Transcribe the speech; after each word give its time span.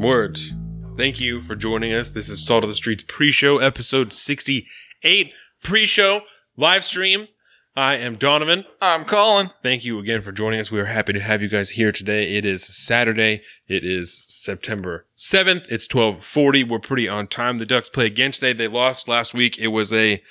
Words. 0.00 0.54
Thank 0.96 1.20
you 1.20 1.42
for 1.42 1.54
joining 1.54 1.92
us. 1.92 2.08
This 2.08 2.30
is 2.30 2.42
Salt 2.42 2.64
of 2.64 2.70
the 2.70 2.74
Streets 2.74 3.04
pre-show, 3.06 3.58
episode 3.58 4.14
68. 4.14 5.30
Pre-show, 5.62 6.22
live 6.56 6.86
stream. 6.86 7.28
I 7.76 7.96
am 7.96 8.16
Donovan. 8.16 8.64
I'm 8.80 9.04
Colin. 9.04 9.50
Thank 9.62 9.84
you 9.84 9.98
again 9.98 10.22
for 10.22 10.32
joining 10.32 10.58
us. 10.58 10.70
We 10.70 10.80
are 10.80 10.86
happy 10.86 11.12
to 11.12 11.20
have 11.20 11.42
you 11.42 11.50
guys 11.50 11.70
here 11.70 11.92
today. 11.92 12.36
It 12.36 12.46
is 12.46 12.64
Saturday. 12.64 13.42
It 13.68 13.84
is 13.84 14.24
September 14.26 15.04
7th. 15.14 15.70
It's 15.70 15.86
1240. 15.86 16.64
We're 16.64 16.78
pretty 16.78 17.10
on 17.10 17.26
time. 17.26 17.58
The 17.58 17.66
Ducks 17.66 17.90
play 17.90 18.06
again 18.06 18.32
today. 18.32 18.54
They 18.54 18.66
lost 18.66 19.06
last 19.06 19.34
week. 19.34 19.58
It 19.58 19.68
was 19.68 19.92
a 19.92 20.22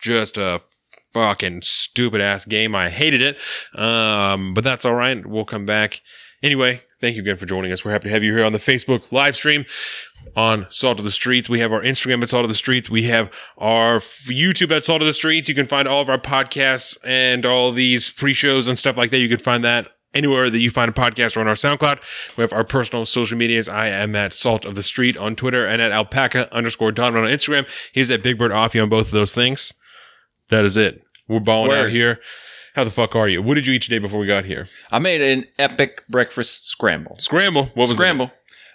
just 0.00 0.38
a 0.38 0.60
fucking 1.12 1.62
stupid 1.62 2.20
ass 2.20 2.44
game. 2.44 2.76
I 2.76 2.88
hated 2.90 3.20
it. 3.20 3.36
Um, 3.76 4.54
but 4.54 4.62
that's 4.62 4.84
all 4.84 4.94
right. 4.94 5.26
We'll 5.26 5.44
come 5.44 5.66
back. 5.66 6.02
Anyway, 6.40 6.82
thank 7.00 7.16
you 7.16 7.22
again 7.22 7.36
for 7.36 7.46
joining 7.46 7.72
us. 7.72 7.84
We're 7.84 7.92
happy 7.92 8.08
to 8.08 8.14
have 8.14 8.22
you 8.22 8.34
here 8.34 8.44
on 8.44 8.52
the 8.52 8.58
Facebook 8.58 9.10
live 9.12 9.36
stream 9.36 9.64
on 10.34 10.66
Salt 10.70 10.98
of 10.98 11.04
the 11.04 11.10
Streets. 11.10 11.48
We 11.48 11.60
have 11.60 11.72
our 11.72 11.82
Instagram 11.82 12.22
at 12.22 12.28
Salt 12.28 12.44
of 12.44 12.48
the 12.48 12.54
Streets. 12.54 12.90
We 12.90 13.04
have 13.04 13.30
our 13.58 13.98
YouTube 13.98 14.74
at 14.74 14.84
Salt 14.84 15.02
of 15.02 15.06
the 15.06 15.12
Streets. 15.12 15.48
You 15.48 15.54
can 15.54 15.66
find 15.66 15.86
all 15.86 16.02
of 16.02 16.08
our 16.08 16.18
podcasts 16.18 16.96
and 17.04 17.46
all 17.46 17.72
these 17.72 18.10
pre-shows 18.10 18.68
and 18.68 18.78
stuff 18.78 18.96
like 18.96 19.10
that. 19.10 19.18
You 19.18 19.28
can 19.28 19.38
find 19.38 19.64
that 19.64 19.88
anywhere 20.14 20.48
that 20.50 20.58
you 20.58 20.70
find 20.70 20.88
a 20.88 20.94
podcast 20.94 21.36
or 21.36 21.40
on 21.40 21.48
our 21.48 21.54
SoundCloud. 21.54 21.98
We 22.36 22.42
have 22.42 22.52
our 22.52 22.64
personal 22.64 23.04
social 23.04 23.36
medias. 23.36 23.68
I 23.68 23.88
am 23.88 24.16
at 24.16 24.32
Salt 24.32 24.64
of 24.64 24.74
the 24.74 24.82
Street 24.82 25.16
on 25.16 25.36
Twitter 25.36 25.66
and 25.66 25.82
at 25.82 25.92
alpaca 25.92 26.52
underscore 26.54 26.92
Donovan 26.92 27.24
on 27.24 27.30
Instagram. 27.30 27.68
He's 27.92 28.10
at 28.10 28.22
Big 28.22 28.38
Bird 28.38 28.50
Offie 28.50 28.82
on 28.82 28.88
both 28.88 29.06
of 29.06 29.12
those 29.12 29.34
things. 29.34 29.74
That 30.48 30.64
is 30.64 30.76
it. 30.76 31.02
We're 31.28 31.40
balling 31.40 31.72
out 31.72 31.90
here. 31.90 32.20
How 32.76 32.84
the 32.84 32.90
fuck 32.90 33.16
are 33.16 33.26
you? 33.26 33.40
What 33.40 33.54
did 33.54 33.66
you 33.66 33.72
eat 33.72 33.80
today 33.80 33.98
before 33.98 34.20
we 34.20 34.26
got 34.26 34.44
here? 34.44 34.68
I 34.90 34.98
made 34.98 35.22
an 35.22 35.46
epic 35.58 36.04
breakfast 36.10 36.68
scramble. 36.68 37.16
Scramble. 37.18 37.64
What 37.72 37.76
was 37.84 37.92
it? 37.92 37.94
Scramble. 37.94 38.30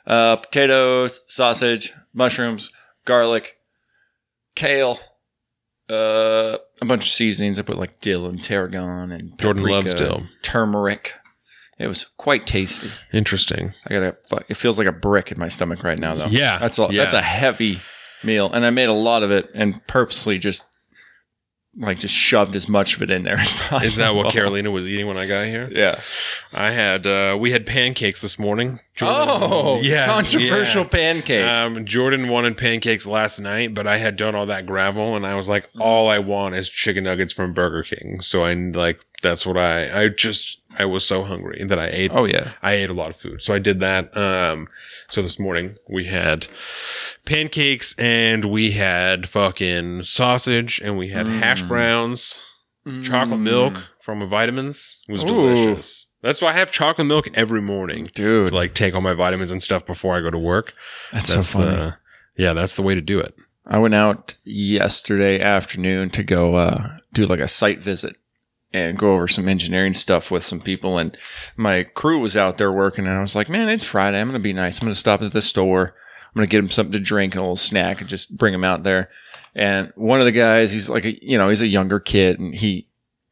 Uh, 0.07 0.37
potatoes, 0.37 1.21
sausage, 1.27 1.93
mushrooms, 2.11 2.71
garlic, 3.05 3.57
kale, 4.55 4.99
uh, 5.87 6.57
a 6.81 6.85
bunch 6.85 7.05
of 7.05 7.11
seasonings. 7.11 7.59
I 7.59 7.61
put 7.61 7.77
like 7.77 8.01
dill 8.01 8.25
and 8.25 8.43
tarragon 8.43 9.11
and 9.11 9.37
Jordan 9.37 9.61
paprika, 9.61 9.75
loves 9.75 9.93
dill. 9.93 10.23
turmeric. 10.41 11.13
It 11.77 11.85
was 11.85 12.07
quite 12.17 12.47
tasty. 12.47 12.89
Interesting. 13.13 13.75
I 13.85 13.93
got 13.93 14.03
a. 14.03 14.17
It 14.49 14.57
feels 14.57 14.79
like 14.79 14.87
a 14.87 14.91
brick 14.91 15.31
in 15.31 15.37
my 15.37 15.47
stomach 15.47 15.83
right 15.83 15.99
now, 15.99 16.15
though. 16.15 16.25
Yeah, 16.25 16.57
that's 16.57 16.79
all. 16.79 16.91
yeah. 16.91 17.03
That's 17.03 17.13
a 17.13 17.21
heavy 17.21 17.81
meal, 18.23 18.51
and 18.51 18.65
I 18.65 18.71
made 18.71 18.89
a 18.89 18.93
lot 18.93 19.21
of 19.21 19.29
it, 19.29 19.51
and 19.53 19.85
purposely 19.85 20.39
just 20.39 20.65
like 21.77 21.99
just 21.99 22.13
shoved 22.13 22.55
as 22.55 22.67
much 22.67 22.95
of 22.97 23.01
it 23.01 23.09
in 23.09 23.23
there 23.23 23.37
as 23.37 23.53
possible. 23.53 23.81
Is 23.87 23.95
that 23.95 24.13
what 24.13 24.31
Carolina 24.31 24.71
was 24.71 24.85
eating 24.85 25.07
when 25.07 25.17
I 25.17 25.25
got 25.25 25.45
here? 25.45 25.69
Yeah. 25.71 26.01
I 26.51 26.71
had 26.71 27.07
uh 27.07 27.37
we 27.39 27.51
had 27.51 27.65
pancakes 27.65 28.21
this 28.21 28.37
morning. 28.37 28.79
Oh, 29.01 29.79
Yeah, 29.81 30.05
controversial 30.05 30.83
yeah. 30.83 30.89
pancake. 30.89 31.45
Um, 31.45 31.85
Jordan 31.85 32.27
wanted 32.29 32.57
pancakes 32.57 33.07
last 33.07 33.39
night, 33.39 33.73
but 33.73 33.87
I 33.87 33.97
had 33.97 34.15
done 34.15 34.35
all 34.35 34.45
that 34.47 34.65
gravel, 34.67 35.15
and 35.15 35.25
I 35.25 35.35
was 35.35 35.47
like, 35.49 35.69
all 35.79 36.09
I 36.09 36.19
want 36.19 36.55
is 36.55 36.69
chicken 36.69 37.05
nuggets 37.05 37.33
from 37.33 37.53
Burger 37.53 37.83
King. 37.83 38.19
So 38.21 38.43
I 38.43 38.53
like 38.53 38.99
that's 39.23 39.45
what 39.45 39.57
I 39.57 40.03
I 40.03 40.07
just 40.09 40.59
I 40.77 40.85
was 40.85 41.05
so 41.05 41.23
hungry 41.23 41.63
that 41.67 41.79
I 41.79 41.87
ate. 41.87 42.11
oh 42.13 42.25
yeah. 42.25 42.53
I 42.61 42.73
ate 42.73 42.89
a 42.89 42.93
lot 42.93 43.09
of 43.11 43.15
food, 43.15 43.41
so 43.41 43.53
I 43.53 43.59
did 43.59 43.79
that. 43.79 44.15
Um, 44.15 44.67
so 45.11 45.21
this 45.21 45.37
morning 45.39 45.75
we 45.89 46.05
had 46.07 46.47
pancakes 47.25 47.93
and 47.99 48.45
we 48.45 48.71
had 48.71 49.27
fucking 49.27 50.03
sausage 50.03 50.79
and 50.83 50.97
we 50.97 51.09
had 51.09 51.27
hash 51.27 51.61
browns. 51.63 52.39
chocolate 53.03 53.39
milk 53.41 53.83
from 54.01 54.19
my 54.19 54.25
vitamins 54.25 55.01
was 55.09 55.23
Ooh. 55.23 55.27
delicious. 55.27 56.11
That's 56.21 56.41
why 56.41 56.49
I 56.49 56.53
have 56.53 56.71
chocolate 56.71 57.07
milk 57.07 57.27
every 57.33 57.61
morning. 57.61 58.07
dude. 58.13 58.53
Like 58.53 58.73
take 58.73 58.95
all 58.95 59.01
my 59.01 59.13
vitamins 59.13 59.51
and 59.51 59.61
stuff 59.61 59.85
before 59.85 60.17
I 60.17 60.21
go 60.21 60.29
to 60.29 60.39
work. 60.39 60.73
that's, 61.11 61.33
That's 61.35 61.47
so 61.49 61.59
funny. 61.59 61.75
the 61.75 61.97
yeah, 62.37 62.53
that's 62.53 62.75
the 62.75 62.81
way 62.81 62.95
to 62.95 63.01
do 63.01 63.19
it. 63.19 63.35
I 63.67 63.77
went 63.79 63.93
out 63.93 64.35
yesterday 64.43 65.39
afternoon 65.41 66.09
to 66.11 66.23
go 66.23 66.55
uh, 66.55 66.97
do 67.13 67.25
like 67.25 67.39
a 67.39 67.47
site 67.47 67.79
visit 67.81 68.15
and 68.73 68.97
go 68.97 69.13
over 69.13 69.27
some 69.27 69.47
engineering 69.47 69.93
stuff 69.93 70.31
with 70.31 70.43
some 70.43 70.61
people. 70.61 70.97
And 70.97 71.17
my 71.57 71.83
crew 71.83 72.19
was 72.19 72.37
out 72.37 72.57
there 72.57 72.71
working, 72.71 73.05
and 73.07 73.17
I 73.17 73.21
was 73.21 73.35
like, 73.35 73.49
"Man, 73.49 73.69
it's 73.69 73.83
Friday. 73.83 74.19
I'm 74.19 74.27
going 74.27 74.39
to 74.39 74.43
be 74.43 74.53
nice. 74.53 74.79
I'm 74.79 74.85
going 74.85 74.93
to 74.93 74.99
stop 74.99 75.21
at 75.21 75.31
the 75.33 75.41
store. 75.41 75.95
I'm 76.27 76.39
going 76.39 76.47
to 76.47 76.51
get 76.51 76.61
them 76.61 76.69
something 76.69 76.93
to 76.93 76.99
drink 76.99 77.33
and 77.33 77.39
a 77.39 77.43
little 77.43 77.55
snack, 77.55 77.99
and 77.99 78.09
just 78.09 78.37
bring 78.37 78.53
them 78.53 78.63
out 78.63 78.83
there." 78.83 79.09
And 79.53 79.91
one 79.95 80.19
of 80.19 80.25
the 80.25 80.31
guys, 80.31 80.71
he's 80.71 80.89
like, 80.89 81.03
a, 81.03 81.25
you 81.25 81.37
know, 81.37 81.49
he's 81.49 81.61
a 81.61 81.67
younger 81.67 81.99
kid, 81.99 82.39
and 82.39 82.55
he, 82.55 82.87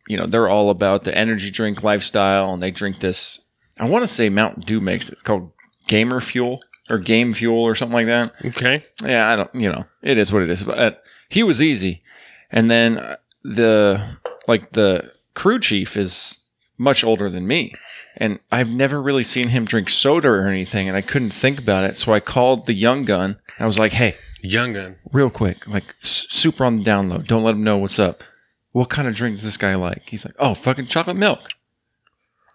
you 0.09 0.17
know, 0.17 0.25
they're 0.25 0.49
all 0.49 0.69
about 0.69 1.05
the 1.05 1.17
energy 1.17 1.49
drink 1.49 1.81
lifestyle, 1.83 2.53
and 2.53 2.61
they 2.61 2.71
drink 2.71 2.99
this. 2.99 3.39
I 3.79 3.87
want 3.87 4.03
to 4.03 4.07
say 4.07 4.27
Mountain 4.27 4.63
Dew 4.63 4.81
makes 4.81 5.07
it. 5.07 5.13
It's 5.13 5.21
called 5.21 5.51
Gamer 5.87 6.19
Fuel 6.19 6.59
or 6.89 6.97
Game 6.97 7.31
Fuel 7.31 7.63
or 7.63 7.75
something 7.75 7.93
like 7.93 8.07
that 8.07 8.33
Okay. 8.43 8.83
yeah, 9.03 9.29
I 9.31 9.35
don't, 9.37 9.53
you 9.55 9.71
know, 9.71 9.85
it 10.01 10.17
is 10.17 10.33
what 10.33 10.41
it 10.41 10.49
is. 10.49 10.65
But 10.65 11.01
he 11.29 11.43
was 11.43 11.61
easy. 11.61 12.03
And 12.51 12.69
then 12.69 12.97
uh, 12.97 13.15
the, 13.43 14.17
like, 14.47 14.73
the 14.73 15.13
crew 15.33 15.59
chief 15.59 15.95
is 15.97 16.37
much 16.77 17.03
older 17.03 17.29
than 17.29 17.47
me. 17.47 17.73
And 18.17 18.39
I've 18.51 18.69
never 18.69 19.01
really 19.01 19.23
seen 19.23 19.49
him 19.49 19.65
drink 19.65 19.89
soda 19.89 20.27
or 20.29 20.47
anything. 20.47 20.87
And 20.87 20.97
I 20.97 21.01
couldn't 21.01 21.29
think 21.31 21.59
about 21.59 21.83
it. 21.85 21.95
So 21.95 22.13
I 22.13 22.19
called 22.19 22.65
the 22.65 22.73
young 22.73 23.05
gun. 23.05 23.39
I 23.59 23.65
was 23.65 23.79
like, 23.79 23.93
hey, 23.93 24.15
Young 24.41 24.73
gun. 24.73 24.95
real 25.11 25.29
quick, 25.29 25.67
like, 25.67 25.95
s- 26.01 26.25
super 26.29 26.63
on 26.65 26.77
the 26.77 26.83
down 26.83 27.09
low. 27.09 27.17
Don't 27.19 27.43
let 27.43 27.55
him 27.55 27.63
know 27.63 27.77
what's 27.77 27.99
up. 27.99 28.23
What 28.71 28.89
kind 28.89 29.07
of 29.07 29.15
drink 29.15 29.35
does 29.35 29.43
this 29.43 29.57
guy 29.57 29.75
like? 29.75 30.03
He's 30.07 30.23
like, 30.25 30.35
oh, 30.39 30.53
fucking 30.53 30.85
chocolate 30.87 31.17
milk. 31.17 31.41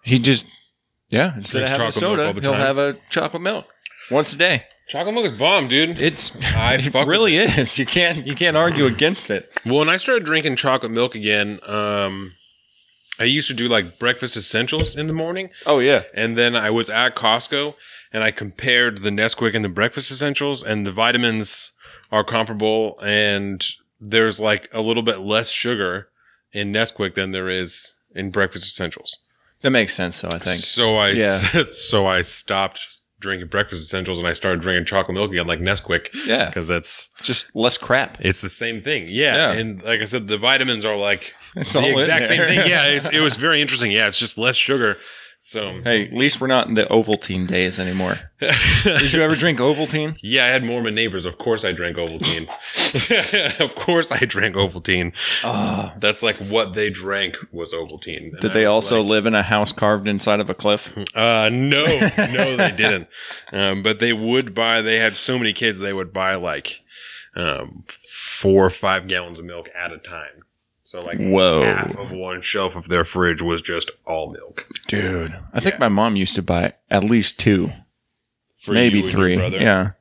He 0.03 0.19
just, 0.19 0.45
yeah, 1.11 1.35
instead 1.37 1.62
of 1.65 1.69
having 1.69 1.87
chocolate 1.91 2.03
milk 2.03 2.11
soda, 2.19 2.27
all 2.27 2.33
the 2.35 2.41
he'll 2.41 2.53
time. 2.53 2.61
have 2.61 2.79
a 2.79 2.97
chocolate 3.11 3.43
milk 3.43 3.67
once 4.11 4.33
a 4.33 4.37
day. 4.37 4.65
Chocolate 4.89 5.15
milk 5.15 5.27
is 5.27 5.33
bomb, 5.33 5.69
dude. 5.69 6.01
It's 6.01 6.37
I 6.55 6.75
it 6.79 6.91
fuck 6.93 7.06
really 7.09 7.37
is. 7.37 7.79
You 7.79 7.87
can't 7.87 8.27
you 8.27 8.35
can't 8.35 8.56
argue 8.56 8.85
against 8.87 9.31
it. 9.31 9.51
Well, 9.65 9.77
when 9.77 9.89
I 9.89 9.97
started 9.97 10.25
drinking 10.27 10.56
chocolate 10.56 10.93
milk 10.93 11.15
again, 11.15 11.59
um, 11.67 12.33
I 13.19 13.25
used 13.25 13.48
to 13.48 13.54
do 13.54 13.69
like 13.69 13.98
breakfast 13.98 14.36
essentials 14.36 14.97
in 14.97 15.06
the 15.06 15.12
morning. 15.12 15.50
Oh 15.66 15.78
yeah. 15.78 16.02
And 16.14 16.36
then 16.36 16.56
I 16.56 16.70
was 16.70 16.91
at 16.91 17.14
Costco 17.14 17.75
and 18.12 18.22
I 18.22 18.30
compared 18.30 19.02
the 19.02 19.10
Nesquik 19.10 19.54
and 19.54 19.64
the 19.64 19.69
breakfast 19.69 20.10
essentials 20.10 20.62
and 20.64 20.86
the 20.86 20.92
vitamins 20.92 21.72
are 22.10 22.25
comparable 22.25 22.98
and 23.00 23.64
there's 24.00 24.41
like 24.41 24.69
a 24.72 24.80
little 24.80 25.02
bit 25.02 25.20
less 25.20 25.50
sugar 25.50 26.08
in 26.52 26.72
Nesquik 26.72 27.14
than 27.14 27.32
there 27.32 27.50
is 27.50 27.94
in 28.14 28.30
breakfast 28.30 28.64
essentials. 28.64 29.19
That 29.62 29.70
makes 29.70 29.94
sense 29.94 30.20
though, 30.20 30.28
I 30.28 30.38
think. 30.38 30.60
So 30.60 30.96
I 30.96 31.10
Yeah. 31.10 31.64
so 31.70 32.06
I 32.06 32.20
stopped 32.20 32.86
drinking 33.25 33.49
breakfast 33.49 33.83
essentials 33.83 34.19
and 34.21 34.29
I 34.29 34.33
started 34.33 34.61
drinking 34.61 34.85
chocolate 34.87 35.15
milk 35.15 35.33
again 35.33 35.47
like 35.49 35.59
Nesquik 35.61 36.09
Yeah. 36.27 36.47
because 36.47 36.69
that's 36.69 37.11
Just 37.23 37.55
less 37.57 37.77
crap. 37.77 38.19
it's 38.21 38.41
the 38.41 38.49
same 38.49 38.79
thing. 38.79 39.07
Yeah. 39.09 39.35
Yeah. 39.37 39.53
And 39.53 39.83
like 39.83 40.01
I 40.01 40.05
said, 40.05 40.29
the 40.29 40.39
vitamins 40.39 40.85
are 40.85 40.97
like 40.97 41.35
It's 41.57 41.73
the 41.73 41.81
all 41.81 41.99
exact 41.99 42.27
same 42.27 42.41
thing. 42.43 42.59
Yeah. 42.69 42.87
It's, 42.89 43.09
it 43.09 43.21
was 43.21 43.37
very 43.37 43.61
interesting. 43.61 43.91
Yeah. 43.91 44.07
It's 44.07 44.19
just 44.19 44.39
less 44.39 44.57
sugar. 44.57 44.97
So 45.39 45.81
Hey, 45.83 46.06
at 46.06 46.12
least 46.12 46.41
we're 46.41 46.47
not 46.47 46.69
in 46.69 46.75
the 46.75 46.84
Ovaltine 46.84 47.47
days 47.47 47.78
anymore. 47.78 48.19
Did 48.84 49.12
you 49.12 49.22
ever 49.22 49.37
drink 49.37 49.58
Ovaltine? 49.58 50.19
Yeah, 50.23 50.44
I 50.44 50.49
had 50.49 50.64
Mormon 50.64 50.94
neighbors. 50.94 51.25
Of 51.25 51.38
course, 51.38 51.64
I 51.64 51.73
drank 51.73 51.97
Ovaltine. 51.97 52.49
of 53.61 53.75
course, 53.75 54.11
I 54.11 54.19
drank 54.20 54.56
Ovaltine. 54.56 55.12
Oh. 55.43 55.93
That's 55.99 56.23
like 56.23 56.37
what 56.38 56.75
they 56.75 56.91
drank 56.91 57.37
was 57.53 57.73
Ovaltine. 57.73 58.32
And 58.32 58.41
Did 58.41 58.50
I 58.53 58.55
they 58.55 58.64
also 58.64 59.00
like, 59.00 59.11
live 59.11 59.26
in 59.26 59.35
a 59.35 59.43
house 59.43 59.73
carved 59.73 60.08
inside 60.08 60.41
of 60.41 60.50
a 60.50 60.55
cliff? 60.55 60.97
Uh, 61.14 61.50
no, 61.53 61.85
no, 61.87 62.56
they 62.56 62.73
didn't. 62.76 63.08
Um, 63.53 63.82
but 63.82 63.99
they 63.99 64.12
would 64.12 64.55
buy. 64.55 64.81
They 64.81 64.99
had 64.99 65.17
so 65.17 65.38
many 65.38 65.53
kids. 65.53 65.79
They 65.79 65.93
would 65.93 66.12
buy 66.12 66.35
like 66.37 66.82
um, 67.37 67.85
four 67.88 68.64
or 68.64 68.70
five 68.70 69.06
gallons 69.06 69.38
of 69.38 69.44
milk 69.44 69.69
at 69.76 69.93
a 69.93 69.99
time. 69.99 70.43
So 70.86 71.02
like 71.02 71.19
Whoa. 71.19 71.64
half 71.64 71.96
of 71.98 72.10
one 72.12 72.42
shelf 72.42 72.76
of 72.76 72.88
their 72.88 73.04
fridge 73.04 73.40
was 73.42 73.62
just 73.62 73.90
all 74.06 74.31
milk. 74.31 74.66
Dude. 74.86 75.34
I 75.52 75.60
think 75.60 75.78
my 75.78 75.88
mom 75.88 76.14
used 76.16 76.34
to 76.34 76.42
buy 76.42 76.75
at 76.90 77.04
least 77.04 77.38
two, 77.40 77.72
For 78.58 78.72
maybe 78.72 79.00
three. 79.02 79.36
Yeah. 79.58 79.92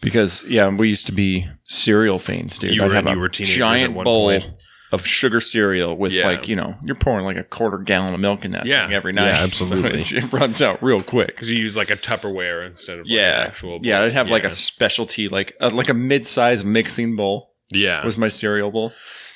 Because 0.00 0.44
yeah, 0.48 0.68
we 0.68 0.88
used 0.88 1.06
to 1.06 1.12
be 1.12 1.46
cereal 1.64 2.18
fiends, 2.18 2.58
dude. 2.58 2.74
You 2.74 2.82
I'd 2.84 2.88
were- 2.88 2.94
have 2.94 3.06
you 3.08 3.24
a 3.24 3.28
giant 3.28 3.90
at 3.90 3.92
one 3.92 4.04
bowl 4.04 4.30
point. 4.30 4.46
of 4.92 5.04
sugar 5.06 5.40
cereal 5.40 5.96
with 5.96 6.12
Yeah. 6.12 6.26
like 6.26 6.48
you 6.48 6.54
know 6.56 6.74
you're 6.84 6.94
pouring 6.96 7.24
like 7.26 7.36
a 7.36 7.42
quarter 7.44 7.78
gallon 7.78 8.14
of 8.14 8.20
milk 8.20 8.44
in 8.44 8.52
that 8.52 8.66
Yeah. 8.66 8.86
thing 8.86 8.94
every 8.94 9.12
night. 9.12 9.26
Yeah, 9.34 9.42
absolutely. 9.42 10.00
it, 10.00 10.12
it 10.12 10.32
runs 10.32 10.62
out 10.62 10.82
real 10.82 11.00
quick. 11.00 11.28
Because 11.28 11.50
you 11.50 11.58
use 11.58 11.76
like 11.76 11.90
a 11.90 11.96
Tupperware 11.96 12.64
instead 12.66 12.98
of 12.98 13.06
like, 13.06 13.12
Yeah, 13.12 13.40
an 13.42 13.46
actual. 13.48 13.80
yeah. 13.82 14.02
I'd 14.02 14.12
have 14.12 14.30
like 14.30 14.44
a 14.44 14.50
specialty, 14.50 15.28
like 15.28 15.54
a, 15.60 15.68
like 15.70 15.88
a 15.90 15.94
mid-sized 15.94 16.64
mixing 16.64 17.16
bowl 17.16 17.54
yeah. 17.72 18.04
was 18.04 18.16
my 18.16 18.28
cereal 18.28 18.70
bowl. 18.70 18.92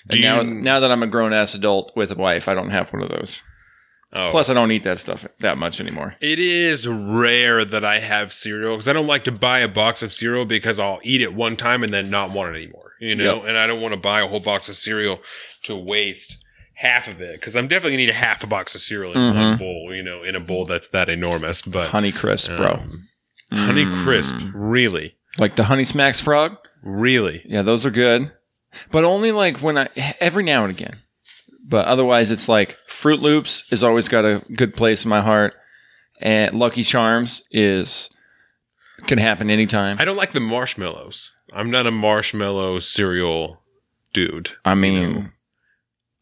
Do 0.09 0.17
And 0.17 0.23
now, 0.23 0.41
you- 0.41 0.63
now 0.63 0.81
that 0.81 0.91
I'm 0.91 1.03
a 1.03 1.07
grown 1.07 1.33
ass 1.33 1.55
adult 1.55 1.93
with 1.97 2.11
a 2.11 2.15
wife, 2.17 2.49
I 2.49 2.55
don't 2.55 2.71
have 2.71 2.93
one 2.93 3.03
of 3.03 3.11
those. 3.11 3.43
Oh. 4.13 4.29
Plus, 4.33 4.51
I 4.51 4.55
don't 4.55 4.73
eat 4.73 4.83
that 4.85 4.99
stuff 4.99 5.25
that 5.39 5.57
much 5.57 5.81
anymore. 5.81 6.17
It 6.21 6.41
is 6.41 6.89
rare 6.89 7.65
that 7.65 7.85
I 7.85 8.01
have 8.01 8.33
cereal 8.33 8.73
because 8.75 8.89
I 8.89 8.93
don't 8.93 9.07
like 9.07 9.23
to 9.25 9.33
buy 9.33 9.61
a 9.61 9.69
box 9.69 10.03
of 10.03 10.13
cereal 10.13 10.45
because 10.45 10.81
I'll 10.81 10.99
eat 11.05 11.21
it 11.21 11.33
one 11.33 11.57
time 11.57 11.85
and 11.85 11.93
then 11.93 12.11
not 12.11 12.33
want 12.33 12.55
it 12.55 12.59
anymore. 12.59 12.93
You 13.01 13.15
know, 13.15 13.37
Yep. 13.37 13.45
and 13.49 13.57
I 13.59 13.67
don't 13.69 13.81
want 13.81 13.95
to 13.95 14.01
buy 14.01 14.21
a 14.21 14.27
whole 14.27 14.41
box 14.41 14.69
of 14.69 14.75
cereal 14.75 15.21
to 15.65 15.77
waste 15.77 16.43
half 16.75 17.07
of 17.07 17.21
it 17.21 17.35
because 17.35 17.55
I'm 17.55 17.69
definitely 17.69 17.93
gonna 17.93 18.03
eat 18.05 18.11
a 18.11 18.15
half 18.15 18.43
a 18.43 18.49
box 18.49 18.75
of 18.75 18.81
cereal 18.81 19.13
in 19.13 19.19
one 19.35 19.37
Mhm. 19.37 19.59
bowl. 19.59 19.91
You 19.95 20.03
know, 20.03 20.25
in 20.25 20.35
a 20.35 20.41
bowl 20.41 20.65
that's 20.65 20.89
that 20.89 21.09
enormous. 21.09 21.63
But 21.63 21.91
Honey 21.91 22.11
Crisp, 22.11 22.57
bro. 22.57 22.73
um, 22.73 23.09
Honey 23.53 23.85
Mm. 23.85 24.03
Crisp, 24.03 24.35
really, 24.55 25.15
Like 25.39 25.55
the 25.57 25.65
Honey 25.65 25.85
Smacks 25.85 26.21
Frog. 26.21 26.57
really. 26.83 27.43
Yeah, 27.45 27.63
those 27.63 27.87
are 27.87 27.91
good, 27.91 28.33
but 28.91 29.05
only 29.05 29.33
like 29.33 29.59
when 29.59 29.79
I 29.79 29.89
every 30.21 30.43
now 30.43 30.65
and 30.65 30.71
again. 30.71 30.99
But 31.63 31.87
otherwise, 31.87 32.31
it's 32.31 32.49
like 32.49 32.77
Fruit 32.87 33.21
Loops 33.21 33.65
has 33.71 33.85
always 33.85 34.09
got 34.09 34.25
a 34.25 34.43
good 34.55 34.75
place 34.75 35.05
in 35.05 35.09
my 35.09 35.21
heart, 35.21 35.55
and 36.21 36.59
Lucky 36.59 36.83
Charms 36.83 37.47
is 37.51 38.11
can 39.07 39.19
happen 39.19 39.51
anytime. 39.51 39.97
I 40.01 40.05
don't 40.05 40.17
like 40.17 40.33
the 40.33 40.41
marshmallows. 40.41 41.35
I'm 41.53 41.71
not 41.71 41.87
a 41.87 41.91
marshmallow 41.91 42.81
cereal 42.81 43.63
dude. 44.13 44.51
I 44.65 44.75
mean, 44.75 45.15
know. 45.15 45.29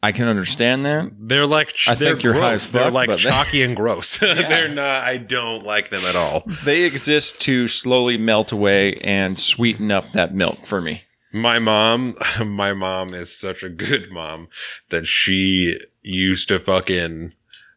I 0.01 0.11
can 0.11 0.27
understand 0.27 0.85
that. 0.85 1.11
They're 1.19 1.45
like 1.45 1.73
I 1.87 1.95
they're 1.95 2.11
think 2.11 2.23
you're 2.23 2.33
high 2.33 2.51
gross. 2.51 2.67
as 2.67 2.69
They're 2.69 2.91
like 2.91 3.15
chalky 3.17 3.63
and 3.63 3.75
gross. 3.75 4.17
they're 4.19 4.69
not. 4.69 5.03
I 5.03 5.17
don't 5.17 5.63
like 5.65 5.89
them 5.89 6.03
at 6.05 6.15
all. 6.15 6.43
They 6.63 6.83
exist 6.83 7.41
to 7.41 7.67
slowly 7.67 8.17
melt 8.17 8.51
away 8.51 8.95
and 8.95 9.39
sweeten 9.39 9.91
up 9.91 10.05
that 10.13 10.33
milk 10.33 10.65
for 10.65 10.81
me. 10.81 11.03
My 11.31 11.59
mom, 11.59 12.15
my 12.45 12.73
mom 12.73 13.13
is 13.13 13.37
such 13.37 13.63
a 13.63 13.69
good 13.69 14.11
mom 14.11 14.47
that 14.89 15.05
she 15.05 15.79
used 16.01 16.47
to 16.47 16.59
fucking 16.59 17.33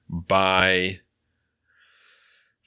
buy 0.08 1.00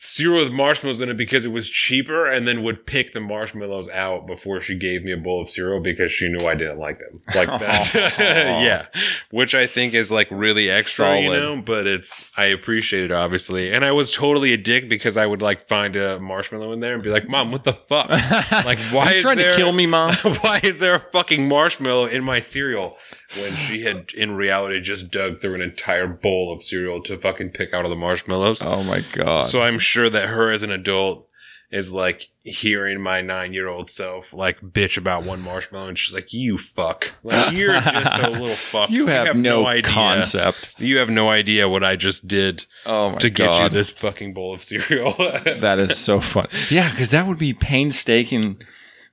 cereal 0.05 0.43
with 0.43 0.53
marshmallows 0.53 1.01
in 1.01 1.09
it 1.09 1.17
because 1.17 1.45
it 1.45 1.51
was 1.51 1.69
cheaper 1.69 2.25
and 2.31 2.47
then 2.47 2.61
would 2.63 2.85
pick 2.85 3.11
the 3.13 3.19
marshmallows 3.19 3.89
out 3.89 4.27
before 4.27 4.59
she 4.59 4.77
gave 4.77 5.03
me 5.03 5.11
a 5.11 5.17
bowl 5.17 5.41
of 5.41 5.49
cereal 5.49 5.81
because 5.81 6.11
she 6.11 6.29
knew 6.29 6.45
I 6.47 6.55
didn't 6.55 6.77
like 6.79 6.99
them. 6.99 7.21
Like 7.33 7.47
that. 7.59 7.91
yeah. 8.63 8.85
Which 9.31 9.55
I 9.55 9.65
think 9.67 9.93
is 9.93 10.11
like 10.11 10.27
really 10.29 10.69
extra, 10.69 11.19
you 11.19 11.31
know, 11.31 11.61
but 11.61 11.87
it's, 11.87 12.31
I 12.37 12.45
appreciate 12.45 13.05
it 13.05 13.11
obviously. 13.11 13.73
And 13.73 13.83
I 13.83 13.91
was 13.91 14.11
totally 14.11 14.53
a 14.53 14.57
dick 14.57 14.87
because 14.89 15.17
I 15.17 15.25
would 15.25 15.41
like 15.41 15.67
find 15.67 15.95
a 15.95 16.19
marshmallow 16.19 16.71
in 16.71 16.79
there 16.79 16.93
and 16.93 17.01
be 17.03 17.09
like, 17.09 17.27
mom, 17.27 17.51
what 17.51 17.63
the 17.63 17.73
fuck? 17.73 18.09
Like, 18.65 18.79
why 18.91 19.05
Are 19.05 19.09
you 19.09 19.15
is 19.15 19.21
trying 19.21 19.37
there- 19.37 19.49
to 19.49 19.55
kill 19.55 19.71
me, 19.71 19.85
mom? 19.87 20.13
why 20.41 20.59
is 20.63 20.77
there 20.77 20.95
a 20.95 20.99
fucking 20.99 21.47
marshmallow 21.47 22.05
in 22.05 22.23
my 22.23 22.39
cereal 22.39 22.95
when 23.41 23.55
she 23.55 23.81
had 23.83 24.09
in 24.15 24.35
reality 24.35 24.79
just 24.81 25.11
dug 25.11 25.37
through 25.37 25.55
an 25.55 25.61
entire 25.61 26.07
bowl 26.07 26.51
of 26.53 26.61
cereal 26.61 27.01
to 27.01 27.17
fucking 27.17 27.49
pick 27.49 27.73
out 27.73 27.83
all 27.83 27.89
the 27.89 27.95
marshmallows 27.95 28.61
Oh 28.63 28.83
my 28.83 29.03
god! 29.13 29.41
so 29.45 29.61
i'm 29.61 29.79
sure 29.79 30.09
that 30.09 30.27
her 30.27 30.51
as 30.51 30.63
an 30.63 30.71
adult 30.71 31.27
is 31.71 31.91
like 31.91 32.27
hearing 32.43 33.01
my 33.01 33.21
nine 33.21 33.51
year 33.51 33.67
old 33.67 33.89
self 33.89 34.31
like 34.33 34.61
bitch 34.61 34.97
about 34.97 35.23
one 35.23 35.41
marshmallow 35.41 35.87
and 35.87 35.97
she's 35.97 36.13
like 36.13 36.31
you 36.31 36.57
fuck 36.57 37.15
like 37.23 37.53
you're 37.53 37.79
just 37.79 38.15
a 38.23 38.29
little 38.31 38.55
fuck 38.55 38.89
you 38.91 39.07
have, 39.07 39.35
no, 39.35 39.65
idea 39.65 39.91
concept. 39.91 40.75
you 40.77 40.97
have 40.99 41.09
no 41.09 41.29
idea 41.29 41.67
what 41.67 41.83
i 41.83 41.95
just 41.95 42.27
did 42.27 42.65
Oh 42.85 43.09
my 43.09 43.17
to 43.17 43.29
get 43.31 43.61
you 43.61 43.67
this 43.69 43.89
fucking 43.89 44.33
bowl 44.33 44.53
of 44.53 44.63
cereal 44.63 45.11
that 45.17 45.79
is 45.79 45.97
so 45.97 46.21
fun. 46.21 46.47
Yeah, 46.69 46.91
because 46.91 47.09
that 47.11 47.25
would 47.25 47.39
be 47.39 47.53
painstaking. 47.53 48.61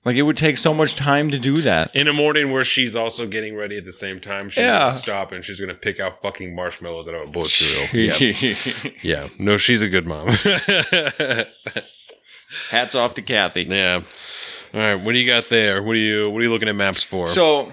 Like 0.04 0.16
it 0.16 0.22
would 0.22 0.36
take 0.36 0.58
so 0.58 0.74
much 0.74 0.96
time 0.96 1.30
to 1.30 1.38
do 1.38 1.62
that. 1.62 1.94
in 1.94 2.08
a 2.08 2.12
morning 2.12 2.50
where 2.50 2.64
she's 2.64 2.96
also 2.96 3.24
getting 3.26 3.54
ready 3.54 3.76
at 3.78 3.84
the 3.84 3.92
same 3.92 4.18
time, 4.18 4.48
she's 4.48 4.64
Yeah. 4.64 4.78
gonna 4.80 4.92
stop 4.92 5.30
and 5.32 5.44
she's 5.44 5.60
gonna 5.60 5.74
pick 5.74 6.00
out 6.00 6.20
fucking 6.22 6.54
marshmallows 6.56 7.06
out 7.06 7.14
of 7.14 7.28
a 7.28 7.30
bowl 7.30 7.42
of 7.42 7.48
cereal. 7.48 7.88
Yep. 7.92 8.56
Yeah, 9.02 9.26
no, 9.38 9.56
she's 9.58 9.80
a 9.82 9.88
good 9.88 10.06
mom. 10.06 10.28
Hats 12.70 12.94
off 12.94 13.14
to 13.14 13.22
Kathy. 13.22 13.62
yeah. 13.64 14.02
All 14.74 14.80
right, 14.80 14.94
what 14.94 15.12
do 15.12 15.18
you 15.18 15.26
got 15.26 15.48
there? 15.50 15.82
What 15.82 15.92
are 15.92 15.96
you 15.96 16.30
What 16.30 16.40
are 16.40 16.42
you 16.44 16.50
looking 16.52 16.68
at 16.68 16.74
maps 16.74 17.02
for? 17.02 17.26
So 17.26 17.70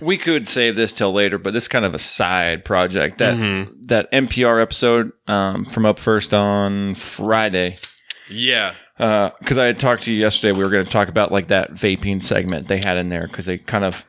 we 0.00 0.16
could 0.16 0.46
save 0.48 0.76
this 0.76 0.92
till 0.92 1.12
later, 1.12 1.36
but 1.38 1.52
this 1.52 1.64
is 1.64 1.68
kind 1.68 1.84
of 1.84 1.94
a 1.94 1.98
side 1.98 2.64
project. 2.64 3.18
That 3.18 3.34
Mhm. 3.34 3.72
that 3.88 4.08
NPR 4.12 4.60
episode 4.62 5.12
um, 5.26 5.64
from 5.66 5.84
Up 5.86 5.98
First 5.98 6.32
on 6.32 6.94
Friday. 6.94 7.76
yeah, 8.28 8.74
because 8.96 9.58
I 9.58 9.64
had 9.64 9.78
talked 9.78 10.04
to 10.04 10.12
you 10.12 10.20
yesterday. 10.20 10.56
We 10.56 10.64
were 10.64 10.70
going 10.70 10.84
to 10.84 10.90
talk 10.90 11.08
about 11.08 11.32
like 11.32 11.48
that 11.48 11.72
vaping 11.72 12.22
segment 12.22 12.68
they 12.68 12.78
had 12.78 12.96
in 12.96 13.08
there 13.08 13.26
because 13.26 13.46
they 13.46 13.58
kind 13.58 13.84
of 13.84 14.04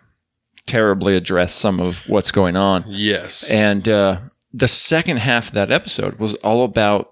terribly 0.66 1.16
addressed 1.16 1.58
some 1.58 1.80
of 1.80 2.08
what's 2.10 2.32
going 2.32 2.56
on. 2.56 2.86
yes, 2.88 3.52
And 3.52 3.88
uh, 3.88 4.20
the 4.54 4.68
second 4.68 5.18
half 5.18 5.50
of 5.50 5.54
that 5.54 5.72
episode 5.72 6.18
was 6.18 6.34
all 6.36 6.64
about 6.64 7.12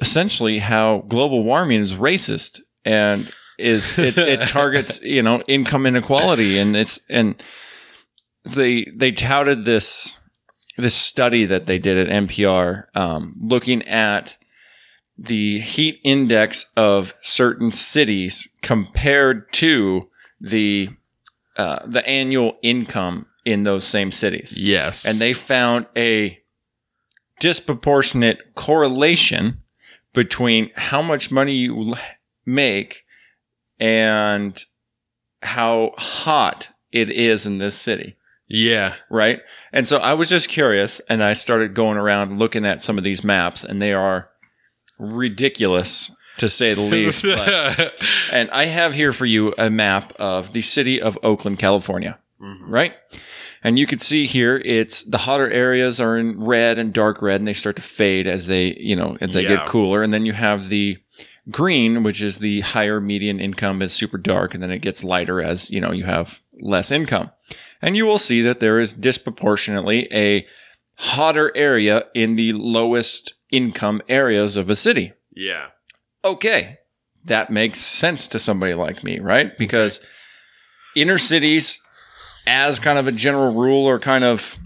essentially 0.00 0.58
how 0.58 1.04
global 1.08 1.44
warming 1.44 1.80
is 1.80 1.92
racist 1.92 2.60
and 2.84 3.30
is 3.58 3.98
it, 3.98 4.16
it 4.16 4.40
targets 4.48 5.02
you 5.02 5.22
know 5.22 5.42
income 5.42 5.84
inequality 5.84 6.58
and 6.58 6.74
it's 6.74 7.00
and 7.10 7.42
they 8.44 8.86
they 8.94 9.12
touted 9.12 9.66
this 9.66 10.18
this 10.78 10.94
study 10.94 11.44
that 11.44 11.66
they 11.66 11.78
did 11.78 11.98
at 11.98 12.24
NPR 12.24 12.84
um, 12.94 13.36
looking 13.38 13.86
at 13.86 14.38
the 15.20 15.60
heat 15.60 16.00
index 16.02 16.64
of 16.76 17.14
certain 17.20 17.70
cities 17.70 18.48
compared 18.62 19.52
to 19.52 20.08
the 20.40 20.88
uh, 21.56 21.80
the 21.86 22.06
annual 22.08 22.56
income 22.62 23.26
in 23.44 23.64
those 23.64 23.84
same 23.84 24.10
cities. 24.10 24.56
Yes, 24.58 25.04
and 25.04 25.18
they 25.18 25.34
found 25.34 25.86
a 25.94 26.40
disproportionate 27.38 28.54
correlation 28.54 29.60
between 30.14 30.70
how 30.74 31.02
much 31.02 31.30
money 31.30 31.52
you 31.52 31.94
make 32.46 33.04
and 33.78 34.64
how 35.42 35.92
hot 35.96 36.70
it 36.92 37.10
is 37.10 37.46
in 37.46 37.58
this 37.58 37.74
city. 37.74 38.16
Yeah, 38.48 38.96
right? 39.10 39.40
And 39.72 39.86
so 39.86 39.98
i 39.98 40.14
was 40.14 40.28
just 40.28 40.48
curious 40.48 41.00
and 41.08 41.22
i 41.22 41.34
started 41.34 41.74
going 41.74 41.96
around 41.96 42.38
looking 42.40 42.66
at 42.66 42.82
some 42.82 42.98
of 42.98 43.04
these 43.04 43.22
maps 43.22 43.62
and 43.62 43.80
they 43.80 43.92
are 43.92 44.29
ridiculous 45.00 46.10
to 46.36 46.48
say 46.48 46.74
the 46.74 46.80
least 46.94 47.22
but, 47.24 47.92
and 48.32 48.50
i 48.50 48.66
have 48.66 48.94
here 48.94 49.12
for 49.12 49.26
you 49.26 49.52
a 49.58 49.68
map 49.70 50.12
of 50.18 50.52
the 50.52 50.62
city 50.62 51.00
of 51.00 51.18
oakland 51.22 51.58
california 51.58 52.18
Mhm. 52.40 52.56
right? 52.68 52.94
And 53.62 53.78
you 53.78 53.86
can 53.86 53.98
see 53.98 54.24
here, 54.24 54.56
it's 54.64 55.02
the 55.04 55.18
hotter 55.18 55.50
areas 55.50 56.00
are 56.00 56.16
in 56.16 56.40
red 56.42 56.78
and 56.78 56.90
dark 56.90 57.20
red, 57.20 57.38
and 57.38 57.46
they 57.46 57.52
start 57.52 57.76
to 57.76 57.82
fade 57.82 58.26
as 58.26 58.46
they, 58.46 58.74
you 58.80 58.96
know, 58.96 59.18
as 59.20 59.34
they 59.34 59.42
Yeah. 59.42 59.56
get 59.56 59.66
cooler. 59.66 60.02
And 60.02 60.10
then 60.14 60.24
you 60.24 60.32
have 60.32 60.70
the 60.70 60.96
green, 61.50 62.02
which 62.02 62.22
is 62.22 62.38
the 62.38 62.62
higher 62.62 62.98
median 62.98 63.40
income, 63.40 63.82
is 63.82 63.92
super 63.92 64.16
dark, 64.16 64.54
and 64.54 64.62
then 64.62 64.70
it 64.70 64.78
gets 64.78 65.04
lighter 65.04 65.42
as 65.42 65.70
you 65.70 65.82
know 65.82 65.92
you 65.92 66.04
have 66.04 66.40
less 66.62 66.90
income. 66.90 67.30
And 67.82 67.94
you 67.94 68.06
will 68.06 68.16
see 68.16 68.40
that 68.40 68.58
there 68.60 68.80
is 68.80 68.94
disproportionately 68.94 70.08
a 70.10 70.46
hotter 70.96 71.52
area 71.54 72.04
in 72.14 72.36
the 72.36 72.54
lowest 72.54 73.34
income 73.50 74.00
areas 74.08 74.56
of 74.56 74.70
a 74.70 74.76
city 74.76 75.12
yeah, 75.32 75.68
okay, 76.24 76.78
that 77.24 77.50
makes 77.50 77.80
sense 77.80 78.28
to 78.28 78.38
somebody 78.38 78.74
like 78.74 79.04
me, 79.04 79.20
right? 79.20 79.56
Because 79.56 80.00
inner 80.96 81.18
cities, 81.18 81.80
as 82.46 82.78
kind 82.78 82.98
of 82.98 83.06
a 83.06 83.12
general 83.12 83.54
rule, 83.54 83.88
are 83.88 83.98
kind 83.98 84.24
of 84.24 84.56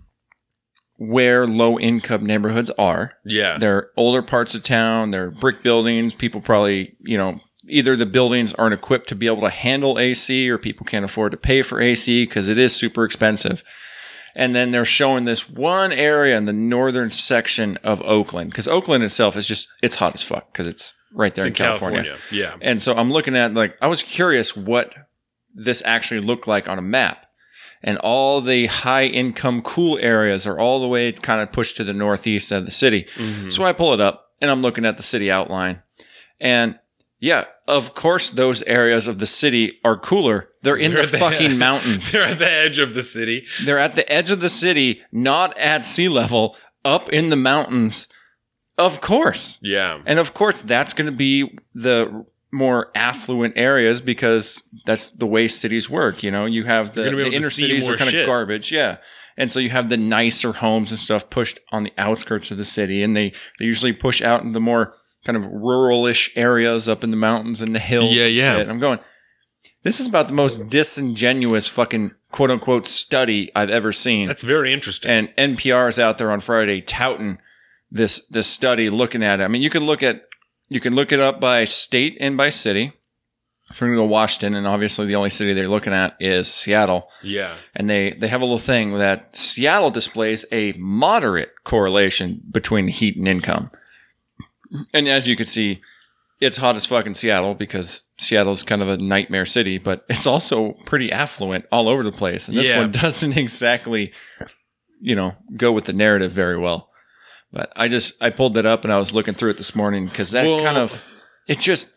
where 0.96 1.46
low 1.46 1.78
income 1.78 2.24
neighborhoods 2.24 2.70
are. 2.78 3.12
yeah, 3.24 3.58
They're 3.58 3.90
older 3.96 4.22
parts 4.22 4.54
of 4.54 4.62
town, 4.62 5.10
they're 5.10 5.30
brick 5.30 5.62
buildings. 5.62 6.14
People 6.14 6.40
probably, 6.40 6.96
you 7.00 7.18
know, 7.18 7.40
either 7.68 7.96
the 7.96 8.06
buildings 8.06 8.54
aren't 8.54 8.74
equipped 8.74 9.08
to 9.08 9.14
be 9.14 9.26
able 9.26 9.42
to 9.42 9.50
handle 9.50 9.98
AC 9.98 10.48
or 10.48 10.58
people 10.58 10.86
can't 10.86 11.04
afford 11.04 11.32
to 11.32 11.38
pay 11.38 11.62
for 11.62 11.80
AC 11.80 12.24
because 12.24 12.48
it 12.48 12.58
is 12.58 12.74
super 12.74 13.04
expensive. 13.04 13.64
And 14.36 14.54
then 14.54 14.72
they're 14.72 14.84
showing 14.84 15.24
this 15.24 15.48
one 15.48 15.92
area 15.92 16.36
in 16.36 16.44
the 16.44 16.52
northern 16.52 17.10
section 17.10 17.78
of 17.84 18.02
Oakland 18.02 18.50
because 18.50 18.66
Oakland 18.66 19.04
itself 19.04 19.36
is 19.36 19.46
just, 19.46 19.68
it's 19.82 19.94
hot 19.96 20.14
as 20.14 20.22
fuck 20.22 20.52
because 20.52 20.66
it's 20.66 20.92
right 21.12 21.32
there 21.34 21.46
it's 21.46 21.58
in, 21.60 21.64
California. 21.64 22.16
Yeah, 22.30 22.56
And 22.60 22.82
so 22.82 22.96
I'm 22.96 23.10
looking 23.10 23.36
at 23.36 23.54
like 23.54 23.76
I 23.80 23.86
was 23.86 24.02
curious 24.02 24.56
what 24.56 24.92
this 25.54 25.82
actually 25.84 26.20
looked 26.20 26.48
like 26.48 26.68
on 26.68 26.78
a 26.78 26.82
map. 26.82 27.26
And 27.86 27.98
all 27.98 28.40
the 28.40 28.66
high 28.66 29.04
income 29.04 29.60
cool 29.62 29.98
areas 30.00 30.46
are 30.46 30.58
all 30.58 30.80
the 30.80 30.88
way 30.88 31.12
kind 31.12 31.40
of 31.42 31.52
pushed 31.52 31.76
to 31.76 31.84
the 31.84 31.92
northeast 31.92 32.50
of 32.50 32.64
the 32.64 32.70
city. 32.70 33.06
Mhm. 33.16 33.52
So 33.52 33.62
I 33.64 33.72
pull 33.72 33.92
it 33.92 34.00
up 34.00 34.32
and 34.40 34.50
I'm 34.50 34.62
looking 34.62 34.86
at 34.86 34.96
the 34.96 35.02
city 35.02 35.30
outline. 35.30 35.82
And 36.40 36.78
Yeah, 37.20 37.44
of 37.66 37.94
course 37.94 38.30
those 38.30 38.62
areas 38.64 39.06
of 39.06 39.18
the 39.18 39.26
city 39.26 39.78
are 39.84 39.96
cooler. 39.96 40.48
They're 40.62 40.76
in 40.76 40.92
They're 40.92 41.06
the 41.06 41.16
at 41.16 41.20
fucking 41.32 41.58
mountains. 41.68 42.12
They're 42.12 42.22
at 42.22 42.38
the 42.38 42.50
edge 42.50 42.78
of 42.78 42.94
the 42.94 43.02
city. 43.02 43.46
They're 43.64 43.78
at 43.78 43.96
the 43.96 44.10
edge 44.10 44.30
of 44.30 44.40
the 44.40 44.48
city, 44.48 45.02
not 45.12 45.56
at 45.58 45.84
sea 45.84 46.08
level, 46.08 46.56
up 46.84 47.08
in 47.10 47.28
the 47.28 47.36
mountains. 47.36 48.08
Of 48.76 49.00
course. 49.00 49.58
Yeah. 49.62 50.00
And 50.04 50.18
of 50.18 50.34
course, 50.34 50.62
that's 50.62 50.92
going 50.92 51.06
to 51.06 51.12
be 51.12 51.58
the 51.74 52.26
more 52.50 52.90
affluent 52.94 53.54
areas 53.56 54.00
because 54.00 54.62
that's 54.86 55.08
the 55.08 55.26
way 55.26 55.48
cities 55.48 55.90
work. 55.90 56.22
You 56.22 56.30
know, 56.30 56.46
you 56.46 56.64
have 56.64 56.94
the, 56.94 57.02
You're 57.02 57.10
gonna 57.12 57.24
be 57.24 57.30
the 57.30 57.36
inner 57.36 57.50
cities 57.50 57.88
are 57.88 57.96
kind 57.96 58.10
shit. 58.10 58.22
of 58.22 58.26
garbage. 58.26 58.70
Yeah. 58.72 58.98
And 59.36 59.50
so 59.50 59.58
you 59.58 59.70
have 59.70 59.88
the 59.88 59.96
nicer 59.96 60.52
homes 60.52 60.90
and 60.92 60.98
stuff 60.98 61.28
pushed 61.28 61.58
on 61.72 61.82
the 61.82 61.92
outskirts 61.98 62.50
of 62.52 62.56
the 62.56 62.64
city. 62.64 63.02
And 63.02 63.16
they, 63.16 63.32
they 63.58 63.64
usually 63.64 63.92
push 63.92 64.22
out 64.22 64.42
in 64.42 64.52
the 64.52 64.60
more 64.60 64.94
kind 65.24 65.36
of 65.36 65.44
ruralish 65.44 66.30
areas 66.36 66.88
up 66.88 67.02
in 67.02 67.10
the 67.10 67.16
mountains 67.16 67.60
and 67.60 67.74
the 67.74 67.78
hills. 67.78 68.14
Yeah, 68.14 68.26
yeah. 68.26 68.56
shit. 68.56 68.68
I'm 68.68 68.78
going, 68.78 68.98
this 69.82 70.00
is 70.00 70.06
about 70.06 70.28
the 70.28 70.34
most 70.34 70.68
disingenuous 70.68 71.68
fucking 71.68 72.12
quote 72.30 72.50
unquote 72.50 72.86
study 72.86 73.50
I've 73.54 73.70
ever 73.70 73.92
seen 73.92 74.26
That's 74.26 74.42
very 74.42 74.72
interesting. 74.72 75.10
and 75.10 75.56
NPR 75.56 75.88
is 75.88 75.98
out 75.98 76.18
there 76.18 76.30
on 76.30 76.40
Friday 76.40 76.80
touting 76.80 77.38
this 77.90 78.26
this 78.28 78.46
study, 78.46 78.90
looking 78.90 79.22
at 79.22 79.40
it. 79.40 79.44
I 79.44 79.48
mean, 79.48 79.62
you 79.62 79.70
can 79.70 79.84
look 79.84 80.02
at 80.02 80.22
you 80.68 80.80
can 80.80 80.94
look 80.94 81.12
it 81.12 81.20
up 81.20 81.40
by 81.40 81.64
state 81.64 82.16
and 82.20 82.36
by 82.36 82.48
city. 82.48 82.92
So 83.72 83.86
we're 83.86 83.94
gonna 83.94 84.06
go 84.06 84.12
Washington, 84.12 84.54
and 84.54 84.66
obviously 84.66 85.06
the 85.06 85.14
only 85.14 85.30
city 85.30 85.54
they're 85.54 85.68
looking 85.68 85.92
at 85.92 86.16
is 86.20 86.48
Seattle. 86.52 87.08
yeah. 87.22 87.54
And 87.74 87.88
they 87.88 88.10
they 88.12 88.28
have 88.28 88.40
a 88.40 88.44
little 88.44 88.58
thing 88.58 88.98
that 88.98 89.34
Seattle 89.36 89.90
displays 89.90 90.44
a 90.52 90.72
moderate 90.72 91.52
correlation 91.64 92.42
between 92.50 92.88
heat 92.88 93.16
and 93.16 93.26
income. 93.28 93.70
And 94.92 95.08
as 95.08 95.26
you 95.28 95.36
can 95.36 95.46
see, 95.46 95.80
it's 96.40 96.56
hot 96.56 96.76
as 96.76 96.84
fuck 96.86 97.06
in 97.06 97.14
Seattle 97.14 97.54
because 97.54 98.04
Seattle's 98.18 98.62
kind 98.62 98.82
of 98.82 98.88
a 98.88 98.96
nightmare 98.96 99.44
city, 99.46 99.78
but 99.78 100.04
it's 100.08 100.26
also 100.26 100.72
pretty 100.84 101.10
affluent 101.12 101.64
all 101.70 101.88
over 101.88 102.02
the 102.02 102.12
place. 102.12 102.48
And 102.48 102.56
this 102.56 102.68
Yeah. 102.68 102.80
one 102.80 102.90
doesn't 102.92 103.36
exactly, 103.36 104.12
you 105.00 105.14
know, 105.14 105.32
go 105.56 105.72
with 105.72 105.84
the 105.84 105.92
narrative 105.92 106.32
very 106.32 106.58
well. 106.58 106.90
But 107.52 107.72
I 107.76 107.86
just 107.88 108.20
I 108.22 108.30
pulled 108.30 108.54
that 108.54 108.66
up 108.66 108.82
and 108.84 108.92
I 108.92 108.98
was 108.98 109.14
looking 109.14 109.34
through 109.34 109.50
it 109.50 109.56
this 109.58 109.76
morning 109.76 110.06
because 110.06 110.32
that 110.32 110.44
kind 110.64 110.76
of 110.76 111.04
it 111.46 111.60
just 111.60 111.92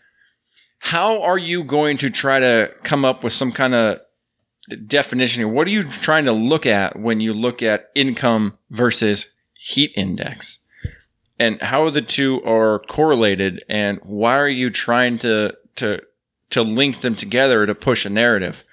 how 0.79 1.23
are 1.23 1.37
you 1.39 1.63
going 1.63 1.97
to 1.97 2.11
try 2.11 2.39
to 2.39 2.71
come 2.83 3.03
up 3.03 3.23
with 3.23 3.33
some 3.33 3.51
kind 3.51 3.73
of 3.73 3.99
definition 4.85 5.41
here? 5.41 5.47
What 5.47 5.65
are 5.65 5.71
you 5.71 5.83
trying 5.83 6.25
to 6.25 6.31
look 6.31 6.67
at 6.67 6.99
when 6.99 7.19
you 7.21 7.33
look 7.33 7.63
at 7.63 7.89
income 7.95 8.59
versus 8.69 9.31
heat 9.55 9.91
index? 9.95 10.59
And 11.39 11.61
how 11.61 11.89
the 11.91 12.01
two 12.01 12.41
are 12.43 12.79
correlated 12.79 13.63
and 13.69 13.99
why 14.03 14.37
are 14.37 14.49
you 14.49 14.69
trying 14.69 15.19
to 15.19 15.53
to 15.75 16.01
to 16.49 16.61
link 16.63 17.01
them 17.01 17.15
together 17.15 17.65
to 17.65 17.75
push 17.75 18.05
a 18.05 18.09
narrative? 18.09 18.63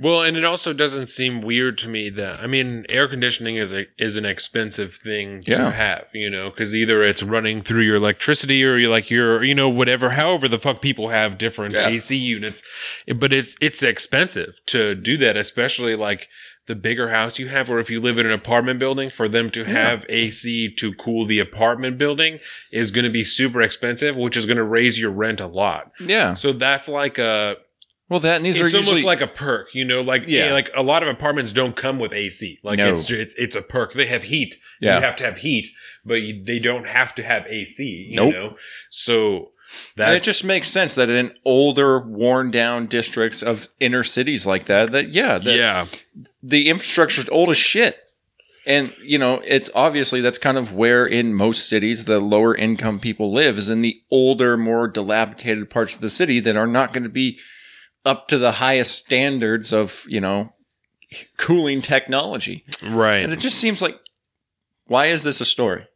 Well, 0.00 0.22
and 0.22 0.36
it 0.36 0.44
also 0.44 0.72
doesn't 0.72 1.08
seem 1.10 1.42
weird 1.42 1.78
to 1.78 1.88
me 1.88 2.08
that 2.10 2.40
I 2.40 2.46
mean, 2.46 2.86
air 2.88 3.06
conditioning 3.08 3.56
is 3.56 3.72
a 3.74 3.86
is 3.98 4.16
an 4.16 4.24
expensive 4.24 4.94
thing 4.94 5.40
to 5.42 5.50
Yeah. 5.50 5.70
have, 5.72 6.06
you 6.14 6.30
know, 6.30 6.50
because 6.50 6.74
either 6.74 7.02
it's 7.04 7.22
running 7.22 7.60
through 7.60 7.82
your 7.84 7.96
electricity 7.96 8.64
or 8.64 8.76
you 8.78 8.88
like 8.88 9.10
your, 9.10 9.42
you 9.44 9.54
know, 9.54 9.68
whatever, 9.68 10.10
however 10.10 10.48
the 10.48 10.58
fuck 10.58 10.80
people 10.80 11.08
have 11.10 11.38
different 11.38 11.74
Yeah. 11.74 11.88
AC 11.88 12.16
units, 12.16 12.62
but 13.16 13.32
it's 13.32 13.56
it's 13.60 13.82
expensive 13.82 14.54
to 14.66 14.94
do 14.94 15.16
that, 15.18 15.36
especially 15.36 15.94
like 15.94 16.28
the 16.66 16.74
bigger 16.76 17.08
house 17.08 17.38
you 17.40 17.48
have, 17.48 17.68
or 17.68 17.78
if 17.80 17.90
you 17.90 18.00
live 18.00 18.18
in 18.18 18.26
an 18.26 18.32
apartment 18.32 18.78
building, 18.78 19.10
for 19.10 19.28
them 19.28 19.50
to 19.50 19.64
have 19.64 20.04
AC 20.08 20.72
to 20.76 20.94
cool 20.94 21.26
the 21.26 21.40
apartment 21.40 21.98
building 21.98 22.38
is 22.70 22.90
going 22.92 23.04
to 23.04 23.10
be 23.10 23.24
super 23.24 23.60
expensive, 23.62 24.16
which 24.16 24.36
is 24.36 24.46
going 24.46 24.56
to 24.58 24.64
raise 24.64 24.98
your 25.00 25.10
rent 25.10 25.40
a 25.40 25.46
lot. 25.46 25.90
Yeah. 26.00 26.34
So 26.34 26.52
that's 26.52 26.88
like 26.88 27.18
a 27.18 27.56
Well, 28.08 28.20
that 28.20 28.36
and 28.36 28.44
these 28.46 28.60
it's 28.60 28.72
are 28.72 28.76
almost 28.76 28.90
usually 28.92 29.06
like 29.06 29.20
a 29.22 29.26
perk, 29.26 29.74
you 29.74 29.84
know, 29.84 30.02
like 30.02 30.24
Yeah. 30.28 30.46
yeah. 30.48 30.52
like 30.52 30.70
a 30.76 30.82
lot 30.82 31.02
of 31.02 31.08
apartments 31.08 31.50
don't 31.52 31.74
come 31.74 31.98
with 31.98 32.12
AC. 32.12 32.60
Like 32.62 32.78
No. 32.78 32.92
it's 32.92 33.10
it's 33.10 33.34
it's 33.36 33.56
a 33.56 33.62
perk. 33.62 33.94
They 33.94 34.06
have 34.06 34.22
heat. 34.24 34.54
So 34.54 34.60
Yeah. 34.82 34.96
you 34.96 35.02
have 35.02 35.16
to 35.16 35.24
have 35.24 35.38
heat, 35.38 35.66
but 36.04 36.14
you, 36.22 36.44
they 36.44 36.58
don't 36.60 36.86
have 36.86 37.14
to 37.16 37.22
have 37.22 37.46
AC, 37.48 38.08
you 38.10 38.16
Nope. 38.16 38.32
know. 38.34 38.56
So 38.90 39.51
and 39.96 40.16
it 40.16 40.22
just 40.22 40.44
makes 40.44 40.68
sense 40.68 40.94
that 40.94 41.08
in 41.08 41.32
older, 41.44 42.00
worn 42.00 42.50
down 42.50 42.86
districts 42.86 43.42
of 43.42 43.68
inner 43.80 44.02
cities 44.02 44.46
like 44.46 44.66
that, 44.66 44.92
that 44.92 45.08
yeah, 45.12 45.38
that 45.38 45.56
yeah. 45.56 45.86
the 46.42 46.68
infrastructure 46.68 47.20
is 47.20 47.28
old 47.28 47.50
as 47.50 47.56
shit. 47.56 47.98
And, 48.64 48.94
you 49.02 49.18
know, 49.18 49.42
it's 49.44 49.70
obviously 49.74 50.20
that's 50.20 50.38
kind 50.38 50.56
of 50.56 50.72
where 50.72 51.04
in 51.04 51.34
most 51.34 51.68
cities 51.68 52.04
the 52.04 52.20
lower 52.20 52.54
income 52.54 53.00
people 53.00 53.32
live 53.32 53.58
is 53.58 53.68
in 53.68 53.82
the 53.82 54.00
older, 54.10 54.56
more 54.56 54.86
dilapidated 54.86 55.68
parts 55.68 55.96
of 55.96 56.00
the 56.00 56.08
city 56.08 56.38
that 56.40 56.56
are 56.56 56.66
not 56.66 56.92
going 56.92 57.02
to 57.02 57.08
be 57.08 57.38
up 58.04 58.28
to 58.28 58.38
the 58.38 58.52
highest 58.52 58.96
standards 58.96 59.72
of, 59.72 60.04
you 60.06 60.20
know, 60.20 60.52
cooling 61.36 61.82
technology. 61.82 62.64
Right. 62.84 63.24
And 63.24 63.32
it 63.32 63.40
just 63.40 63.58
seems 63.58 63.82
like, 63.82 63.98
why 64.86 65.06
is 65.06 65.24
this 65.24 65.40
a 65.40 65.44
story? 65.44 65.86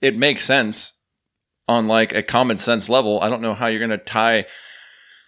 It 0.00 0.16
makes 0.16 0.44
sense 0.44 0.98
on 1.68 1.88
like 1.88 2.14
a 2.14 2.22
common 2.22 2.58
sense 2.58 2.88
level. 2.88 3.20
I 3.20 3.28
don't 3.28 3.42
know 3.42 3.54
how 3.54 3.66
you're 3.66 3.86
going 3.86 3.98
to 3.98 4.04
tie 4.04 4.46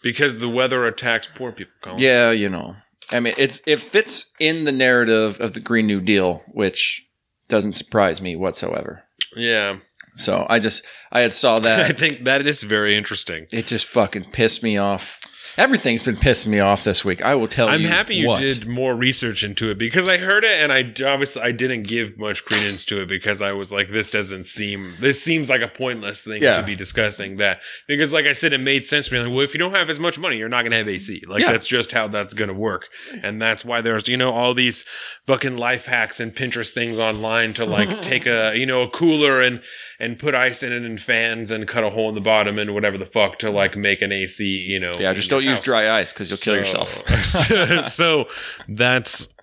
because 0.02 0.38
the 0.38 0.49
weather 0.49 0.87
attacks 0.87 1.28
poor 1.35 1.52
people. 1.52 1.73
Colin. 1.83 1.99
Yeah, 1.99 2.30
you 2.30 2.49
know. 2.49 2.76
I 3.11 3.21
mean, 3.21 3.35
it's 3.38 3.62
it 3.66 3.80
fits 3.80 4.30
in 4.38 4.64
the 4.64 4.73
narrative 4.73 5.40
of 5.40 5.54
the 5.54 5.61
Green 5.61 5.87
New 5.87 6.00
Deal, 6.00 6.42
which 6.52 7.04
doesn't 7.49 7.73
surprise 7.73 8.21
me 8.21 8.37
whatsoever. 8.37 9.04
Yeah. 9.35 9.78
So 10.16 10.47
I 10.49 10.59
just 10.59 10.85
I 11.11 11.21
had 11.21 11.33
saw 11.33 11.59
that. 11.59 11.80
I 11.90 11.92
think 11.92 12.25
that 12.25 12.47
is 12.47 12.62
very 12.64 12.97
interesting. 12.97 13.47
it 13.52 13.66
just 13.66 13.87
fucking 13.87 14.30
pissed 14.33 14.62
me 14.62 14.76
off. 14.76 15.21
Everything's 15.59 16.05
been 16.05 16.17
pissing 16.17 16.47
me 16.47 16.61
off 16.61 16.85
this 16.85 17.05
week. 17.05 17.21
I 17.21 17.35
will 17.35 17.49
tell 17.49 17.67
you. 17.67 17.75
I'm 17.75 17.81
happy 17.83 18.15
you 18.15 18.29
what. 18.29 18.38
did 18.38 18.67
more 18.69 18.95
research 18.95 19.43
into 19.43 19.71
it 19.71 19.77
because 19.79 20.09
I 20.09 20.17
heard 20.17 20.45
it 20.45 20.53
and 20.53 20.73
I 20.73 20.83
obviously 21.05 21.43
I 21.43 21.50
didn't 21.50 21.83
give 21.83 22.17
much 22.17 22.45
credence 22.45 22.85
to 22.87 23.03
it 23.03 23.09
because 23.09 23.43
I 23.43 23.50
was 23.53 23.73
like, 23.73 23.88
this 23.88 24.09
doesn't 24.11 24.45
seem 24.47 24.95
this 25.00 25.21
seems 25.23 25.50
like 25.50 25.61
a 25.61 25.67
pointless 25.69 26.23
thing 26.23 26.43
Yeah. 26.43 26.61
to 26.61 26.62
be 26.62 26.77
discussing 26.77 27.38
that 27.38 27.61
because 27.88 28.12
like 28.12 28.25
I 28.27 28.33
said, 28.35 28.53
it 28.53 28.59
made 28.59 28.87
sense 28.87 29.09
to 29.09 29.15
me. 29.15 29.21
Like, 29.21 29.31
well, 29.33 29.41
if 29.41 29.53
you 29.53 29.59
don't 29.59 29.75
have 29.75 29.91
as 29.91 29.99
much 29.99 30.17
money, 30.19 30.38
you're 30.38 30.49
not 30.49 30.65
gonna 30.65 30.77
have 30.77 30.88
AC. 30.88 31.25
Like 31.27 31.43
Yeah. 31.43 31.50
that's 31.50 31.67
just 31.67 31.91
how 31.91 32.07
that's 32.07 32.35
gonna 32.35 32.55
work, 32.55 32.88
and 33.23 33.43
that's 33.43 33.65
why 33.65 33.81
there's 33.81 34.09
you 34.09 34.17
know 34.17 34.33
all 34.33 34.55
these 34.55 34.85
fucking 35.27 35.57
life 35.57 35.87
hacks 35.87 36.21
and 36.21 36.33
Pinterest 36.35 36.71
things 36.71 37.00
online 37.00 37.53
to 37.55 37.65
like 37.65 38.00
take 38.03 38.27
a 38.27 38.53
you 38.57 38.65
know 38.65 38.83
a 38.83 38.88
cooler 38.91 39.43
and 39.43 39.61
and 40.00 40.19
put 40.19 40.35
ice 40.35 40.62
in 40.62 40.73
it 40.73 40.83
and 40.83 41.00
fans 41.00 41.50
and 41.50 41.67
cut 41.67 41.83
a 41.85 41.90
hole 41.90 42.09
in 42.09 42.14
the 42.14 42.21
bottom 42.21 42.59
and 42.59 42.73
whatever 42.75 42.97
the 42.99 43.05
fuck 43.05 43.38
to 43.38 43.50
like 43.50 43.76
make 43.76 44.00
an 44.02 44.12
AC. 44.12 44.45
You 44.45 44.81
know, 44.81 44.93
Yeah, 44.99 45.12
just 45.12 45.31
don't 45.31 45.43
use 45.45 45.57
house. 45.59 45.64
dry 45.64 45.99
ice 45.99 46.12
because 46.12 46.31
you'll 46.31 46.38
kill 46.38 46.55
yourself. 46.55 47.02
so 47.90 48.28
that's 48.69 49.35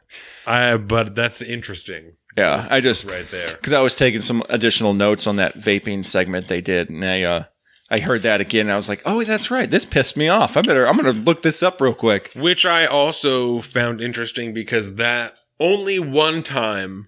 I 0.46 0.78
but 0.78 1.16
that's 1.16 1.42
interesting. 1.42 2.14
Yeah, 2.38 2.66
I 2.70 2.82
just 2.82 3.10
right 3.10 3.30
there. 3.32 3.48
because 3.48 3.72
I 3.74 3.80
was 3.82 3.96
taking 3.96 4.22
some 4.22 4.44
additional 4.50 4.94
notes 4.94 5.26
on 5.26 5.38
that 5.38 5.56
vaping 5.56 6.04
segment 6.04 6.48
they 6.50 6.60
did, 6.62 6.90
and 6.90 7.04
I 7.04 7.24
uh, 7.24 7.44
I 7.90 8.02
heard 8.02 8.24
that 8.24 8.42
again, 8.42 8.66
and 8.66 8.74
I 8.74 8.76
was 8.76 8.90
like, 8.90 9.02
oh, 9.06 9.24
that's 9.24 9.50
right. 9.50 9.70
This 9.70 9.86
pissed 9.86 10.18
me 10.18 10.28
off. 10.28 10.58
I 10.58 10.62
better 10.62 10.86
I'm 10.88 10.98
gonna 10.98 11.12
look 11.14 11.44
this 11.44 11.64
up 11.64 11.80
real 11.80 11.94
quick. 11.94 12.32
Which 12.36 12.66
I 12.66 12.86
also 12.86 13.62
found 13.62 14.02
interesting 14.02 14.54
because 14.54 14.96
that 14.96 15.34
only 15.60 15.98
one 16.00 16.44
time 16.44 17.08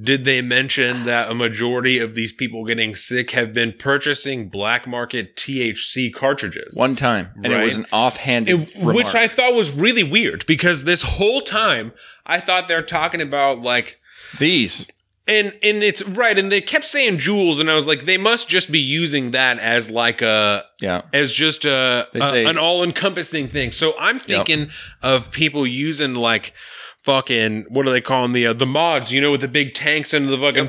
did 0.00 0.24
they 0.24 0.40
mention 0.40 1.04
that 1.04 1.30
a 1.30 1.34
majority 1.34 1.98
of 1.98 2.14
these 2.14 2.32
people 2.32 2.64
getting 2.64 2.94
sick 2.94 3.32
have 3.32 3.52
been 3.52 3.72
purchasing 3.72 4.48
black 4.48 4.86
market 4.86 5.34
THC 5.36 6.12
cartridges. 6.12 6.76
One 6.76 6.94
time, 6.94 7.30
and 7.42 7.52
it 7.52 7.62
was 7.62 7.76
an 7.76 7.86
offhanded, 7.92 8.68
It- 8.74 8.76
which 8.82 9.14
I 9.14 9.26
thought 9.28 9.54
was 9.54 9.70
really 9.70 10.04
weird 10.04 10.46
because 10.46 10.84
this 10.84 11.02
whole 11.02 11.40
time 11.40 11.92
I 12.26 12.38
thought 12.40 12.68
they're 12.68 12.82
talking 12.82 13.20
about 13.20 13.62
like 13.62 13.98
these. 14.38 14.86
And 15.26 15.48
and 15.62 15.82
it's 15.82 16.02
right, 16.08 16.38
and 16.38 16.50
they 16.50 16.62
kept 16.62 16.86
saying 16.86 17.18
Juuls, 17.18 17.60
and 17.60 17.70
I 17.70 17.74
was 17.74 17.86
like, 17.86 18.06
they 18.06 18.16
must 18.16 18.48
just 18.48 18.72
be 18.72 18.78
using 18.78 19.32
that 19.32 19.58
as 19.58 19.90
like 19.90 20.22
a 20.22 20.64
Yeah, 20.80 21.02
as 21.12 21.34
just 21.34 21.66
a, 21.66 22.08
a- 22.14 22.20
say- 22.20 22.44
an 22.46 22.56
all 22.56 22.82
encompassing 22.82 23.48
thing. 23.48 23.72
So 23.72 23.92
I'm 24.00 24.18
thinking 24.18 24.70
of 25.02 25.30
people 25.30 25.66
using 25.66 26.14
like 26.14 26.54
fucking 27.08 27.64
what 27.70 27.86
do 27.86 27.90
they 27.90 28.02
call 28.02 28.20
them 28.22 28.32
the 28.32 28.46
uh, 28.46 28.52
the 28.52 28.66
mods, 28.66 29.10
you 29.10 29.18
know, 29.22 29.30
with 29.32 29.40
the 29.40 29.48
big 29.48 29.72
tanks 29.72 30.12
and 30.12 30.28
the 30.28 30.36
fucking. 30.36 30.68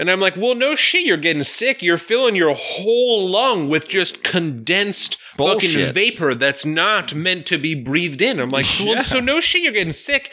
And 0.00 0.08
I'm 0.08 0.20
like, 0.20 0.36
well, 0.36 0.54
no 0.54 0.76
shit, 0.76 1.04
you're 1.04 1.16
getting 1.16 1.42
sick. 1.42 1.82
You're 1.82 1.98
filling 1.98 2.36
your 2.36 2.54
whole 2.54 3.28
lung 3.28 3.68
with 3.68 3.88
just 3.88 4.22
condensed 4.22 5.16
fucking 5.36 5.92
vapor 5.92 6.34
that's 6.34 6.64
not 6.64 7.14
meant 7.14 7.46
to 7.46 7.58
be 7.58 7.74
breathed 7.74 8.22
in. 8.22 8.38
I'm 8.38 8.50
like, 8.50 8.66
so, 8.66 8.84
well, 8.84 8.94
Yeah. 8.96 9.02
so 9.02 9.20
no 9.20 9.40
shit, 9.40 9.62
you're 9.62 9.72
getting 9.72 9.92
sick. 9.92 10.30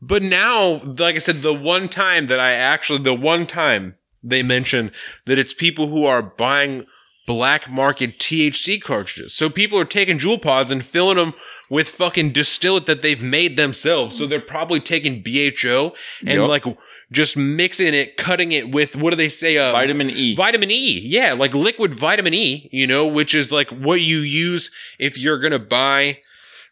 But 0.00 0.22
now, 0.22 0.82
like 0.84 1.16
I 1.16 1.18
said, 1.18 1.42
the 1.42 1.54
one 1.54 1.88
time 1.88 2.26
that 2.28 2.38
I 2.38 2.52
actually, 2.52 3.00
the 3.00 3.14
one 3.14 3.46
time 3.46 3.96
they 4.22 4.42
mention 4.42 4.92
that 5.24 5.38
it's 5.38 5.54
people 5.54 5.88
who 5.88 6.04
are 6.04 6.22
buying 6.22 6.84
black 7.26 7.70
market 7.70 8.18
THC 8.18 8.80
cartridges. 8.80 9.34
So 9.34 9.48
people 9.50 9.78
are 9.80 9.84
taking 9.86 10.18
jewel 10.18 10.38
pods 10.38 10.70
and 10.70 10.84
filling 10.84 11.16
them 11.16 11.32
with 11.68 11.88
fucking 11.88 12.30
distillate 12.30 12.86
that 12.86 13.02
they've 13.02 13.22
made 13.22 13.56
themselves. 13.56 14.16
So 14.16 14.26
they're 14.26 14.40
probably 14.40 14.80
taking 14.80 15.22
BHO 15.22 15.92
and 16.20 16.40
Yup. 16.42 16.48
like 16.48 16.64
just 17.12 17.36
mixing 17.36 17.94
it, 17.94 18.16
cutting 18.16 18.52
it 18.52 18.70
with 18.70 18.96
what 18.96 19.10
do 19.10 19.16
they 19.16 19.28
say? 19.28 19.56
Uh, 19.58 19.72
Vitamin 19.72 20.10
E. 20.10 20.34
Vitamin 20.34 20.70
E, 20.70 21.00
yeah, 21.00 21.32
like 21.34 21.54
liquid 21.54 21.94
vitamin 21.94 22.34
E, 22.34 22.68
you 22.72 22.86
know, 22.86 23.06
which 23.06 23.34
is 23.34 23.52
like 23.52 23.70
what 23.70 24.00
you 24.00 24.18
use 24.18 24.70
if 24.98 25.16
you're 25.18 25.38
gonna 25.38 25.58
buy 25.58 26.18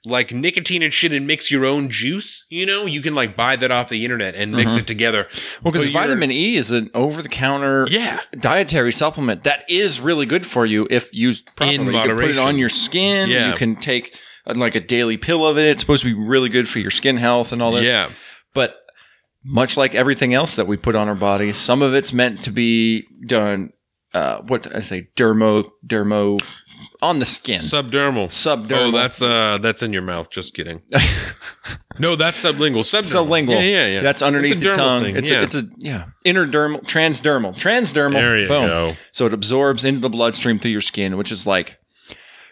like 0.07 0.35
nicotine 0.35 0.83
and 0.83 0.93
shit 0.93 1.13
and 1.13 1.27
mix 1.27 1.51
your 1.51 1.65
own 1.65 1.89
juice. 1.89 2.45
You 2.51 2.67
know, 2.67 2.85
you 2.85 3.01
can 3.01 3.15
like 3.15 3.37
buy 3.37 3.57
that 3.57 3.71
off 3.71 3.89
the 3.89 4.05
internet 4.05 4.35
and 4.35 4.53
mix 4.53 4.77
it 4.77 4.87
together. 4.87 5.27
well, 5.63 5.73
because 5.73 5.89
vitamin 5.91 6.31
E 6.31 6.57
is 6.57 6.71
an 6.71 6.91
over-the-counter 6.95 7.87
Yeah. 7.89 8.21
dietary 8.39 8.93
supplement 8.93 9.45
that 9.45 9.65
is 9.69 10.01
really 10.01 10.27
good 10.27 10.45
for 10.45 10.67
you 10.67 10.87
if 10.91 11.09
used 11.15 11.47
properly. 11.57 11.77
In 11.77 11.85
You 11.87 11.93
can 11.93 12.17
put 12.17 12.31
it 12.31 12.39
on 12.39 12.59
your 12.59 12.69
skin. 12.69 13.31
Yeah. 13.31 13.49
You 13.49 13.55
can 13.55 13.77
take 13.77 14.15
like 14.47 14.75
a 14.75 14.81
daily 14.81 15.17
pill 15.17 15.47
of 15.47 15.59
it. 15.59 15.71
It's 15.71 15.81
supposed 15.83 16.03
to 16.03 16.15
be 16.15 16.21
really 16.21 16.49
good 16.49 16.69
for 16.69 16.79
your 16.79 16.91
skin 16.91 17.17
health 17.17 17.53
and 17.53 17.63
all 17.63 17.73
this. 17.73 17.87
Yeah, 17.87 18.11
But 18.53 18.77
much 19.43 19.77
like 19.77 19.95
everything 19.95 20.35
else 20.35 20.57
that 20.57 20.67
we 20.67 20.77
put 20.77 20.95
on 20.95 21.09
our 21.09 21.15
bodies, 21.15 21.57
some 21.57 21.83
of 21.83 21.95
it's 21.95 22.13
meant 22.13 22.43
to 22.43 22.51
be 22.51 23.07
done. 23.27 23.71
Uh, 24.13 24.39
what 24.43 24.73
I 24.73 24.79
say? 24.79 25.09
Dermo, 25.17 25.69
dermo, 25.85 26.41
on 27.03 27.19
the 27.19 27.25
skin. 27.27 27.61
subdermal. 27.61 28.29
Subdermal. 28.29 28.89
Oh, 28.89 28.91
that's 28.93 29.21
uh, 29.21 29.59
that's 29.61 29.83
in 29.83 29.93
your 29.93 30.03
mouth. 30.03 30.31
Just 30.31 30.55
kidding. 30.55 30.83
no, 31.99 32.15
that's 32.15 32.43
sublingual. 32.45 32.85
Subdermal. 32.85 33.27
sublingual. 33.27 33.55
Yeah, 33.55 33.61
yeah, 33.61 33.87
yeah. 33.89 34.01
That's 34.03 34.23
underneath 34.23 34.61
the 34.61 34.73
tongue. 34.73 35.03
thing, 35.03 35.17
It's 35.17 35.29
yeah. 35.31 35.41
a, 35.41 35.43
it's 35.43 35.55
a 35.57 35.69
yeah 35.81 36.05
interdermal, 36.25 36.83
transdermal, 36.85 37.55
transdermal. 37.57 38.13
There 38.15 38.39
you 38.39 38.47
boom. 38.49 38.67
go. 38.69 38.91
So 39.11 39.27
it 39.27 39.35
absorbs 39.35 39.85
into 39.85 40.01
the 40.01 40.11
bloodstream 40.11 40.59
through 40.61 40.71
your 40.71 40.81
skin, 40.81 41.17
which 41.17 41.33
is 41.33 41.45
like, 41.47 41.79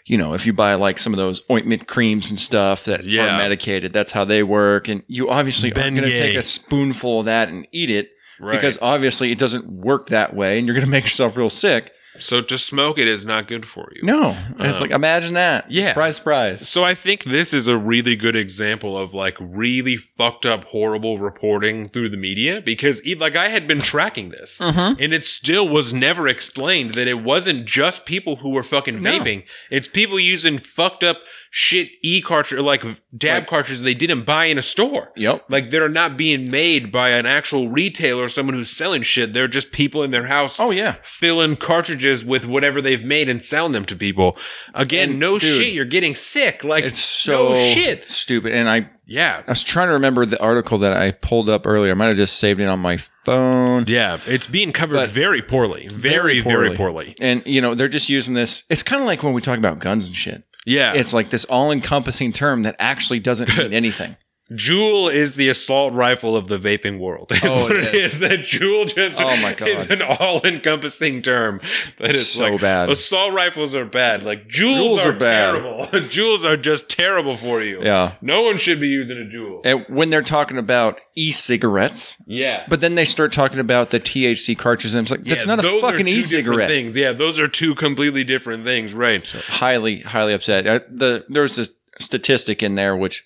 you 0.07 0.19
know, 0.19 0.35
if 0.35 0.47
you 0.47 0.53
buy 0.53 0.75
like 0.75 0.99
some 0.99 1.13
of 1.13 1.19
those 1.19 1.43
ointment 1.51 1.87
creams 1.87 2.31
and 2.31 2.39
stuff 2.41 2.85
that 2.87 3.05
Yeah. 3.05 3.35
are 3.35 3.39
medicated, 3.39 3.93
that's 3.93 4.13
how 4.13 4.25
they 4.25 4.43
work. 4.43 4.89
And 4.89 5.03
you 5.07 5.31
obviously 5.31 5.73
aren't 5.75 5.95
going 5.97 6.09
to 6.09 6.19
take 6.19 6.37
a 6.37 6.43
spoonful 6.43 7.21
of 7.21 7.27
that 7.27 7.49
and 7.49 7.67
eat 7.73 7.91
it 7.91 8.11
Right. 8.41 8.53
because 8.53 8.79
obviously 8.83 9.31
it 9.31 9.39
doesn't 9.39 9.71
work 9.71 10.09
that 10.09 10.35
way, 10.35 10.59
and 10.59 10.67
you're 10.67 10.75
going 10.75 10.85
to 10.87 10.91
make 10.91 11.05
yourself 11.05 11.37
real 11.37 11.51
sick. 11.51 11.93
So 12.19 12.43
to 12.43 12.59
smoke 12.59 12.99
it 12.99 13.09
is 13.09 13.25
not 13.25 13.49
good 13.49 13.65
for 13.67 13.91
you. 13.95 14.03
No, 14.03 14.37
And 14.59 14.67
it's 14.69 14.77
Um, 14.79 14.83
like 14.83 14.91
imagine 14.91 15.35
that. 15.35 15.71
yeah. 15.71 15.89
surprise, 15.89 16.17
surprise. 16.17 16.69
So 16.69 16.85
I 16.85 16.95
think 16.95 17.25
this 17.25 17.55
is 17.55 17.69
a 17.69 17.77
really 17.77 18.17
good 18.17 18.37
example 18.37 18.99
of 18.99 19.15
like 19.15 19.37
really 19.41 19.97
fucked 19.97 20.45
up, 20.47 20.65
horrible 20.65 21.19
reporting 21.19 21.89
through 21.89 22.11
the 22.11 22.17
media 22.17 22.61
because 22.61 23.05
e- 23.07 23.15
like 23.15 23.35
I 23.37 23.49
had 23.49 23.67
been 23.67 23.81
tracking 23.81 24.31
this 24.31 24.59
Mm-hmm. 24.59 25.01
and 25.03 25.13
it 25.13 25.25
still 25.25 25.69
was 25.69 25.93
never 25.95 26.29
explained 26.29 26.91
that 26.95 27.09
it 27.09 27.23
wasn't 27.23 27.65
just 27.65 28.05
people 28.07 28.37
who 28.37 28.51
were 28.51 28.63
fucking 28.63 29.03
No. 29.03 29.11
vaping. 29.11 29.45
It's 29.71 29.89
people 29.89 30.21
using 30.21 30.59
fucked 30.59 31.03
up 31.03 31.19
shit 31.55 31.91
e 32.01 32.23
cartridge 32.23 32.63
like 32.63 32.83
dab 33.15 33.43
Like- 33.43 33.47
cartridges 33.47 33.83
they 33.83 33.93
didn't 33.93 34.23
buy 34.23 34.47
in 34.47 34.57
a 34.57 34.63
store. 34.63 35.11
Yep. 35.17 35.45
Like 35.51 35.69
they're 35.69 35.91
not 35.91 36.17
being 36.17 36.51
made 36.51 36.91
by 36.91 37.11
an 37.11 37.27
actual 37.27 37.69
retailer 37.69 38.25
or 38.25 38.29
someone 38.31 38.55
who's 38.55 38.71
selling 38.71 39.03
shit. 39.03 39.35
They're 39.35 39.49
just 39.49 39.71
people 39.71 40.03
in 40.03 40.13
their 40.13 40.29
house 40.29 40.59
Oh 40.59 40.71
yeah. 40.71 40.97
filling 41.03 41.57
cartridges 41.57 42.25
with 42.25 42.47
whatever 42.47 42.81
they've 42.81 43.05
made 43.05 43.29
and 43.29 43.43
selling 43.43 43.73
them 43.73 43.85
to 43.85 43.95
people. 43.95 44.39
Again, 44.75 45.11
And, 45.11 45.21
no 45.21 45.39
dude, 45.39 45.63
shit, 45.63 45.75
you're 45.75 45.85
getting 45.85 46.15
sick. 46.15 46.65
Like 46.65 46.85
It's 46.85 47.01
so 47.01 47.53
no 47.53 47.55
shit. 47.75 48.11
stupid. 48.11 48.53
And 48.53 48.71
I 48.71 48.89
Yeah. 49.07 49.43
I 49.47 49.51
was 49.51 49.63
trying 49.63 49.89
to 49.89 49.93
remember 49.93 50.25
the 50.25 50.41
article 50.41 50.79
that 50.79 50.95
I 50.95 51.11
pulled 51.11 51.51
up 51.51 51.67
earlier. 51.67 51.91
I 51.93 51.95
might 51.95 52.07
have 52.07 52.17
just 52.17 52.39
saved 52.39 52.61
it 52.61 52.67
on 52.67 52.81
my 52.81 52.97
phone. 53.27 53.85
Yeah, 53.89 54.17
it's 54.27 54.47
being 54.47 54.73
covered 54.73 54.95
But- 54.95 55.11
very 55.11 55.43
poorly. 55.43 55.89
Very, 55.93 56.41
very 56.41 56.75
poorly. 56.75 57.15
And 57.21 57.43
you 57.45 57.61
know, 57.61 57.75
they're 57.75 57.89
just 57.89 58.09
using 58.09 58.33
this. 58.33 58.65
It's 58.71 58.83
kind 58.83 59.03
of 59.03 59.07
like 59.07 59.23
when 59.23 59.35
we 59.35 59.43
talk 59.43 59.59
about 59.59 59.81
guns 59.81 60.07
and 60.07 60.17
shit. 60.17 60.45
Yeah. 60.67 60.95
It's 60.95 61.13
like 61.13 61.31
this 61.31 61.45
all-encompassing 61.45 62.33
term 62.33 62.63
that 62.63 62.77
actually 62.79 63.21
doesn't 63.21 63.57
mean 63.57 63.73
anything. 63.73 64.17
Juul 64.51 65.11
is 65.11 65.37
the 65.37 65.49
assault 65.49 65.95
rifle 65.95 66.37
of 66.37 66.49
the 66.49 66.59
vaping 66.59 66.99
world. 66.99 67.31
Is 67.33 67.41
Oh, 67.45 67.63
what 67.63 67.73
it 67.77 67.85
it 67.87 67.95
is. 67.95 68.19
That 68.19 68.41
Juul 68.41 68.93
just 68.93 69.19
Oh, 69.21 69.35
my 69.39 69.55
God. 69.55 69.69
is 69.69 69.89
an 69.89 70.03
all-encompassing 70.03 71.23
term. 71.23 71.61
That 71.99 72.11
is 72.15 72.33
So 72.33 72.51
like, 72.51 72.61
bad. 72.61 72.91
Assault 72.91 73.33
rifles 73.33 73.75
are 73.75 73.87
bad. 73.87 74.23
Like 74.25 74.49
Juuls, 74.49 74.99
Juuls 74.99 75.07
are, 75.07 75.11
are 75.11 75.13
bad. 75.13 75.53
terrible. 75.53 75.87
Juuls 76.11 76.45
are 76.45 76.57
just 76.59 76.91
terrible 76.91 77.37
for 77.37 77.63
you. 77.63 77.83
Yeah. 77.83 78.15
No 78.21 78.43
one 78.43 78.59
should 78.59 78.79
be 78.81 78.89
using 78.89 79.17
a 79.19 79.25
Juul. 79.25 79.63
And 79.65 79.87
when 79.89 80.11
they're 80.11 80.21
talking 80.23 80.59
about 80.59 81.01
e-cigarettes, 81.15 82.17
yeah. 82.27 82.65
but 82.69 82.81
then 82.81 82.95
they 82.95 83.05
start 83.07 83.33
talking 83.33 83.59
about 83.59 83.91
the 83.91 84.01
THC 84.01 84.59
cartridges, 84.59 84.95
and 84.95 85.05
it's 85.07 85.11
like 85.11 85.25
that's 85.25 85.47
Yeah, 85.47 85.55
not 85.57 85.65
a 85.65 85.81
fucking 85.81 86.09
e-cigarette. 86.09 86.69
Things. 86.69 86.95
Yeah, 86.97 87.13
those 87.13 87.39
are 87.39 87.49
two 87.49 87.75
completely 87.75 88.25
different 88.25 88.65
things. 88.65 88.93
Right. 88.93 89.23
highly 89.49 90.01
highly 90.01 90.35
upset 90.35 90.67
uh, 90.67 90.81
the 90.91 91.25
there's 91.29 91.57
this 91.57 91.71
statistic 92.01 92.63
in 92.63 92.75
there 92.75 92.97
which 92.97 93.25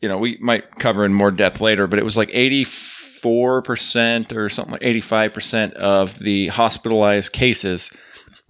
you 0.00 0.08
know 0.08 0.18
we 0.18 0.38
might 0.40 0.70
cover 0.78 1.04
in 1.04 1.12
more 1.14 1.30
depth 1.30 1.60
later 1.60 1.86
but 1.86 1.98
it 1.98 2.04
was 2.04 2.16
like 2.16 2.28
84% 3.24 4.36
or 4.36 4.48
something 4.48 4.72
like 4.72 4.82
85% 4.82 5.72
of 5.74 6.18
the 6.18 6.48
hospitalized 6.48 7.32
cases 7.32 7.90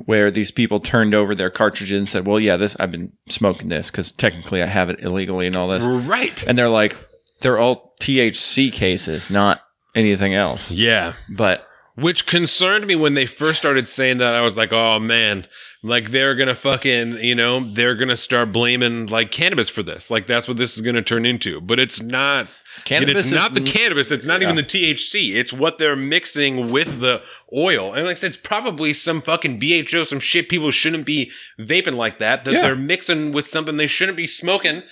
where 0.05 0.31
these 0.31 0.51
people 0.51 0.79
turned 0.81 1.15
over 1.15 1.35
their 1.35 1.51
cartridges 1.51 1.97
and 1.97 2.09
said 2.09 2.27
well 2.27 2.39
yeah 2.39 2.57
this 2.57 2.77
i've 2.79 2.91
been 2.91 3.13
smoking 3.29 3.69
this 3.69 3.91
because 3.91 4.13
technically 4.13 4.63
i 4.63 4.67
have 4.67 4.91
it 4.91 5.01
illegally 5.01 5.47
and 5.47 5.57
all 5.57 5.69
this 5.69 5.85
Right. 5.85 6.47
and 6.47 6.59
they're 6.59 6.69
like 6.69 6.99
they're 7.41 7.59
all 7.59 7.95
thc 8.01 8.73
cases 8.73 9.31
not 9.31 9.61
anything 9.95 10.35
else 10.35 10.71
Yeah. 10.71 11.15
but 11.35 11.67
Which 11.97 12.27
concerned 12.27 12.87
me 12.87 12.95
when 12.95 13.15
they 13.15 13.25
first 13.27 13.59
started 13.59 13.89
saying 13.89 14.19
that. 14.19 14.35
I 14.35 14.43
was 14.43 14.57
like, 14.57 14.71
oh 14.73 14.99
man, 14.99 15.47
like 15.83 16.11
they're 16.11 16.35
gonna 16.35 16.55
fucking, 16.55 17.19
you 17.19 17.35
know, 17.35 17.61
they're 17.61 17.95
gonna 17.95 18.19
start 18.19 18.53
blaming 18.53 19.07
like 19.07 19.31
cannabis 19.31 19.71
for 19.71 19.83
this. 19.83 20.11
Like 20.11 20.27
that's 20.27 20.47
what 20.47 20.59
this 20.59 20.77
is 20.77 20.83
gonna 20.83 21.01
turn 21.03 21.25
into. 21.25 21.61
But 21.61 21.79
it's 21.79 22.03
not. 22.03 22.49
Cannabis 22.85 23.11
and 23.11 23.19
it's 23.19 23.33
not 23.33 23.55
the 23.55 23.63
cannabis. 23.63 24.11
It's 24.11 24.27
not 24.27 24.43
even 24.43 24.57
the 24.57 24.63
THC. 24.63 25.35
It's 25.35 25.51
what 25.51 25.79
they're 25.79 25.97
mixing 25.97 26.71
with 26.71 27.01
the 27.01 27.23
oil. 27.57 27.95
And 27.95 28.05
like 28.05 28.13
I 28.13 28.15
said, 28.15 28.29
it's 28.29 28.37
probably 28.37 28.93
some 28.93 29.23
fucking 29.23 29.59
BHO, 29.59 30.05
some 30.05 30.21
shit 30.21 30.51
people 30.51 30.71
shouldn't 30.71 31.07
be 31.07 31.31
vaping 31.59 31.95
like 31.95 32.19
that. 32.19 32.45
That 32.45 32.53
Yeah. 32.53 32.61
they're 32.63 32.77
mixing 32.77 33.33
with 33.33 33.49
something 33.49 33.79
they 33.79 33.87
shouldn't 33.87 34.19
be 34.19 34.27
smoking. 34.27 34.83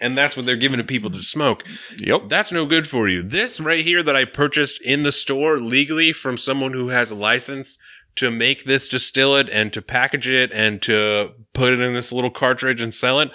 And 0.00 0.16
that's 0.16 0.36
what 0.36 0.46
they're 0.46 0.56
giving 0.56 0.78
to 0.78 0.84
people 0.84 1.10
to 1.10 1.22
smoke. 1.22 1.64
yep 1.98 2.28
That's 2.28 2.52
no 2.52 2.66
good 2.66 2.86
for 2.86 3.08
you. 3.08 3.22
This 3.22 3.60
right 3.60 3.84
here 3.84 4.02
that 4.02 4.16
I 4.16 4.24
purchased 4.24 4.80
in 4.82 5.02
the 5.02 5.12
store 5.12 5.58
legally 5.58 6.12
from 6.12 6.36
someone 6.36 6.72
who 6.72 6.88
has 6.88 7.10
a 7.10 7.16
license 7.16 7.78
to 8.16 8.30
make 8.30 8.64
this 8.64 8.88
distillate 8.88 9.48
and 9.48 9.72
to 9.72 9.80
package 9.80 10.28
it 10.28 10.50
and 10.52 10.82
to 10.82 11.32
put 11.52 11.72
it 11.72 11.80
in 11.80 11.94
this 11.94 12.10
little 12.12 12.30
cartridge 12.30 12.80
and 12.80 12.94
sell 12.94 13.20
it. 13.20 13.30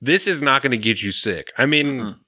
This 0.00 0.28
is 0.28 0.40
not 0.40 0.62
going 0.62 0.70
to 0.70 0.78
get 0.78 1.02
you 1.02 1.10
sick. 1.10 1.48
I 1.58 1.66
mean, 1.66 1.86
mm-hmm. 1.86 2.18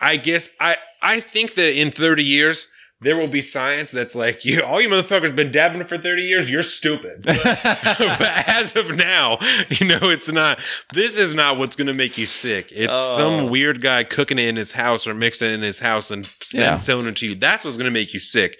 I 0.00 0.16
guess 0.16 0.50
I 0.58 0.76
I 1.02 1.20
think 1.20 1.54
that 1.54 1.78
in 1.78 1.90
30 1.90 2.24
years 2.24 2.71
there 3.02 3.16
will 3.16 3.26
be 3.28 3.42
science 3.42 3.90
that's 3.90 4.14
like 4.14 4.44
you 4.44 4.62
all 4.62 4.80
you 4.80 4.88
motherfuckers 4.88 5.34
been 5.34 5.50
dabbing 5.50 5.82
for 5.84 5.98
30 5.98 6.22
years 6.22 6.50
you're 6.50 6.62
stupid 6.62 7.22
but 7.24 8.48
as 8.48 8.74
of 8.76 8.94
now 8.96 9.38
you 9.68 9.86
know 9.86 9.98
it's 10.02 10.30
not 10.30 10.58
this 10.92 11.16
is 11.18 11.34
not 11.34 11.58
what's 11.58 11.76
going 11.76 11.86
to 11.88 11.94
make 11.94 12.16
you 12.16 12.26
sick 12.26 12.68
it's 12.72 12.92
Oh. 12.94 13.16
some 13.16 13.50
weird 13.50 13.80
guy 13.80 14.04
cooking 14.04 14.38
it 14.38 14.46
in 14.48 14.56
his 14.56 14.72
house 14.72 15.06
or 15.06 15.14
mixing 15.14 15.50
it 15.50 15.54
in 15.54 15.62
his 15.62 15.80
house 15.80 16.10
and 16.10 16.28
Yeah. 16.54 16.76
selling 16.76 17.06
it 17.06 17.16
to 17.16 17.26
you 17.26 17.34
that's 17.34 17.64
what's 17.64 17.76
going 17.76 17.86
to 17.86 17.90
make 17.90 18.14
you 18.14 18.20
sick 18.20 18.58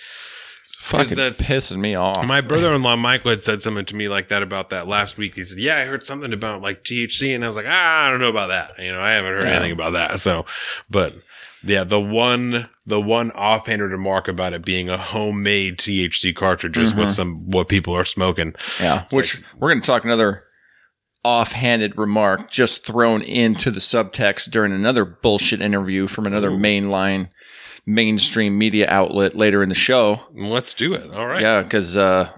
fucking 0.81 1.17
that's- 1.17 1.47
pissing 1.47 1.79
me 1.79 1.95
off 1.95 2.25
my 2.27 2.41
brother-in-law 2.41 2.97
Michael 2.97 3.31
had 3.31 3.45
said 3.45 3.63
something 3.63 3.85
to 3.85 3.95
me 3.97 4.09
like 4.09 4.29
that 4.29 4.43
about 4.43 4.71
that 4.71 4.89
last 4.89 5.17
week. 5.17 5.37
He 5.37 5.45
said, 5.45 5.59
"Yeah, 5.59 5.77
I 5.77 5.85
heard 5.85 6.05
something 6.05 6.33
about 6.33 6.61
like 6.61 6.83
THC," 6.83 7.35
and 7.35 7.45
I 7.45 7.47
was 7.47 7.55
like, 7.57 7.67
"Ah, 7.69 8.07
I 8.07 8.11
don't 8.11 8.19
know 8.21 8.29
about 8.29 8.49
that. 8.49 8.73
You 8.83 8.91
know, 8.93 9.01
I 9.01 9.13
haven't 9.13 9.31
heard 9.33 9.47
Yeah. 9.47 9.55
anything 9.55 9.73
about 9.73 9.93
that." 9.93 10.19
So, 10.19 10.45
but 10.91 11.15
yeah, 11.65 11.85
the 11.85 12.01
one 12.01 12.69
the 12.87 13.01
one 13.01 13.31
offhanded 13.33 13.91
remark 13.91 14.29
about 14.29 14.53
it 14.53 14.65
being 14.65 14.89
a 14.89 14.99
homemade 14.99 15.79
THC 15.79 16.35
cartridge 16.35 16.77
is 16.79 16.91
Mm-hmm. 16.93 17.01
what 17.01 17.11
some 17.11 17.51
what 17.51 17.69
people 17.69 17.95
are 17.97 18.05
smoking. 18.05 18.55
Yeah, 18.81 19.05
which 19.11 19.43
we're 19.59 19.71
going 19.71 19.81
to 19.81 19.87
talk 19.87 20.05
another 20.05 20.45
offhanded 21.25 21.97
remark 21.97 22.51
just 22.51 22.85
thrown 22.85 23.23
into 23.23 23.71
the 23.71 23.81
subtext 23.81 24.51
during 24.51 24.73
another 24.73 25.05
bullshit 25.05 25.61
interview 25.61 26.07
from 26.09 26.27
another 26.27 26.51
mainline 26.51 27.29
mainstream 27.87 28.59
media 28.59 28.87
outlet 28.89 29.35
later 29.37 29.63
in 29.63 29.69
the 29.69 29.75
show. 29.75 30.21
Let's 30.35 30.75
do 30.75 30.95
it. 30.95 31.11
All 31.13 31.27
right. 31.27 31.41
Yeah, 31.41 31.63
because 31.63 31.97
uh, 31.97 32.31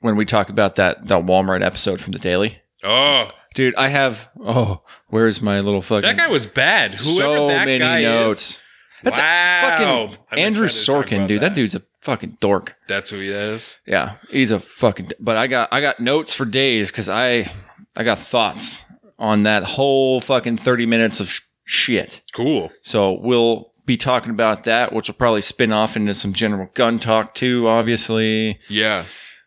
when 0.00 0.16
we 0.16 0.24
talk 0.24 0.48
about 0.48 0.76
that 0.76 1.08
that 1.08 1.24
Walmart 1.26 1.64
episode 1.64 2.00
from 2.00 2.12
the 2.12 2.18
Daily, 2.18 2.58
Oh, 2.84 3.30
dude, 3.54 3.74
I 3.74 3.88
have 3.88 4.30
oh, 4.40 4.82
where's 5.08 5.42
my 5.42 5.60
little 5.60 5.82
fucking 5.82 6.02
that 6.08 6.16
guy 6.16 6.28
was 6.28 6.46
bad. 6.46 6.94
Whoever 7.00 7.36
so 7.36 7.48
that 7.48 7.66
many 7.66 7.78
guy 7.80 8.02
notes. 8.02 8.50
is. 8.52 8.59
That's 9.02 9.18
wow. 9.18 9.60
fucking 10.08 10.18
I'm 10.32 10.38
Andrew 10.38 10.64
excited 10.64 10.84
to 10.86 10.92
talk 10.92 11.06
Sorkin, 11.06 11.26
dude. 11.26 11.42
That. 11.42 11.54
dude's 11.54 11.74
a 11.74 11.82
fucking 12.02 12.38
dork. 12.40 12.74
That's 12.88 13.10
who 13.10 13.18
he 13.18 13.28
is. 13.28 13.78
Yeah, 13.86 14.16
he's 14.30 14.50
a 14.50 14.60
fucking. 14.60 15.10
But 15.20 15.36
I 15.36 15.46
got 15.46 15.68
I 15.72 15.80
got 15.80 16.00
notes 16.00 16.34
for 16.34 16.44
days 16.44 16.90
because 16.90 17.08
I 17.08 17.50
I 17.96 18.04
got 18.04 18.18
thoughts 18.18 18.84
on 19.18 19.42
that 19.44 19.64
whole 19.64 20.20
fucking 20.20 20.56
thirty 20.58 20.86
minutes 20.86 21.20
of 21.20 21.28
sh- 21.30 21.40
shit. 21.64 22.20
Cool. 22.34 22.70
So 22.82 23.12
we'll 23.20 23.72
be 23.86 23.96
talking 23.96 24.30
about 24.30 24.64
that, 24.64 24.92
which 24.92 25.08
will 25.08 25.14
probably 25.16 25.40
spin 25.40 25.72
off 25.72 25.96
into 25.96 26.14
some 26.14 26.32
general 26.32 26.70
gun 26.74 26.98
talk 26.98 27.34
too. 27.34 27.66
Obviously, 27.68 28.58
Yeah. 28.68 29.04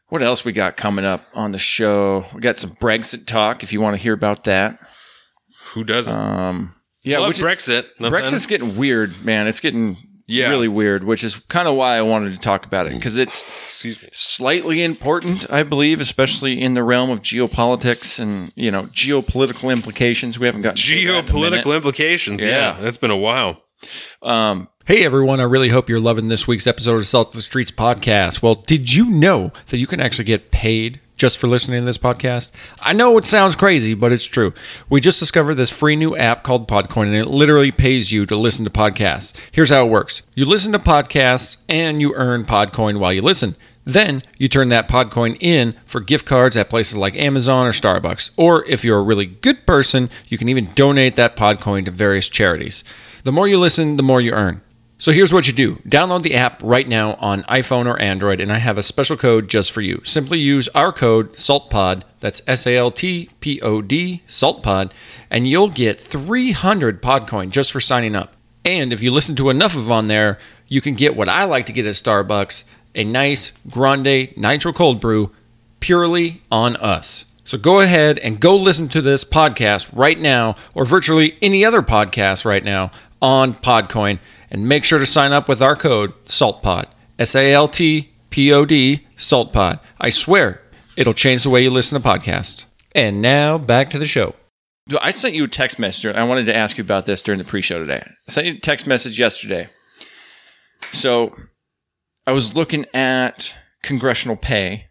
what 0.09 0.21
else 0.21 0.43
we 0.43 0.51
got 0.51 0.75
coming 0.77 1.05
up 1.05 1.25
on 1.33 1.51
the 1.53 1.57
show? 1.57 2.25
We 2.33 2.41
got 2.41 2.57
some 2.57 2.71
Brexit 2.75 3.25
talk 3.25 3.63
if 3.63 3.71
you 3.71 3.79
want 3.79 3.95
to 3.97 4.03
hear 4.03 4.13
about 4.13 4.43
that. 4.43 4.73
Who 5.73 5.83
doesn't? 5.83 6.13
Um, 6.13 6.75
yeah, 7.03 7.19
Love 7.19 7.29
which 7.29 7.39
Brexit. 7.39 7.85
Nothing? 7.99 8.19
Brexit's 8.19 8.45
getting 8.45 8.75
weird, 8.77 9.23
man. 9.23 9.47
It's 9.47 9.59
getting 9.59 9.97
Yeah. 10.25 10.49
really 10.49 10.67
weird, 10.69 11.03
which 11.03 11.23
is 11.23 11.35
kind 11.49 11.67
of 11.67 11.75
why 11.75 11.97
I 11.97 12.01
wanted 12.01 12.31
to 12.31 12.37
talk 12.37 12.65
about 12.65 12.87
it 12.87 12.93
because 12.93 13.17
it's 13.17 13.43
Excuse 13.67 14.01
me. 14.01 14.09
slightly 14.13 14.81
important, 14.81 15.51
I 15.51 15.63
believe, 15.63 15.99
especially 15.99 16.61
in 16.61 16.73
the 16.75 16.83
realm 16.83 17.09
of 17.09 17.19
geopolitics 17.19 18.19
and 18.19 18.51
you 18.55 18.71
know 18.71 18.83
geopolitical 18.83 19.71
implications. 19.71 20.39
We 20.39 20.45
haven't 20.47 20.61
got 20.61 20.75
Geopolitical 20.75 21.75
implications. 21.75 22.43
Yeah. 22.45 22.75
Yeah. 22.75 22.81
That's 22.81 22.97
been 22.97 23.11
a 23.11 23.17
while. 23.17 23.61
Um, 24.21 24.69
Hey 24.85 25.05
everyone, 25.05 25.39
I 25.39 25.43
really 25.43 25.69
hope 25.69 25.87
you're 25.87 25.99
loving 26.01 26.27
this 26.27 26.45
week's 26.45 26.67
episode 26.67 26.97
of 26.97 27.05
Salt 27.07 27.29
of 27.29 27.33
the 27.35 27.41
Streets 27.41 27.71
podcast. 27.71 28.41
Well, 28.41 28.55
did 28.55 28.93
you 28.93 29.05
know 29.09 29.51
that 29.67 29.77
you 29.77 29.87
can 29.87 30.01
actually 30.01 30.25
get 30.25 30.51
paid 30.51 30.99
just 31.23 31.37
for 31.37 31.47
listening 31.47 31.79
to 31.79 31.85
this 31.85 31.97
podcast? 31.97 32.51
I 32.81 32.91
know 32.91 33.17
it 33.17 33.23
sounds 33.23 33.55
crazy, 33.55 33.93
but 33.93 34.11
it's 34.11 34.25
true. 34.25 34.53
We 34.89 34.99
just 34.99 35.21
discovered 35.21 35.55
this 35.55 35.69
free 35.69 35.95
new 35.95 36.17
app 36.17 36.43
called 36.43 36.67
Podcoin, 36.67 37.05
and 37.05 37.15
it 37.15 37.27
literally 37.27 37.71
pays 37.71 38.11
you 38.11 38.25
to 38.25 38.35
listen 38.35 38.65
to 38.65 38.69
podcasts. 38.69 39.31
Here's 39.49 39.69
how 39.69 39.85
it 39.85 39.89
works 39.89 40.23
you 40.35 40.43
listen 40.43 40.73
to 40.73 40.79
podcasts 40.79 41.55
and 41.69 42.01
you 42.01 42.13
earn 42.13 42.43
Podcoin 42.43 42.99
while 42.99 43.13
you 43.13 43.21
listen. 43.21 43.55
Then 43.85 44.21
you 44.37 44.49
turn 44.49 44.67
that 44.67 44.89
Podcoin 44.89 45.37
in 45.39 45.75
for 45.85 46.01
gift 46.01 46.25
cards 46.25 46.57
at 46.57 46.69
places 46.69 46.97
like 46.97 47.15
Amazon 47.15 47.67
or 47.67 47.71
Starbucks. 47.71 48.31
Or 48.35 48.65
if 48.65 48.83
you're 48.83 48.99
a 48.99 49.01
really 49.01 49.25
good 49.25 49.65
person, 49.65 50.09
you 50.27 50.37
can 50.37 50.49
even 50.49 50.73
donate 50.75 51.15
that 51.15 51.37
Podcoin 51.37 51.85
to 51.85 51.91
various 51.91 52.27
charities. 52.27 52.83
The 53.23 53.31
more 53.31 53.47
you 53.47 53.57
listen, 53.57 53.95
the 53.95 54.03
more 54.03 54.19
you 54.19 54.33
earn. 54.33 54.61
So 55.03 55.11
here's 55.11 55.33
what 55.33 55.47
you 55.47 55.53
do 55.53 55.75
download 55.85 56.21
the 56.21 56.35
app 56.35 56.63
right 56.63 56.87
now 56.87 57.15
on 57.15 57.43
iPhone 57.43 57.87
or 57.87 57.99
Android, 57.99 58.39
and 58.39 58.53
I 58.53 58.59
have 58.59 58.77
a 58.77 58.81
special 58.81 59.17
code 59.17 59.49
just 59.49 59.73
for 59.73 59.81
you. 59.81 59.99
Simply 60.05 60.39
use 60.39 60.69
our 60.69 60.93
code 60.93 61.33
SALTPOD, 61.33 62.03
that's 62.21 62.41
S 62.47 62.65
A 62.65 62.77
L 62.77 62.89
T 62.89 63.29
P 63.41 63.59
O 63.59 63.81
D, 63.81 64.21
SALTPOD, 64.27 64.93
and 65.29 65.45
you'll 65.45 65.67
get 65.67 65.99
300 65.99 67.01
Podcoin 67.01 67.49
just 67.49 67.73
for 67.73 67.81
signing 67.81 68.15
up. 68.15 68.31
And 68.63 68.93
if 68.93 69.03
you 69.03 69.11
listen 69.11 69.35
to 69.35 69.49
enough 69.49 69.75
of 69.75 69.83
them 69.83 69.91
on 69.91 70.07
there, 70.07 70.39
you 70.69 70.79
can 70.79 70.93
get 70.93 71.17
what 71.17 71.27
I 71.27 71.43
like 71.43 71.65
to 71.65 71.73
get 71.73 71.85
at 71.85 71.95
Starbucks 71.95 72.63
a 72.95 73.03
nice 73.03 73.51
grande 73.69 74.37
nitro 74.37 74.71
cold 74.71 75.01
brew 75.01 75.31
purely 75.81 76.43
on 76.49 76.77
us. 76.77 77.25
So 77.43 77.57
go 77.57 77.81
ahead 77.81 78.19
and 78.19 78.39
go 78.39 78.55
listen 78.55 78.87
to 78.87 79.01
this 79.01 79.25
podcast 79.25 79.89
right 79.91 80.17
now, 80.17 80.55
or 80.73 80.85
virtually 80.85 81.35
any 81.41 81.65
other 81.65 81.81
podcast 81.81 82.45
right 82.45 82.63
now 82.63 82.89
on 83.21 83.53
Podcoin, 83.53 84.19
and 84.53 84.69
make 84.69 84.85
sure 84.85 84.99
to 84.99 85.05
sign 85.05 85.33
up 85.33 85.49
with 85.49 85.61
our 85.61 85.75
code 85.75 86.13
SALTPOD. 86.25 86.85
S 87.19 87.35
A 87.35 87.51
L 87.51 87.67
T 87.67 88.13
P 88.29 88.53
O 88.53 88.65
D, 88.65 89.05
SALTPOD. 89.17 89.79
I 89.99 90.09
swear 90.09 90.61
it'll 90.95 91.13
change 91.13 91.43
the 91.43 91.49
way 91.49 91.63
you 91.63 91.69
listen 91.69 92.01
to 92.01 92.07
podcasts. 92.07 92.65
And 92.95 93.21
now 93.21 93.57
back 93.57 93.89
to 93.89 93.99
the 93.99 94.05
show. 94.05 94.35
I 95.01 95.11
sent 95.11 95.33
you 95.33 95.45
a 95.45 95.47
text 95.47 95.79
message. 95.79 96.13
I 96.15 96.23
wanted 96.23 96.45
to 96.45 96.55
ask 96.55 96.77
you 96.77 96.83
about 96.83 97.05
this 97.05 97.21
during 97.21 97.39
the 97.39 97.45
pre-show 97.45 97.79
today. 97.79 98.03
I 98.05 98.31
sent 98.31 98.47
you 98.47 98.53
a 98.53 98.59
text 98.59 98.85
message 98.85 99.17
yesterday. 99.17 99.69
So 100.91 101.35
I 102.27 102.31
was 102.31 102.53
looking 102.53 102.85
at 102.93 103.55
congressional 103.81 104.35
pay 104.35 104.87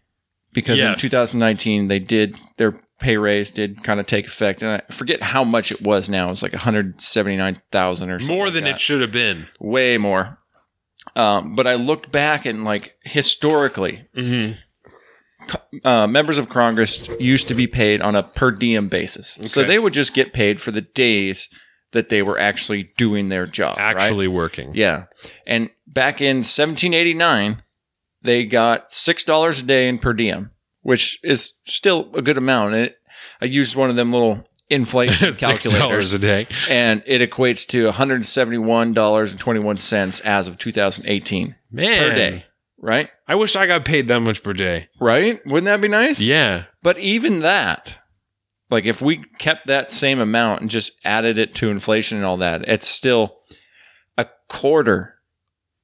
because 0.51 0.79
in 0.79 0.95
2019 0.95 1.87
they 1.87 1.99
did 1.99 2.37
their 2.57 2.79
pay 3.03 3.17
raise 3.17 3.51
did 3.51 3.83
kind 3.83 3.99
of 3.99 4.05
take 4.07 4.25
effect, 4.25 4.63
and 4.63 4.71
I 4.81 4.91
forget 4.93 5.21
how 5.21 5.43
much 5.43 5.71
it 5.71 5.81
was 5.81 6.09
now. 6.09 6.25
It 6.25 6.29
was 6.31 6.41
like 6.43 6.53
179,000 6.53 8.09
or 8.09 8.19
something 8.19 8.35
More 8.35 8.45
like 8.45 8.53
than 8.55 8.63
that. 8.63 8.75
it 8.75 8.79
should 8.79 9.01
have 9.01 9.11
been. 9.11 9.47
way 9.59 9.97
more. 9.97 10.39
Um, 11.15 11.55
but 11.55 11.67
I 11.67 11.75
looked 11.75 12.11
back 12.11 12.45
and 12.45 12.63
like 12.63 12.95
historically, 13.03 14.07
Mm-hmm. 14.15 14.53
uh, 15.85 16.07
members 16.07 16.37
of 16.37 16.47
Congress 16.49 17.07
used 17.19 17.47
to 17.49 17.53
be 17.53 17.67
paid 17.67 18.01
on 18.01 18.15
a 18.15 18.23
per 18.23 18.51
diem 18.51 18.87
basis. 18.87 19.37
So 19.51 19.63
they 19.63 19.77
would 19.79 19.93
just 19.93 20.13
get 20.13 20.31
paid 20.33 20.61
for 20.61 20.71
the 20.71 20.81
days 20.81 21.49
that 21.91 22.09
they 22.09 22.21
were 22.21 22.39
actually 22.39 22.91
doing 22.97 23.29
their 23.29 23.45
job. 23.45 23.77
right? 23.77 23.95
Actually 23.95 24.27
working. 24.29 24.71
Yeah. 24.73 25.03
And 25.45 25.69
back 25.85 26.21
in 26.21 26.37
1789, 26.37 27.61
they 28.21 28.45
got 28.45 28.87
$6 28.87 29.61
a 29.61 29.65
day 29.65 29.87
in 29.89 29.99
per 29.99 30.13
diem, 30.13 30.51
which 30.83 31.19
is 31.23 31.53
still 31.65 32.11
a 32.13 32.21
good 32.21 32.37
amount. 32.37 32.75
It, 32.75 32.97
I 33.41 33.45
used 33.45 33.75
one 33.75 33.89
of 33.89 33.95
them 33.95 34.11
little 34.11 34.47
inflation 34.69 35.33
calculators 35.33 36.13
a 36.13 36.19
day. 36.19 36.47
and 36.69 37.01
it 37.05 37.27
equates 37.27 37.65
to 37.67 37.89
$171.21 37.89 40.21
as 40.21 40.47
of 40.47 40.57
2018 40.57 41.55
per 41.75 42.15
day, 42.15 42.45
right? 42.77 43.09
I 43.27 43.35
wish 43.35 43.55
I 43.55 43.65
got 43.67 43.85
paid 43.85 44.07
that 44.09 44.19
much 44.21 44.43
per 44.43 44.53
day. 44.53 44.89
Right? 44.99 45.39
Wouldn't 45.45 45.65
that 45.65 45.81
be 45.81 45.87
nice? 45.87 46.19
Yeah. 46.19 46.65
But 46.81 46.97
even 46.99 47.39
that, 47.39 47.97
like 48.69 48.85
if 48.85 49.01
we 49.01 49.23
kept 49.37 49.67
that 49.67 49.91
same 49.91 50.19
amount 50.19 50.61
and 50.61 50.69
just 50.69 50.93
added 51.03 51.37
it 51.37 51.55
to 51.55 51.69
inflation 51.69 52.17
and 52.17 52.25
all 52.25 52.37
that, 52.37 52.67
it's 52.67 52.87
still 52.87 53.37
a 54.17 54.25
quarter 54.49 55.12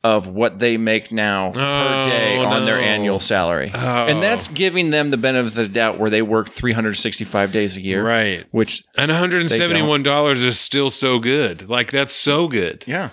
of 0.04 0.28
what 0.28 0.60
they 0.60 0.78
make 0.78 1.12
now 1.12 1.52
per 1.52 1.60
Oh, 1.60 2.10
day 2.10 2.38
on 2.38 2.66
their 2.66 2.78
annual 2.80 3.20
salary. 3.20 3.70
Oh. 3.74 3.78
And 4.08 4.24
that's 4.24 4.48
giving 4.48 4.92
them 4.92 5.10
the 5.10 5.18
benefit 5.18 5.48
of 5.48 5.54
the 5.56 5.68
doubt 5.68 6.00
where 6.00 6.10
they 6.10 6.22
work 6.22 6.50
365 6.50 7.52
days 7.52 7.76
a 7.76 7.82
year. 7.82 8.02
right. 8.06 8.46
Which, 8.52 8.84
And 8.98 9.12
$171 9.12 10.44
is 10.44 10.60
still 10.60 10.90
so 10.90 11.20
good. 11.20 11.70
Like 11.70 11.92
that's 11.92 12.14
so 12.16 12.48
good. 12.48 12.84
yeah. 12.88 13.10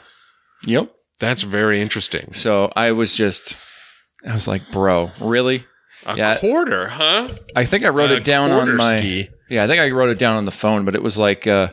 Yep. 0.64 0.90
That's 1.18 1.42
very 1.42 1.80
interesting. 1.82 2.32
So 2.34 2.70
I 2.76 2.92
was 2.92 3.14
just, 3.16 3.56
I 4.26 4.32
was 4.32 4.46
like, 4.46 4.70
bro, 4.70 5.10
really? 5.20 5.64
A 6.04 6.16
Yeah. 6.16 6.36
quarter, 6.38 6.88
huh? 6.88 7.30
I 7.56 7.64
think 7.64 7.84
I 7.84 7.88
wrote 7.88 8.10
A 8.10 8.16
it 8.18 8.24
down 8.24 8.50
on 8.52 8.76
my. 8.76 8.98
ski. 8.98 9.28
Yeah, 9.48 9.64
I 9.64 9.66
think 9.66 9.80
I 9.80 9.90
wrote 9.90 10.10
it 10.10 10.18
down 10.18 10.36
on 10.36 10.44
the 10.44 10.50
phone, 10.50 10.84
but 10.84 10.94
it 10.94 11.02
was 11.02 11.18
like 11.18 11.46
uh 11.46 11.68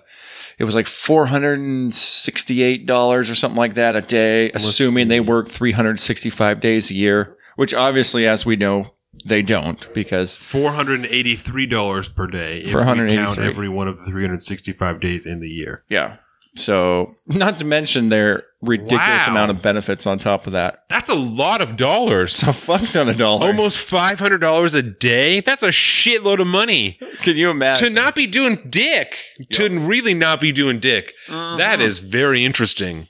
it 0.59 0.63
was 0.63 0.75
like 0.75 0.87
four 0.87 1.25
hundred 1.27 1.59
and 1.59 1.93
sixty 1.93 2.61
eight 2.61 2.85
dollars 2.85 3.29
or 3.29 3.35
something 3.35 3.57
like 3.57 3.73
that 3.75 3.95
a 3.95 4.01
day, 4.01 4.51
assuming 4.51 5.07
they 5.07 5.19
work 5.19 5.47
three 5.49 5.71
hundred 5.71 5.99
sixty 5.99 6.29
five 6.29 6.59
days 6.59 6.91
a 6.91 6.93
year. 6.95 7.35
Which 7.55 7.73
obviously, 7.73 8.25
as 8.27 8.45
we 8.45 8.55
know, 8.55 8.93
they 9.25 9.41
don't 9.43 9.91
because 9.93 10.35
Four 10.35 10.71
hundred 10.71 11.01
and 11.01 11.05
eighty-three 11.05 11.67
dollars 11.67 12.09
per 12.09 12.25
day 12.27 12.59
if 12.59 12.71
For 12.71 12.79
we 12.79 13.09
count 13.09 13.37
every 13.37 13.69
one 13.69 13.87
of 13.87 13.97
the 13.99 14.05
three 14.05 14.23
hundred 14.23 14.41
sixty-five 14.41 14.99
days 14.99 15.25
in 15.25 15.39
the 15.39 15.49
year. 15.49 15.83
yeah. 15.89 16.17
So 16.55 17.13
not 17.25 17.57
to 17.57 17.65
mention 17.65 18.09
their 18.09 18.43
ridiculous 18.63 19.27
Wow. 19.27 19.31
amount 19.31 19.51
of 19.51 19.61
benefits 19.61 20.07
on 20.07 20.17
top 20.19 20.47
of 20.47 20.53
that. 20.53 20.83
That's 20.89 21.09
a 21.09 21.13
lot 21.15 21.61
of 21.61 21.75
dollars. 21.75 22.41
A 22.47 22.53
fuck 22.53 22.81
ton 22.87 23.09
of 23.09 23.17
dollars. 23.17 23.47
Almost 23.49 23.81
five 23.81 24.19
hundred 24.19 24.39
dollars 24.39 24.73
a 24.73 24.81
day. 24.81 25.41
That's 25.41 25.63
a 25.63 25.69
shitload 25.69 26.39
of 26.39 26.47
money 26.47 26.99
Can 27.21 27.35
you 27.35 27.49
imagine? 27.49 27.89
to 27.89 27.93
not 27.93 28.15
be 28.15 28.25
doing 28.27 28.59
dick. 28.69 29.17
To 29.53 29.69
really 29.79 30.13
not 30.13 30.39
be 30.39 30.51
doing 30.51 30.79
dick. 30.79 31.13
Mm-hmm. 31.27 31.57
That 31.57 31.81
is 31.81 31.99
very 31.99 32.43
interesting. 32.45 33.07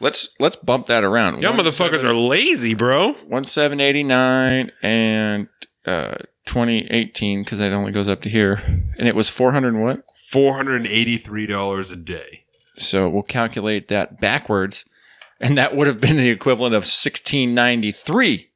let's 0.00 0.34
let's 0.38 0.56
bump 0.56 0.86
that 0.86 1.04
around. 1.04 1.42
Y'all 1.42 1.52
motherfuckers 1.54 2.04
are 2.04 2.14
lazy, 2.14 2.74
bro. 2.74 3.12
one 3.28 3.44
seven 3.44 3.80
eighty 3.80 4.02
nine 4.02 4.70
and 4.82 5.48
uh, 5.86 6.14
twenty 6.46 6.86
eighteen 6.90 7.42
because 7.42 7.60
it 7.60 7.72
only 7.72 7.92
goes 7.92 8.08
up 8.08 8.20
to 8.22 8.28
here, 8.28 8.54
and 8.98 9.08
it 9.08 9.14
was 9.14 9.30
four 9.30 9.52
hundred 9.52 9.74
what? 9.76 10.02
Four 10.30 10.56
hundred 10.56 10.76
and 10.76 10.86
eighty-three 10.86 11.46
dollars 11.46 11.90
a 11.90 11.96
day. 11.96 12.43
So 12.76 13.08
we'll 13.08 13.22
calculate 13.22 13.88
that 13.88 14.20
backwards, 14.20 14.84
and 15.40 15.56
that 15.58 15.76
would 15.76 15.86
have 15.86 16.00
been 16.00 16.16
the 16.16 16.28
equivalent 16.30 16.74
of 16.74 16.84
sixteen 16.86 17.54
ninety 17.54 17.92
three 17.92 18.50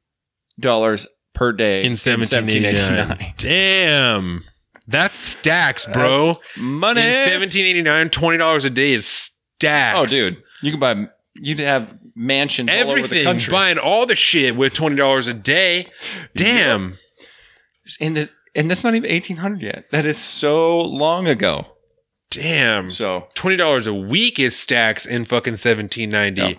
dollars 0.59 1.07
per 1.33 1.51
day 1.53 1.83
In 1.83 1.95
seventeen 1.95 2.65
eighty-nine. 2.65 3.33
Damn. 3.37 4.43
That's 4.87 5.15
stacks, 5.15 5.85
bro. 5.85 6.27
That's 6.33 6.39
money. 6.57 7.01
In 7.01 7.07
1789, 7.29 8.09
$20 8.09 8.65
a 8.65 8.69
day 8.71 8.91
is 8.93 9.05
stacks. 9.05 9.95
oh, 9.95 10.05
dude, 10.05 10.41
you 10.63 10.71
can 10.71 10.79
buy. 10.79 11.07
You'd 11.35 11.59
have 11.59 11.95
mansions 12.15 12.69
all 12.71 12.75
over 12.75 12.93
the 12.95 13.03
Everything. 13.03 13.23
country. 13.23 13.51
Buying 13.51 13.77
all 13.77 14.07
the 14.07 14.15
shit 14.15 14.55
with 14.55 14.73
$20 14.73 15.27
a 15.29 15.33
day. 15.35 15.87
Damn. 16.35 16.97
and 18.01 18.17
the, 18.17 18.29
and 18.55 18.67
that's 18.69 18.83
not 18.83 18.95
even 18.95 19.09
eighteen 19.11 19.37
hundred 19.37 19.61
yet. 19.61 19.85
That 19.91 20.05
is 20.07 20.17
so 20.17 20.79
long 20.79 21.27
ago. 21.27 21.67
Damn. 22.31 22.89
So 22.89 23.27
$20 23.35 23.87
a 23.87 23.93
week 23.93 24.39
is 24.39 24.55
stacks 24.57 25.05
in 25.07 25.25
fucking 25.25 25.53
1790. 25.53 26.41
Yep. 26.41 26.57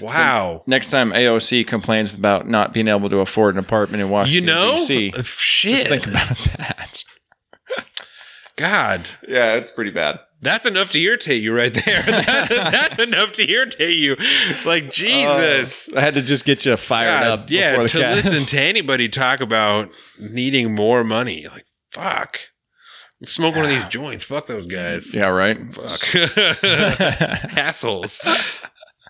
Wow. 0.00 0.62
next 0.66 0.88
time 0.90 1.10
AOC 1.10 1.66
complains 1.66 2.14
about 2.14 2.46
not 2.48 2.72
being 2.72 2.86
able 2.88 3.10
to 3.10 3.18
afford 3.18 3.54
an 3.56 3.58
apartment 3.58 4.02
in 4.02 4.08
Washington 4.10 4.44
you 4.44 4.54
know? 4.54 4.76
D.C., 4.76 5.12
Uh, 5.16 5.22
Shit. 5.24 5.70
just 5.72 5.88
think 5.88 6.06
about 6.06 6.28
that. 6.58 7.04
God. 8.56 9.10
Yeah, 9.26 9.54
it's 9.54 9.70
pretty 9.72 9.90
bad. 9.90 10.16
That's 10.42 10.64
enough 10.66 10.90
to 10.92 11.00
irritate 11.00 11.42
you 11.42 11.54
right 11.54 11.72
there. 11.72 12.02
That- 12.06 12.68
that's 12.72 13.02
enough 13.04 13.32
to 13.32 13.50
irritate 13.50 13.96
you. 13.96 14.16
It's 14.18 14.64
like, 14.64 14.90
Jesus. 14.90 15.92
I 15.94 16.00
had 16.00 16.14
to 16.14 16.22
just 16.22 16.44
get 16.44 16.64
you 16.64 16.76
fired 16.76 17.24
God, 17.24 17.40
up. 17.40 17.50
yeah, 17.50 17.76
to 17.76 17.88
cast. 17.88 18.30
listen 18.30 18.46
to 18.56 18.60
anybody 18.62 19.08
talk 19.08 19.40
about 19.40 19.88
needing 20.18 20.74
more 20.74 21.04
money, 21.04 21.46
like 21.50 21.64
fuck. 21.90 22.38
Smoke 23.24 23.54
one 23.56 23.64
of 23.66 23.70
these 23.70 23.84
joints. 23.86 24.24
Fuck 24.24 24.46
those 24.46 24.66
guys. 24.66 25.14
yeah, 25.14 25.28
right. 25.28 25.58
Fuck. 25.70 26.00
Assholes. 27.56 28.20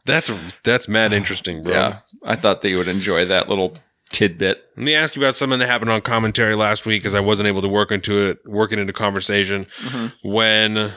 That's 0.04 0.30
that's 0.64 0.88
mad 0.88 1.12
interesting, 1.12 1.62
bro. 1.62 1.74
Yeah, 1.74 1.98
I 2.24 2.36
thought 2.36 2.62
that 2.62 2.70
you 2.70 2.78
would 2.78 2.88
enjoy 2.88 3.24
that 3.26 3.48
little 3.48 3.74
tidbit. 4.10 4.64
Let 4.76 4.82
me 4.84 4.94
ask 4.94 5.14
you 5.14 5.22
about 5.22 5.36
something 5.36 5.58
that 5.60 5.68
happened 5.68 5.90
on 5.90 6.00
commentary 6.00 6.54
last 6.56 6.84
week 6.86 7.02
because 7.02 7.14
I 7.14 7.20
wasn't 7.20 7.46
able 7.46 7.62
to 7.62 7.68
work 7.68 7.92
into 7.92 8.30
it, 8.30 8.38
working 8.46 8.78
into 8.78 8.92
conversation 8.92 9.66
Mm-hmm. 9.82 10.28
when 10.28 10.92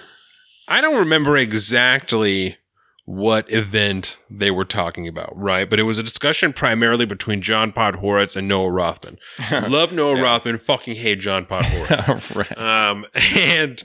I 0.68 0.82
don't 0.82 0.98
remember 0.98 1.38
exactly 1.38 2.58
what 3.06 3.52
event 3.52 4.18
they 4.30 4.50
were 4.50 4.64
talking 4.66 5.08
about, 5.08 5.32
right? 5.36 5.70
But 5.70 5.80
it 5.80 5.84
was 5.84 5.98
a 5.98 6.04
discussion 6.04 6.54
primarily 6.54 7.06
between 7.06 7.42
John 7.42 7.74
Podhoretz 7.74 8.36
and 8.38 8.48
Noah 8.48 8.72
Rothman. 8.72 9.18
Love 9.52 9.92
Noah 9.92 10.22
Rothman, 10.22 10.58
fucking 10.58 10.96
hate 10.96 11.20
John 11.20 11.46
Podhoretz. 11.46 12.36
right. 12.36 12.58
Um, 12.58 13.06
and 13.36 13.84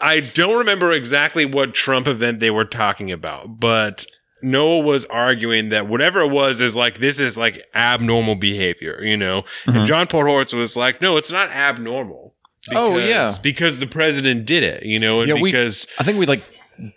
I 0.00 0.20
don't 0.20 0.58
remember 0.58 0.92
exactly 0.92 1.46
what 1.46 1.72
Trump 1.72 2.06
event 2.06 2.40
they 2.40 2.50
were 2.50 2.66
talking 2.66 3.10
about, 3.10 3.58
but 3.58 4.04
Noah 4.42 4.80
was 4.80 5.06
arguing 5.06 5.70
that 5.70 5.88
whatever 5.88 6.20
it 6.20 6.30
was 6.30 6.60
is 6.60 6.76
like 6.76 6.98
this 6.98 7.18
is 7.18 7.38
like 7.38 7.58
abnormal 7.74 8.36
behavior, 8.36 9.02
you 9.02 9.16
know. 9.16 9.42
Mm-hmm. 9.64 9.78
And 9.78 9.86
John 9.86 10.06
Podhoretz 10.06 10.52
was 10.52 10.76
like, 10.76 11.00
no, 11.00 11.16
it's 11.16 11.30
not 11.30 11.48
abnormal. 11.50 12.34
Oh, 12.72 12.98
yeah. 12.98 13.34
because 13.42 13.78
the 13.78 13.86
president 13.86 14.44
did 14.44 14.62
it, 14.62 14.84
you 14.84 14.98
know, 14.98 15.20
and 15.20 15.28
Yeah, 15.30 15.34
we- 15.40 15.50
because 15.50 15.86
I 15.98 16.04
think 16.04 16.18
we 16.18 16.26
like 16.26 16.44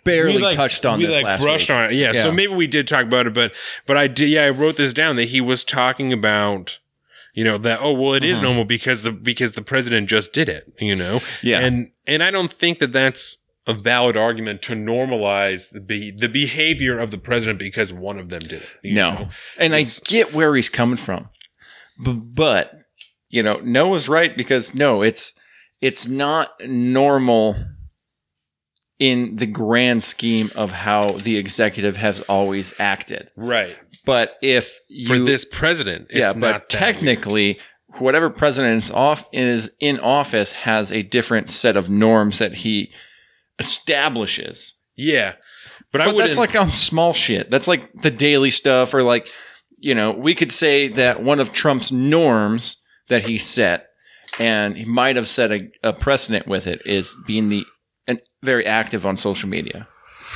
barely 0.04 0.38
like, 0.38 0.56
touched 0.56 0.84
on 0.86 0.98
we 0.98 1.06
this 1.06 1.14
like 1.16 1.24
last 1.24 1.40
brushed 1.42 1.68
week. 1.70 1.76
on 1.78 1.84
it. 1.86 1.92
Yeah, 1.94 2.12
Yeah. 2.12 2.22
so 2.22 2.32
maybe 2.32 2.54
we 2.54 2.66
did 2.66 2.86
talk 2.88 3.04
about 3.04 3.26
it, 3.26 3.34
but 3.34 3.52
but 3.86 3.96
I 3.96 4.06
did. 4.08 4.28
Yeah, 4.30 4.44
I 4.44 4.50
wrote 4.50 4.76
this 4.76 4.92
down 4.92 5.16
that 5.16 5.28
he 5.28 5.40
was 5.40 5.64
talking 5.64 6.12
about. 6.12 6.78
You 7.36 7.42
know 7.42 7.58
that 7.58 7.80
oh 7.82 7.92
well 7.92 8.14
it 8.14 8.22
is 8.22 8.36
Mm-hmm. 8.36 8.44
normal 8.44 8.64
because 8.64 9.02
the 9.02 9.10
because 9.10 9.52
the 9.54 9.62
president 9.62 10.08
just 10.08 10.32
did 10.32 10.48
it 10.48 10.72
you 10.78 10.94
know 10.94 11.18
Yeah. 11.42 11.58
and 11.58 11.90
and 12.06 12.22
I 12.22 12.30
don't 12.30 12.52
think 12.52 12.78
that 12.78 12.92
that's 12.92 13.38
a 13.66 13.72
valid 13.74 14.16
argument 14.16 14.62
to 14.62 14.74
normalize 14.74 15.72
the 15.72 15.80
be- 15.80 16.12
the 16.16 16.28
behavior 16.28 16.96
of 17.00 17.10
the 17.10 17.18
president 17.18 17.58
because 17.58 17.92
one 17.92 18.18
of 18.20 18.28
them 18.28 18.38
did 18.38 18.52
it 18.62 18.68
you 18.84 18.94
No, 18.94 19.14
know? 19.14 19.28
and 19.58 19.74
I 19.74 19.84
get 20.04 20.32
where 20.32 20.54
he's 20.54 20.68
coming 20.68 20.96
from, 20.96 21.28
B- 22.04 22.12
but 22.12 22.72
you 23.30 23.42
know, 23.42 23.60
Noah's 23.64 24.08
right 24.08 24.36
because 24.36 24.72
no, 24.72 25.02
it's 25.02 25.32
it's 25.80 26.06
not 26.06 26.52
normal 26.64 27.56
in 28.98 29.36
the 29.36 29.46
grand 29.46 30.02
scheme 30.02 30.50
of 30.54 30.70
how 30.70 31.12
the 31.12 31.36
executive 31.36 31.96
has 31.96 32.20
always 32.22 32.72
acted. 32.78 33.30
right 33.36 33.76
But 34.04 34.36
if 34.42 34.78
you 34.88 35.08
for 35.08 35.18
this 35.18 35.44
president 35.44 36.06
it's 36.10 36.34
yeah, 36.34 36.38
not 36.38 36.62
but 36.62 36.68
technically, 36.68 37.58
whatever 37.98 38.30
president 38.30 38.82
is 38.82 38.90
off 38.90 39.24
is 39.32 39.70
in 39.80 39.98
office 40.00 40.52
has 40.52 40.92
a 40.92 41.02
different 41.02 41.48
set 41.50 41.76
of 41.76 41.88
norms 41.88 42.38
that 42.38 42.54
he 42.54 42.90
establishes. 43.58 44.74
yeah 44.96 45.34
but, 45.94 46.00
I 46.00 46.06
But 46.06 46.16
that's 46.18 46.38
like 46.38 46.56
on 46.56 46.72
small 46.72 47.14
shit. 47.14 47.52
That's 47.52 47.68
like 47.68 47.88
the 48.02 48.10
daily 48.10 48.50
stuff, 48.50 48.94
or 48.94 49.04
like, 49.04 49.28
you 49.78 49.94
know, 49.94 50.10
we 50.10 50.34
could 50.34 50.50
say 50.50 50.88
that 50.88 51.22
one 51.22 51.38
of 51.38 51.52
Trump's 51.52 51.92
norms 51.92 52.78
that 53.08 53.22
he 53.22 53.38
set, 53.38 53.90
and 54.40 54.76
he 54.76 54.84
might 54.84 55.14
have 55.14 55.28
set 55.28 55.52
a, 55.52 55.70
a 55.84 55.92
precedent 55.92 56.48
with 56.48 56.66
it, 56.66 56.82
is 56.84 57.16
being 57.28 57.48
the 57.48 57.64
and 58.06 58.20
very 58.42 58.66
active 58.66 59.06
on 59.06 59.16
social 59.16 59.48
media. 59.48 59.88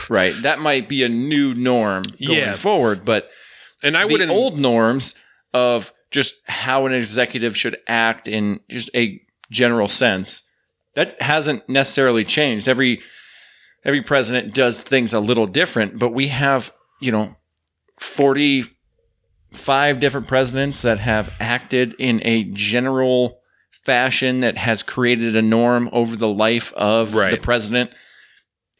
Right. 0.09 0.35
That 0.42 0.61
might 0.61 0.88
be 0.88 1.02
a 1.02 1.09
new 1.09 1.54
norm 1.54 2.04
going 2.24 2.38
Yeah. 2.38 2.54
forward, 2.54 3.04
but 3.04 3.28
and 3.83 3.96
I 3.96 4.04
wouldn't 4.07 4.31
old 4.31 4.59
norms 4.59 5.14
of 5.54 5.92
just 6.11 6.35
how 6.46 6.87
an 6.87 6.92
executive 6.92 7.57
should 7.57 7.76
act 7.87 8.28
in 8.28 8.61
just 8.70 8.90
a 8.94 9.20
general 9.50 9.88
sense 9.88 10.42
that 10.94 11.20
hasn't 11.22 11.68
necessarily 11.68 12.24
changed 12.24 12.68
every 12.68 13.00
every 13.85 14.02
president 14.02 14.54
does 14.54 14.81
things 14.83 15.14
a 15.14 15.20
little 15.20 15.46
different 15.46 15.98
but 15.98 16.11
we 16.11 16.28
have 16.28 16.72
you 17.00 17.11
know 17.12 17.35
45 17.98 20.00
different 20.00 20.26
presidents 20.28 20.83
that 20.83 20.98
have 20.98 21.33
acted 21.40 21.94
in 21.98 22.20
a 22.24 22.44
general 22.44 23.38
fashion 23.88 24.40
that 24.40 24.57
has 24.59 24.83
created 24.83 25.35
a 25.37 25.42
norm 25.42 25.88
over 25.92 26.14
the 26.16 26.29
life 26.29 26.72
of 26.74 27.14
Right. 27.14 27.31
the 27.31 27.38
president 27.51 27.90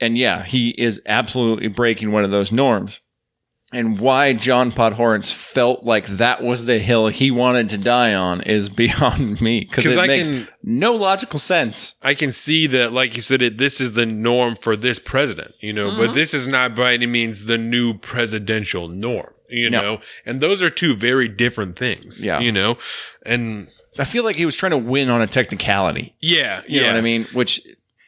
and 0.01 0.19
yeah 0.19 0.45
he 0.45 0.71
is 0.71 1.01
absolutely 1.07 1.69
breaking 1.69 2.13
one 2.13 2.25
of 2.25 2.31
those 2.31 2.53
norms 2.53 3.01
and 3.71 4.01
why 4.01 4.33
John 4.33 4.73
Podhoretz 4.73 5.31
felt 5.31 5.85
like 5.85 6.07
that 6.07 6.43
was 6.43 6.65
the 6.65 6.79
hill 6.79 7.09
he 7.09 7.31
wanted 7.31 7.69
to 7.71 7.77
die 7.79 8.15
on 8.15 8.41
is 8.43 8.69
beyond 8.83 9.41
me 9.43 9.67
because 9.69 9.85
it 9.97 9.99
I 9.99 10.07
makes 10.07 10.31
can- 10.31 10.49
no 10.63 10.95
logical 10.95 11.39
sense. 11.39 11.95
I 12.03 12.15
can 12.15 12.33
see 12.33 12.67
that, 12.69 12.95
like 12.95 13.15
you 13.17 13.21
said, 13.23 13.43
it, 13.43 13.59
this 13.59 13.79
is 13.79 13.93
the 13.93 14.07
norm 14.07 14.57
for 14.57 14.75
this 14.75 14.99
president, 14.99 15.53
you 15.61 15.73
know, 15.75 15.89
Mm-hmm. 15.91 16.01
but 16.07 16.15
this 16.15 16.33
is 16.33 16.47
not 16.47 16.75
by 16.75 16.95
any 16.95 17.05
means 17.07 17.45
the 17.45 17.59
new 17.59 17.93
presidential 17.99 18.89
norm, 18.89 19.35
you 19.51 19.69
No. 19.69 19.81
know, 19.83 20.01
and 20.25 20.41
those 20.41 20.63
are 20.63 20.71
two 20.71 20.95
very 20.97 21.29
different 21.29 21.79
things, 21.79 22.25
Yeah. 22.25 22.41
you 22.41 22.53
know, 22.53 22.79
and 23.27 23.69
I 23.99 24.05
feel 24.05 24.25
like 24.25 24.37
he 24.37 24.47
was 24.47 24.57
trying 24.57 24.71
to 24.71 24.79
win 24.79 25.09
on 25.11 25.21
a 25.21 25.27
technicality. 25.27 26.15
yeah, 26.21 26.63
You 26.69 26.81
yeah. 26.81 26.87
know 26.87 26.93
what 26.93 26.99
I 26.99 27.03
mean? 27.03 27.27
Which 27.33 27.61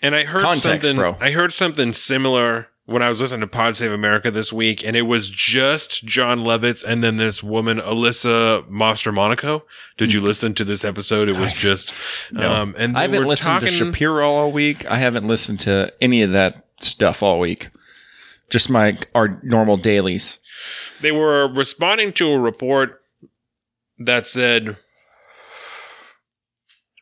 And 0.02 0.14
I 0.14 0.24
heard 0.24 0.42
Context, 0.42 0.62
something, 0.62 0.96
bro. 0.96 1.16
I 1.20 1.30
heard 1.30 1.52
something 1.52 1.92
similar 1.92 2.68
when 2.86 3.02
I 3.02 3.08
was 3.08 3.20
listening 3.20 3.42
to 3.42 3.46
Pod 3.46 3.76
Save 3.76 3.92
America 3.92 4.30
this 4.32 4.52
week, 4.52 4.84
and 4.84 4.96
it 4.96 5.02
was 5.02 5.28
just 5.30 6.04
Jon 6.04 6.42
Lovett 6.42 6.82
and 6.82 7.04
then 7.04 7.16
this 7.16 7.40
woman, 7.42 7.78
Alyssa 7.78 8.68
Mastromonaco. 8.68 9.62
Did 9.96 10.12
you 10.12 10.20
listen 10.20 10.54
to 10.54 10.64
this 10.64 10.84
episode? 10.84 11.28
It 11.28 11.36
was 11.36 11.52
just, 11.52 11.92
um, 12.36 12.74
and 12.76 12.96
I 12.96 13.02
haven't 13.02 13.26
listened 13.26 13.60
to 13.60 13.68
Shapiro 13.68 14.28
all 14.28 14.50
week. 14.50 14.90
I 14.90 14.96
haven't 14.98 15.26
listened 15.28 15.60
to 15.60 15.92
any 16.00 16.22
of 16.22 16.32
that 16.32 16.66
stuff 16.80 17.22
all 17.22 17.38
week. 17.38 17.70
Just 18.48 18.68
my 18.70 18.98
our 19.14 19.38
normal 19.44 19.76
dailies. 19.76 20.38
they 21.00 21.12
were 21.12 21.46
responding 21.52 22.12
to 22.14 22.32
a 22.32 22.38
report 22.40 23.02
that 23.98 24.26
said 24.26 24.76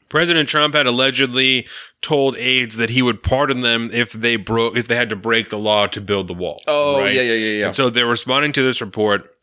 President 0.08 0.48
Trump 0.48 0.74
had 0.74 0.86
allegedly 0.86 1.66
told 2.00 2.36
aides 2.36 2.76
that 2.76 2.90
he 2.90 3.02
would 3.02 3.22
pardon 3.22 3.60
them 3.60 3.90
if 3.92 4.12
they 4.12 4.36
broke 4.36 4.76
if 4.76 4.88
they 4.88 4.96
had 4.96 5.10
to 5.10 5.16
break 5.16 5.50
the 5.50 5.58
law 5.58 5.86
to 5.86 6.00
build 6.00 6.28
the 6.28 6.34
wall. 6.34 6.60
Oh 6.66 7.00
right? 7.00 7.14
yeah, 7.14 7.22
yeah. 7.22 7.32
Yeah, 7.34 7.58
yeah. 7.60 7.66
And 7.66 7.74
so 7.74 7.90
they're 7.90 8.06
responding 8.06 8.52
to 8.52 8.62
this 8.62 8.80
report. 8.80 9.34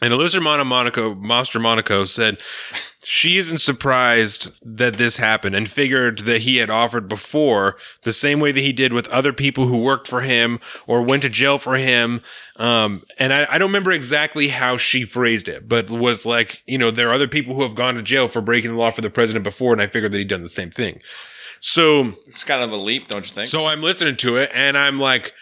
And 0.00 0.12
Mono- 0.14 0.64
Monaco, 0.64 1.14
Mastromonaco 1.14 2.06
said 2.06 2.38
she 3.10 3.38
isn't 3.38 3.56
surprised 3.62 4.60
that 4.62 4.98
this 4.98 5.16
happened 5.16 5.56
and 5.56 5.66
figured 5.70 6.18
that 6.20 6.42
he 6.42 6.58
had 6.58 6.68
offered 6.68 7.08
before 7.08 7.78
the 8.02 8.12
same 8.12 8.38
way 8.38 8.52
that 8.52 8.60
he 8.60 8.70
did 8.70 8.92
with 8.92 9.08
other 9.08 9.32
people 9.32 9.66
who 9.66 9.78
worked 9.78 10.06
for 10.06 10.20
him 10.20 10.60
or 10.86 11.00
went 11.00 11.22
to 11.22 11.30
jail 11.30 11.56
for 11.56 11.76
him. 11.76 12.20
Um, 12.56 13.04
and 13.18 13.32
I, 13.32 13.46
I 13.50 13.56
don't 13.56 13.70
remember 13.70 13.92
exactly 13.92 14.48
how 14.48 14.76
she 14.76 15.04
phrased 15.04 15.48
it, 15.48 15.66
but 15.66 15.88
was 15.88 16.26
like, 16.26 16.62
you 16.66 16.76
know, 16.76 16.90
there 16.90 17.08
are 17.08 17.14
other 17.14 17.26
people 17.26 17.54
who 17.54 17.62
have 17.62 17.74
gone 17.74 17.94
to 17.94 18.02
jail 18.02 18.28
for 18.28 18.42
breaking 18.42 18.72
the 18.72 18.76
law 18.76 18.90
for 18.90 19.00
the 19.00 19.08
president 19.08 19.42
before, 19.42 19.72
and 19.72 19.80
I 19.80 19.86
figured 19.86 20.12
that 20.12 20.18
he'd 20.18 20.28
done 20.28 20.42
the 20.42 20.48
same 20.50 20.70
thing. 20.70 21.00
So 21.60 22.12
It's 22.26 22.44
kind 22.44 22.62
of 22.62 22.72
a 22.72 22.76
leap, 22.76 23.08
don't 23.08 23.26
you 23.26 23.32
think? 23.32 23.48
so 23.48 23.64
I'm 23.64 23.80
listening 23.80 24.16
to 24.16 24.36
it 24.36 24.50
and 24.52 24.76
I'm 24.76 25.00
like, 25.00 25.32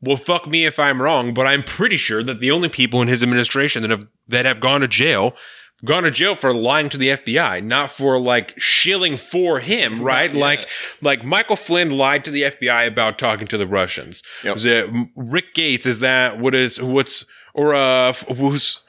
well, 0.00 0.16
fuck 0.16 0.46
me 0.48 0.64
if 0.64 0.78
I'm 0.78 1.02
wrong, 1.02 1.34
but 1.34 1.46
I'm 1.46 1.62
pretty 1.62 1.98
sure 1.98 2.22
that 2.24 2.40
the 2.40 2.50
only 2.50 2.70
people 2.70 3.02
in 3.02 3.08
his 3.08 3.22
administration 3.22 3.82
that 3.82 3.90
have 3.90 4.08
that 4.28 4.46
have 4.46 4.60
gone 4.60 4.80
to 4.80 4.88
jail 4.88 5.36
gone 5.84 6.04
to 6.04 6.10
jail 6.10 6.34
for 6.34 6.54
lying 6.54 6.88
to 6.90 6.96
the 6.96 7.08
FBI, 7.08 7.62
not 7.62 7.90
for 7.90 8.18
like 8.20 8.54
shilling 8.58 9.16
for 9.16 9.60
him, 9.60 10.00
right? 10.02 10.32
Like 10.34 10.68
like 11.00 11.24
Michael 11.24 11.56
Flynn 11.56 11.90
lied 11.90 12.24
to 12.24 12.30
the 12.30 12.42
FBI 12.42 12.86
about 12.86 13.18
talking 13.18 13.46
to 13.48 13.58
the 13.58 13.66
Russians. 13.66 14.22
Yep. 14.44 14.56
It 14.58 15.08
Rick 15.16 15.54
Gates? 15.54 15.86
Is 15.86 16.00
that 16.00 16.38
what 16.38 16.54
is 16.54 16.80
what's 16.80 17.26
or 17.54 17.74
uh 17.74 18.12
who's 18.12 18.80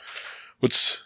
what's 0.59 0.99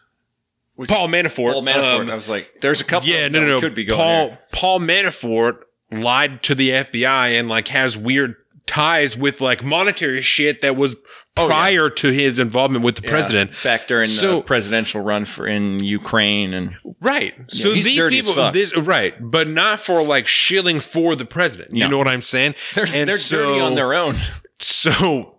Paul 0.88 1.08
Manafort? 1.08 1.54
Paul 1.54 1.63
Manafort. 1.63 2.02
um, 2.02 2.10
I 2.12 2.15
was 2.15 2.30
like, 2.30 2.62
there's 2.62 2.82
a 2.82 2.86
couple. 2.86 3.10
yeah, 3.10 3.26
of 3.26 3.32
no, 3.32 3.41
no, 3.41 3.47
no. 3.47 3.60
Could 3.60 3.73
be 3.73 3.86
going 3.86 4.00
Paul. 4.00 4.38
Paul 4.52 4.80
Manafort 4.80 5.62
lied 5.91 6.43
to 6.43 6.54
the 6.54 6.69
FBI 6.69 7.39
and 7.39 7.50
like 7.50 7.69
has 7.69 7.97
weird 7.97 8.36
ties 8.67 9.17
with 9.17 9.41
like 9.41 9.63
monetary 9.63 10.21
shit 10.21 10.62
that 10.62 10.75
was 10.75 10.95
Oh, 11.39 11.43
yeah. 11.43 11.47
prior 11.49 11.89
to 11.89 12.08
his 12.12 12.39
involvement 12.39 12.84
with 12.84 12.95
the 12.95 13.03
Yeah, 13.03 13.10
president. 13.12 13.51
back 13.63 13.88
during 13.88 14.10
So- 14.10 14.38
the 14.38 14.41
presidential 14.41 15.01
run 15.01 15.23
for 15.25 15.45
in 15.45 15.84
Ukraine 15.84 16.51
and 16.53 16.75
Right. 16.99 17.36
So 17.49 17.73
he's 17.73 17.86
these 17.86 18.03
people, 18.06 18.51
this 18.51 18.75
right, 18.75 19.13
but 19.19 19.47
not 19.47 19.80
for 19.80 20.01
like 20.01 20.25
shilling 20.25 20.80
for 20.80 21.15
the 21.15 21.25
president. 21.25 21.73
You 21.75 21.82
No. 21.84 21.89
know 21.91 21.97
what 21.99 22.08
I'm 22.08 22.21
saying? 22.21 22.56
they're 22.73 22.88
they're 22.88 23.17
so- 23.19 23.38
dirty 23.51 23.60
on 23.62 23.75
their 23.75 23.93
own. 23.93 24.17
So, 24.60 25.36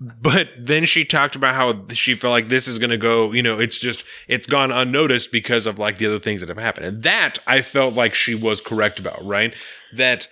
but 0.00 0.48
then 0.58 0.84
she 0.86 1.04
talked 1.04 1.36
about 1.36 1.54
how 1.54 1.86
she 1.92 2.14
felt 2.16 2.32
like 2.32 2.48
this 2.48 2.66
is 2.66 2.78
going 2.80 2.90
to 2.90 2.96
go, 2.96 3.32
you 3.32 3.42
know, 3.44 3.60
it's 3.60 3.78
just, 3.80 4.02
it's 4.26 4.46
gone 4.48 4.72
unnoticed 4.72 5.30
because 5.30 5.66
of 5.66 5.78
like 5.78 5.98
the 5.98 6.06
other 6.06 6.18
things 6.18 6.40
that 6.40 6.48
have 6.48 6.58
happened. 6.58 6.86
And 6.86 7.02
that 7.04 7.38
I 7.46 7.62
felt 7.62 7.94
like 7.94 8.14
she 8.14 8.34
was 8.34 8.60
correct 8.60 8.98
about, 8.98 9.24
right? 9.24 9.54
That 9.96 10.26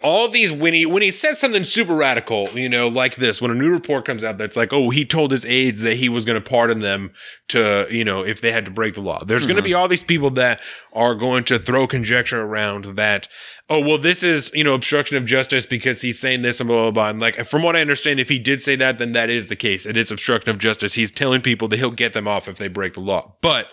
all 0.00 0.28
these, 0.28 0.52
when 0.52 0.74
he, 0.74 0.86
when 0.86 1.02
he 1.02 1.10
says 1.10 1.40
something 1.40 1.64
super 1.64 1.94
radical, 1.94 2.48
you 2.50 2.68
know, 2.68 2.86
like 2.86 3.16
this, 3.16 3.42
when 3.42 3.50
a 3.50 3.54
new 3.54 3.72
report 3.72 4.04
comes 4.04 4.22
out 4.22 4.38
that's 4.38 4.56
like, 4.56 4.72
oh, 4.72 4.90
he 4.90 5.04
told 5.04 5.32
his 5.32 5.44
aides 5.44 5.82
that 5.82 5.94
he 5.94 6.08
was 6.08 6.24
going 6.24 6.40
to 6.40 6.48
pardon 6.48 6.80
them 6.80 7.12
to, 7.48 7.86
you 7.90 8.04
know, 8.04 8.24
if 8.24 8.40
they 8.40 8.52
had 8.52 8.64
to 8.64 8.70
break 8.70 8.94
the 8.94 9.00
law. 9.00 9.18
There's 9.24 9.46
going 9.46 9.56
to 9.56 9.62
be 9.62 9.70
mm-hmm. 9.70 9.80
all 9.80 9.88
these 9.88 10.04
people 10.04 10.30
that 10.32 10.60
are 10.92 11.14
going 11.14 11.42
to 11.44 11.58
throw 11.58 11.88
conjecture 11.88 12.42
around 12.42 12.96
that, 12.96 13.26
oh, 13.68 13.80
well, 13.80 13.98
this 13.98 14.22
is, 14.22 14.52
you 14.54 14.62
know, 14.62 14.74
obstruction 14.74 15.16
of 15.16 15.24
justice 15.24 15.66
because 15.66 16.00
he's 16.00 16.18
saying 16.18 16.42
this 16.42 16.60
and 16.60 16.68
blah, 16.68 16.84
blah, 16.84 16.90
blah. 16.90 17.10
And 17.10 17.20
like, 17.20 17.44
from 17.46 17.62
what 17.62 17.74
I 17.74 17.80
understand, 17.80 18.20
if 18.20 18.28
he 18.28 18.38
did 18.38 18.62
say 18.62 18.76
that, 18.76 18.98
then 18.98 19.12
that 19.12 19.30
is 19.30 19.48
the 19.48 19.56
case. 19.56 19.84
It 19.84 19.96
is 19.96 20.10
obstruction 20.10 20.50
of 20.50 20.58
justice. 20.58 20.94
He's 20.94 21.10
telling 21.10 21.40
people 21.40 21.66
that 21.68 21.78
he'll 21.78 21.90
get 21.90 22.12
them 22.12 22.28
off 22.28 22.46
if 22.46 22.56
they 22.56 22.68
break 22.68 22.94
the 22.94 23.00
law. 23.00 23.34
But 23.40 23.66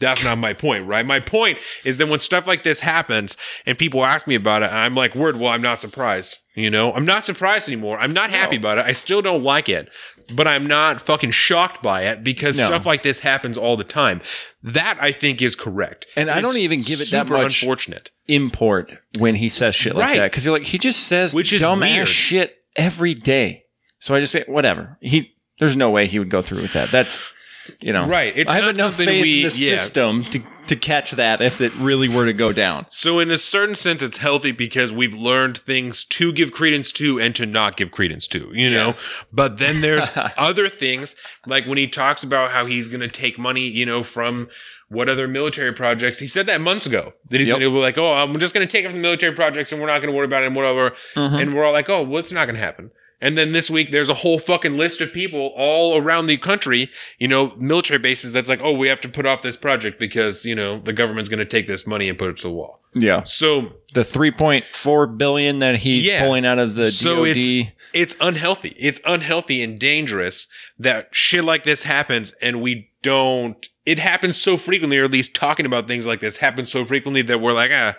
That's 0.00 0.24
not 0.24 0.38
my 0.38 0.54
point, 0.54 0.86
right? 0.86 1.04
My 1.06 1.20
point 1.20 1.58
is 1.84 1.98
that 1.98 2.08
when 2.08 2.20
stuff 2.20 2.46
like 2.46 2.62
this 2.62 2.80
happens 2.80 3.36
and 3.66 3.76
people 3.78 4.04
ask 4.04 4.26
me 4.26 4.34
about 4.34 4.62
it, 4.62 4.72
I'm 4.72 4.94
like, 4.94 5.14
word, 5.14 5.36
well, 5.36 5.50
I'm 5.50 5.62
not 5.62 5.80
surprised. 5.80 6.38
You 6.54 6.70
know, 6.70 6.92
I'm 6.92 7.04
not 7.04 7.24
surprised 7.24 7.68
anymore. 7.68 7.98
I'm 7.98 8.12
not 8.12 8.30
happy 8.30 8.56
No. 8.56 8.60
about 8.60 8.78
it. 8.78 8.86
I 8.86 8.92
still 8.92 9.22
don't 9.22 9.44
like 9.44 9.68
it, 9.68 9.88
but 10.34 10.46
I'm 10.48 10.66
not 10.66 11.00
fucking 11.00 11.30
shocked 11.30 11.82
by 11.82 12.02
it 12.02 12.24
because 12.24 12.58
No. 12.58 12.66
stuff 12.66 12.86
like 12.86 13.02
this 13.02 13.20
happens 13.20 13.56
all 13.56 13.76
the 13.76 13.84
time. 13.84 14.20
That 14.62 14.98
I 15.00 15.12
think 15.12 15.40
is 15.42 15.54
correct. 15.54 16.06
And 16.16 16.30
I 16.30 16.40
don't 16.40 16.58
even 16.58 16.80
give 16.80 17.00
it 17.00 17.10
that 17.10 17.28
much- 17.28 17.62
unfortunate. 17.62 18.10
import 18.26 18.92
when 19.18 19.34
he 19.34 19.48
says 19.48 19.74
shit 19.74 19.94
like 19.94 20.06
Right. 20.08 20.16
that 20.18 20.30
because 20.30 20.44
you're 20.46 20.56
like 20.56 20.66
he 20.66 20.78
just 20.78 21.06
says 21.08 21.34
Which 21.34 21.52
is 21.52 21.60
dumb 21.62 21.80
weird. 21.80 22.02
ass 22.02 22.08
shit 22.08 22.56
every 22.76 23.12
day. 23.14 23.64
So 23.98 24.14
I 24.14 24.20
just 24.20 24.32
say 24.32 24.44
whatever. 24.46 24.96
He 25.00 25.32
there's 25.58 25.76
no 25.76 25.90
way 25.90 26.06
he 26.06 26.18
would 26.18 26.30
go 26.30 26.40
through 26.40 26.62
with 26.62 26.72
that. 26.72 26.90
That's 26.90 27.24
you 27.80 27.92
know 27.92 28.06
Right. 28.06 28.32
It's 28.36 28.50
I 28.50 28.56
have 28.56 28.68
enough 28.74 28.94
faith 28.94 29.08
we- 29.08 29.42
in 29.42 29.48
the 29.48 29.54
yeah. 29.56 29.76
system 29.76 30.24
to 30.26 30.42
to 30.66 30.76
catch 30.76 31.10
that 31.12 31.40
if 31.42 31.60
it 31.60 31.74
really 31.74 32.08
were 32.08 32.26
to 32.26 32.32
go 32.32 32.52
down. 32.52 32.86
So 32.90 33.18
in 33.18 33.28
a 33.32 33.38
certain 33.38 33.74
sense, 33.74 34.02
it's 34.02 34.18
healthy 34.18 34.52
because 34.52 34.92
we've 34.92 35.12
learned 35.14 35.58
things 35.58 36.04
to 36.04 36.32
give 36.32 36.52
credence 36.52 36.92
to 36.92 37.18
and 37.18 37.34
to 37.34 37.44
not 37.44 37.76
give 37.76 37.90
credence 37.90 38.28
to, 38.28 38.52
you 38.54 38.70
know? 38.70 38.94
But 39.32 39.58
then 39.58 39.80
there's 39.80 40.08
other 40.38 40.68
things, 40.68 41.16
like 41.44 41.66
when 41.66 41.76
he 41.76 41.88
talks 41.88 42.22
about 42.22 42.52
how 42.52 42.66
he's 42.66 42.86
going 42.86 43.00
to 43.00 43.08
take 43.08 43.36
money, 43.36 43.66
you 43.68 43.84
know, 43.84 44.04
from 44.04 44.48
what 44.88 45.08
other 45.08 45.26
military 45.26 45.72
projects. 45.72 46.20
He 46.20 46.28
said 46.28 46.46
that 46.46 46.60
months 46.60 46.86
ago. 46.86 47.14
That 47.30 47.38
he's 47.40 47.48
Yep. 47.48 47.58
going 47.58 47.68
to 47.72 47.76
be 47.76 47.80
like, 47.80 47.98
oh, 47.98 48.12
I'm 48.12 48.38
just 48.38 48.54
going 48.54 48.64
to 48.66 48.70
take 48.70 48.84
it 48.84 48.88
from 48.88 48.98
the 48.98 49.02
military 49.02 49.34
projects 49.34 49.72
and 49.72 49.80
we're 49.80 49.88
not 49.88 50.00
going 50.00 50.12
to 50.12 50.16
worry 50.16 50.26
about 50.26 50.44
it 50.44 50.46
and 50.46 50.54
whatever. 50.56 50.90
Mm-hmm. 51.16 51.34
And 51.36 51.54
we're 51.56 51.64
all 51.64 51.72
like, 51.72 51.88
oh, 51.88 52.02
what's 52.02 52.30
not 52.30 52.44
going 52.44 52.54
to 52.56 52.62
happen? 52.62 52.92
And 53.20 53.36
then 53.36 53.52
this 53.52 53.70
week, 53.70 53.92
there's 53.92 54.08
a 54.08 54.14
whole 54.14 54.38
fucking 54.38 54.76
list 54.78 55.00
of 55.00 55.12
people 55.12 55.52
all 55.54 55.98
around 55.98 56.26
the 56.26 56.36
country, 56.38 56.88
you 57.18 57.28
know, 57.28 57.52
military 57.58 57.98
bases 57.98 58.32
that's 58.32 58.48
like, 58.48 58.60
oh, 58.62 58.72
we 58.72 58.88
have 58.88 59.00
to 59.02 59.08
put 59.08 59.26
off 59.26 59.42
this 59.42 59.56
project 59.58 59.98
because, 60.00 60.44
you 60.46 60.54
know, 60.54 60.78
the 60.78 60.92
government's 60.94 61.28
going 61.28 61.38
to 61.38 61.44
take 61.44 61.66
this 61.66 61.86
money 61.86 62.08
and 62.08 62.18
put 62.18 62.30
it 62.30 62.36
to 62.38 62.44
the 62.44 62.50
wall. 62.50 62.80
Yeah. 62.94 63.24
So, 63.24 63.74
The 63.92 64.00
3.4 64.04 65.18
billion 65.18 65.58
that 65.60 65.76
he's 65.76 66.06
Yeah. 66.06 66.20
pulling 66.22 66.46
out 66.46 66.58
of 66.58 66.74
the 66.76 66.90
so 66.90 67.24
DoD. 67.26 67.36
it's 67.36 67.70
it's 67.92 68.16
unhealthy. 68.20 68.74
It's 68.78 69.00
unhealthy 69.04 69.62
and 69.62 69.78
dangerous 69.78 70.46
that 70.78 71.08
shit 71.12 71.44
like 71.44 71.64
this 71.64 71.82
happens 71.82 72.32
and 72.40 72.60
we 72.62 72.88
don't. 73.02 73.68
It 73.84 73.98
happens 73.98 74.36
so 74.36 74.56
frequently, 74.56 74.98
or 74.98 75.04
at 75.04 75.10
least 75.10 75.34
talking 75.34 75.66
about 75.66 75.88
things 75.88 76.06
like 76.06 76.20
this 76.20 76.36
happens 76.36 76.70
so 76.70 76.84
frequently 76.84 77.22
that 77.22 77.40
we're 77.40 77.52
like, 77.52 77.70
ah, 77.74 77.96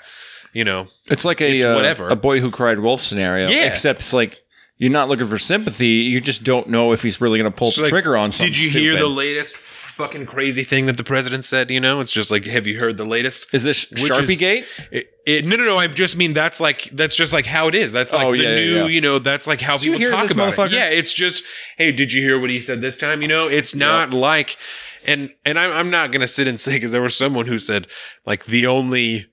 you 0.53 0.63
know, 0.63 0.87
It's 1.07 1.25
like 1.25 1.41
a 1.41 1.53
It's 1.55 1.63
uh, 1.63 1.73
whatever. 1.73 2.07
a 2.09 2.15
boy 2.15 2.39
who 2.39 2.51
cried 2.51 2.79
wolf 2.79 3.01
scenario. 3.01 3.49
Yeah. 3.49 3.65
Except 3.67 3.99
it's 3.99 4.13
like 4.13 4.41
you're 4.81 4.89
not 4.91 5.09
looking 5.09 5.27
for 5.27 5.37
sympathy. 5.37 5.87
You 5.89 6.19
just 6.19 6.43
don't 6.43 6.67
know 6.67 6.91
if 6.91 7.03
he's 7.03 7.21
really 7.21 7.37
going 7.37 7.51
to 7.51 7.55
pull 7.55 7.69
So, 7.69 7.81
the 7.81 7.85
like, 7.85 7.89
trigger 7.91 8.17
on 8.17 8.31
something. 8.31 8.51
Did 8.51 8.59
you 8.63 8.69
hear 8.71 8.97
the 8.97 9.07
latest 9.07 9.55
fucking 9.55 10.25
crazy 10.25 10.63
thing 10.63 10.87
that 10.87 10.97
the 10.97 11.03
president 11.03 11.45
said? 11.45 11.69
You 11.69 11.79
know, 11.79 11.99
it's 11.99 12.09
just 12.09 12.31
like, 12.31 12.45
have 12.45 12.65
you 12.65 12.79
heard 12.79 12.97
the 12.97 13.05
latest? 13.05 13.53
Is 13.53 13.61
this 13.63 13.91
Which 13.91 14.01
Sharpie 14.01 14.29
is- 14.31 14.39
Gate? 14.39 14.65
It, 14.91 15.11
it, 15.27 15.45
no, 15.45 15.55
no, 15.55 15.65
no. 15.65 15.77
I 15.77 15.85
just 15.85 16.17
mean 16.17 16.33
that's 16.33 16.59
like 16.59 16.85
that's 16.93 17.15
just 17.15 17.31
like 17.31 17.45
how 17.45 17.67
it 17.67 17.75
is. 17.75 17.91
That's 17.91 18.11
like 18.11 18.25
Oh, 18.25 18.31
the 18.31 18.41
yeah, 18.41 18.55
new, 18.55 18.75
yeah. 18.77 18.85
you 18.87 19.01
know. 19.01 19.19
That's 19.19 19.45
like 19.45 19.61
how 19.61 19.77
Did 19.77 19.99
people 19.99 20.11
talk 20.17 20.31
about 20.31 20.57
it. 20.57 20.71
Yeah, 20.71 20.89
it's 20.89 21.13
just, 21.13 21.43
hey, 21.77 21.91
did 21.91 22.11
you 22.11 22.23
hear 22.23 22.39
what 22.39 22.49
he 22.49 22.59
said 22.59 22.81
this 22.81 22.97
time? 22.97 23.21
You 23.21 23.27
know, 23.27 23.47
it's 23.47 23.75
not 23.75 24.15
like, 24.15 24.57
and 25.05 25.29
and 25.45 25.59
I'm 25.59 25.71
I'm 25.71 25.89
not 25.91 26.11
gonna 26.11 26.25
sit 26.25 26.47
and 26.47 26.59
say 26.59 26.73
because 26.73 26.91
there 26.91 27.03
was 27.03 27.15
someone 27.15 27.45
who 27.45 27.59
said 27.59 27.85
like 28.25 28.45
the 28.47 28.65
only 28.65 29.30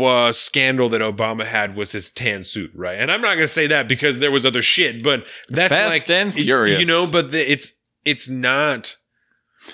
uh, 0.00 0.32
scandal 0.32 0.88
that 0.90 1.00
Obama 1.00 1.44
had 1.44 1.76
was 1.76 1.92
his 1.92 2.10
tan 2.10 2.44
suit, 2.44 2.70
right? 2.74 2.98
And 3.00 3.10
I'm 3.10 3.20
not 3.20 3.34
gonna 3.34 3.46
say 3.46 3.66
that 3.68 3.88
because 3.88 4.18
there 4.18 4.30
was 4.30 4.44
other 4.46 4.62
shit, 4.62 5.02
but 5.02 5.24
that's 5.48 5.72
Fast 5.74 5.90
like 6.08 6.10
and 6.10 6.32
Furious. 6.32 6.80
you 6.80 6.86
know. 6.86 7.06
But 7.10 7.32
the, 7.32 7.50
it's 7.52 7.78
it's 8.04 8.28
not 8.28 8.96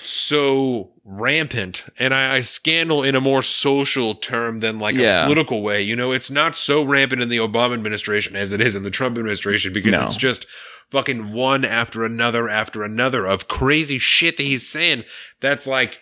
so 0.01 0.91
rampant 1.03 1.85
and 1.97 2.13
I, 2.13 2.35
I 2.35 2.41
scandal 2.41 3.01
in 3.03 3.15
a 3.15 3.21
more 3.21 3.41
social 3.41 4.13
term 4.15 4.59
than 4.59 4.77
like 4.79 4.95
Yeah. 4.95 5.21
a 5.21 5.25
political 5.25 5.63
way 5.63 5.81
you 5.81 5.95
know 5.95 6.11
it's 6.11 6.29
not 6.29 6.55
so 6.55 6.83
rampant 6.83 7.23
in 7.23 7.29
the 7.29 7.37
obama 7.37 7.73
administration 7.73 8.35
as 8.35 8.53
it 8.53 8.61
is 8.61 8.75
in 8.75 8.83
the 8.83 8.91
trump 8.91 9.17
administration 9.17 9.73
because 9.73 9.91
No. 9.93 10.03
it's 10.05 10.15
just 10.15 10.45
fucking 10.91 11.33
one 11.33 11.65
after 11.65 12.05
another 12.05 12.47
after 12.47 12.83
another 12.83 13.25
of 13.25 13.47
crazy 13.47 13.97
shit 13.97 14.37
that 14.37 14.43
he's 14.43 14.69
saying 14.69 15.03
that's 15.39 15.65
like 15.65 16.01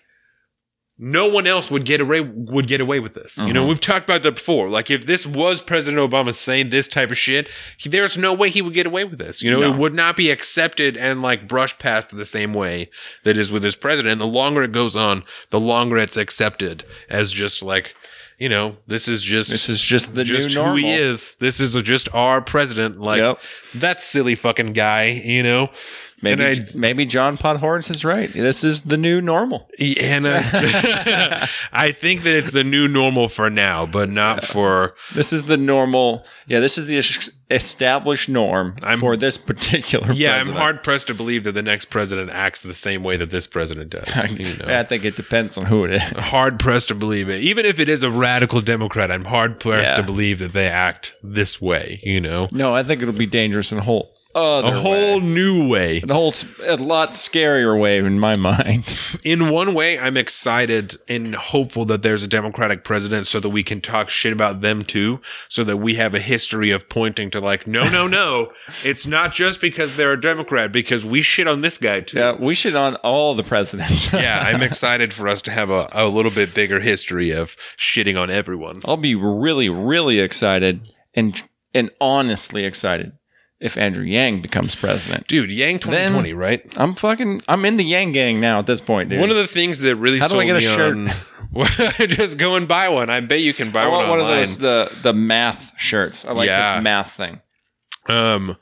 no 1.00 1.30
one 1.30 1.46
else 1.46 1.70
would 1.70 1.86
get 1.86 2.02
away 2.02 2.22
would 2.22 2.68
get 2.68 2.82
away 2.82 3.00
with 3.00 3.14
this. 3.14 3.38
You 3.38 3.54
know, 3.54 3.62
Uh-huh. 3.62 3.70
we've 3.70 3.80
talked 3.80 4.10
about 4.10 4.24
that 4.24 4.34
before. 4.36 4.68
Like 4.68 4.90
if 4.90 5.06
this 5.06 5.28
was 5.28 5.62
President 5.62 6.02
Obama 6.12 6.34
saying 6.34 6.70
this 6.70 6.88
type 6.88 7.12
of 7.12 7.18
shit, 7.18 7.48
he, 7.78 7.88
there's 7.88 8.18
no 8.18 8.34
way 8.34 8.50
he 8.50 8.64
would 8.64 8.74
get 8.74 8.88
away 8.88 9.04
with 9.04 9.20
this. 9.20 9.44
You 9.44 9.52
know, 9.52 9.60
No. 9.60 9.74
it 9.74 9.78
would 9.78 9.94
not 9.94 10.16
be 10.16 10.32
accepted 10.32 10.98
and 10.98 11.22
like 11.22 11.48
brushed 11.48 11.78
past 11.78 12.10
the 12.16 12.26
same 12.26 12.54
way 12.54 12.90
that 13.26 13.38
is 13.38 13.52
with 13.52 13.62
this 13.62 13.76
president. 13.76 14.14
And 14.14 14.22
the 14.22 14.26
longer 14.26 14.64
it 14.64 14.72
goes 14.72 14.96
on, 14.96 15.24
the 15.52 15.60
longer 15.60 15.98
it's 15.98 16.18
accepted 16.18 16.84
as 17.10 17.32
just 17.32 17.62
like, 17.62 17.94
you 18.40 18.50
know, 18.50 18.78
this 18.88 19.08
is 19.08 19.24
just 19.24 19.50
This 19.52 19.68
is 19.70 19.82
just 19.82 20.16
the 20.16 20.24
just 20.24 20.48
new 20.50 20.54
who 20.62 20.66
normal. 20.68 20.78
he 20.78 20.94
is. 20.94 21.36
This 21.40 21.60
is 21.60 21.74
just 21.84 22.08
our 22.14 22.42
president. 22.42 23.00
Like 23.00 23.22
Yep. 23.22 23.40
that 23.76 24.02
silly 24.02 24.34
fucking 24.36 24.74
guy. 24.74 25.22
You 25.24 25.42
know, 25.44 25.70
Maybe 26.22 26.44
I- 26.46 26.66
maybe 26.74 27.06
John 27.06 27.38
Podhorns 27.38 27.92
is 27.92 28.04
right. 28.04 28.34
This 28.34 28.64
is 28.64 28.82
the 28.84 28.98
new 28.98 29.22
normal. 29.22 29.70
and 30.02 30.26
uh, 30.26 30.42
I 31.72 31.92
think 31.92 32.24
that 32.24 32.36
it's 32.36 32.52
the 32.52 32.64
new 32.64 32.88
normal 32.88 33.30
for 33.30 33.50
now, 33.50 33.86
but 33.86 34.10
not 34.10 34.44
for 34.44 34.96
This 35.14 35.32
is 35.32 35.46
the 35.46 35.58
normal. 35.58 36.26
Yeah, 36.48 36.60
this 36.60 36.78
is 36.78 36.88
the 36.88 36.98
established 37.52 38.30
norm 38.30 38.78
I'm- 38.82 39.00
for 39.00 39.16
this 39.16 39.38
particular. 39.38 40.12
Yeah, 40.12 40.34
president. 40.36 40.58
I'm 40.58 40.62
hard 40.62 40.84
pressed 40.84 41.08
to 41.08 41.14
believe 41.14 41.44
that 41.44 41.52
the 41.54 41.62
next 41.62 41.86
president 41.86 42.30
acts 42.32 42.62
the 42.64 42.74
same 42.74 43.04
way 43.04 43.18
that 43.18 43.30
this 43.32 43.46
president 43.48 43.92
does. 43.92 44.32
You 44.40 44.56
know? 44.58 44.66
I 44.68 44.84
think 44.84 45.06
it 45.06 45.16
depends 45.16 45.58
on 45.58 45.66
who 45.68 45.86
it 45.86 45.92
is. 45.94 46.02
Hard 46.18 46.60
pressed 46.60 46.88
to 46.90 46.96
believe 46.96 47.30
it. 47.30 47.42
Even 47.42 47.66
if 47.66 47.80
it 47.80 47.90
is 47.90 48.04
a 48.04 48.12
radical 48.12 48.62
Democrat, 48.62 49.12
I'm 49.12 49.26
hard 49.26 49.60
pressed 49.60 49.92
Yeah. 49.92 49.98
to 49.98 50.04
believe 50.04 50.40
that 50.40 50.54
they 50.54 50.68
act 50.68 51.16
this 51.24 51.62
way, 51.62 52.00
you 52.04 52.20
know? 52.20 52.48
No, 52.52 52.76
I 52.76 52.84
think 52.84 53.02
it'll 53.02 53.14
be 53.14 53.26
dangerous 53.26 53.72
and 53.72 53.82
whole 53.82 54.12
other 54.38 54.76
A 54.76 54.80
whole 54.80 55.20
way. 55.20 55.26
new 55.26 55.68
way. 55.68 56.04
a 56.08 56.14
whole 56.14 56.30
s- 56.30 56.46
a 56.66 56.78
lot 56.78 57.12
scarier 57.12 57.80
way 57.80 57.98
in 57.98 58.20
my 58.20 58.36
mind. 58.50 58.98
In 59.24 59.50
one 59.50 59.74
way, 59.74 59.98
I'm 60.00 60.16
excited 60.18 60.96
and 61.08 61.34
hopeful 61.36 61.86
that 61.86 62.02
there's 62.04 62.24
a 62.24 62.28
Democratic 62.28 62.84
president 62.84 63.28
so 63.28 63.40
that 63.40 63.50
we 63.50 63.64
can 63.64 63.82
talk 63.82 64.10
shit 64.10 64.32
about 64.34 64.62
them 64.62 64.84
too, 64.84 65.20
so 65.50 65.64
that 65.64 65.78
we 65.78 65.96
have 65.96 66.14
a 66.14 66.20
history 66.20 66.72
of 66.72 66.88
pointing 66.90 67.30
to 67.32 67.40
like, 67.40 67.66
no, 67.68 67.90
no, 67.90 68.08
no, 68.08 68.52
it's 68.84 69.08
not 69.08 69.34
just 69.34 69.60
because 69.60 69.96
they're 69.96 70.14
a 70.14 70.22
Democrat, 70.22 70.72
because 70.72 71.04
we 71.04 71.22
shit 71.22 71.48
on 71.48 71.62
this 71.62 71.78
guy 71.78 72.02
too. 72.02 72.20
yeah, 72.20 72.36
we 72.40 72.54
shit 72.56 72.76
on 72.76 72.96
all 72.98 73.34
the 73.34 73.44
presidents. 73.44 74.12
yeah, 74.14 74.40
I'm 74.46 74.62
excited 74.64 75.14
for 75.14 75.28
us 75.28 75.42
to 75.44 75.52
have 75.52 75.70
a, 75.70 75.90
a 75.92 76.08
little 76.08 76.32
bit 76.32 76.54
bigger 76.54 76.80
history 76.80 77.32
of 77.32 77.56
shitting 77.78 78.20
on 78.22 78.30
everyone. 78.30 78.76
I'll 78.86 78.98
be 78.98 79.16
really, 79.16 79.70
really 79.70 80.20
excited 80.20 80.92
and 81.16 81.42
and 81.74 81.90
honestly 82.00 82.64
excited 82.66 83.12
if 83.60 83.78
Andrew 83.78 84.04
Yang 84.04 84.42
becomes 84.42 84.76
president. 84.76 85.28
Dude, 85.28 85.50
Yang 85.52 85.80
2020, 85.80 86.34
right? 86.34 86.62
I'm 86.78 86.94
fucking. 86.96 87.42
I'm 87.48 87.66
in 87.66 87.78
the 87.78 87.84
Yang 87.84 88.12
gang 88.12 88.40
now 88.40 88.60
at 88.60 88.66
this 88.68 88.82
point, 88.82 89.10
dude. 89.10 89.20
One 89.20 89.30
of 89.32 89.36
the 89.38 89.48
things 89.48 89.80
that 89.80 89.96
really 89.96 90.20
How 90.20 90.28
do 90.28 90.40
I 90.40 90.46
get 90.46 90.56
a 90.58 90.62
shirt? 90.62 90.96
on- 90.96 91.12
just 92.10 92.38
go 92.38 92.56
and 92.56 92.68
buy 92.68 92.90
one. 92.90 93.10
I 93.10 93.20
bet 93.22 93.40
you 93.42 93.54
can 93.54 93.72
buy 93.72 93.84
I 93.84 93.88
one 93.88 93.98
want 94.00 94.10
one 94.10 94.20
of 94.20 94.28
those 94.28 94.58
the 94.60 94.92
the 95.02 95.14
math 95.14 95.72
shirts. 95.78 96.26
I 96.26 96.34
like 96.34 96.48
Yeah. 96.48 96.76
this 96.76 96.84
math 96.84 97.14
thing. 97.14 97.42
Um, 98.10 98.58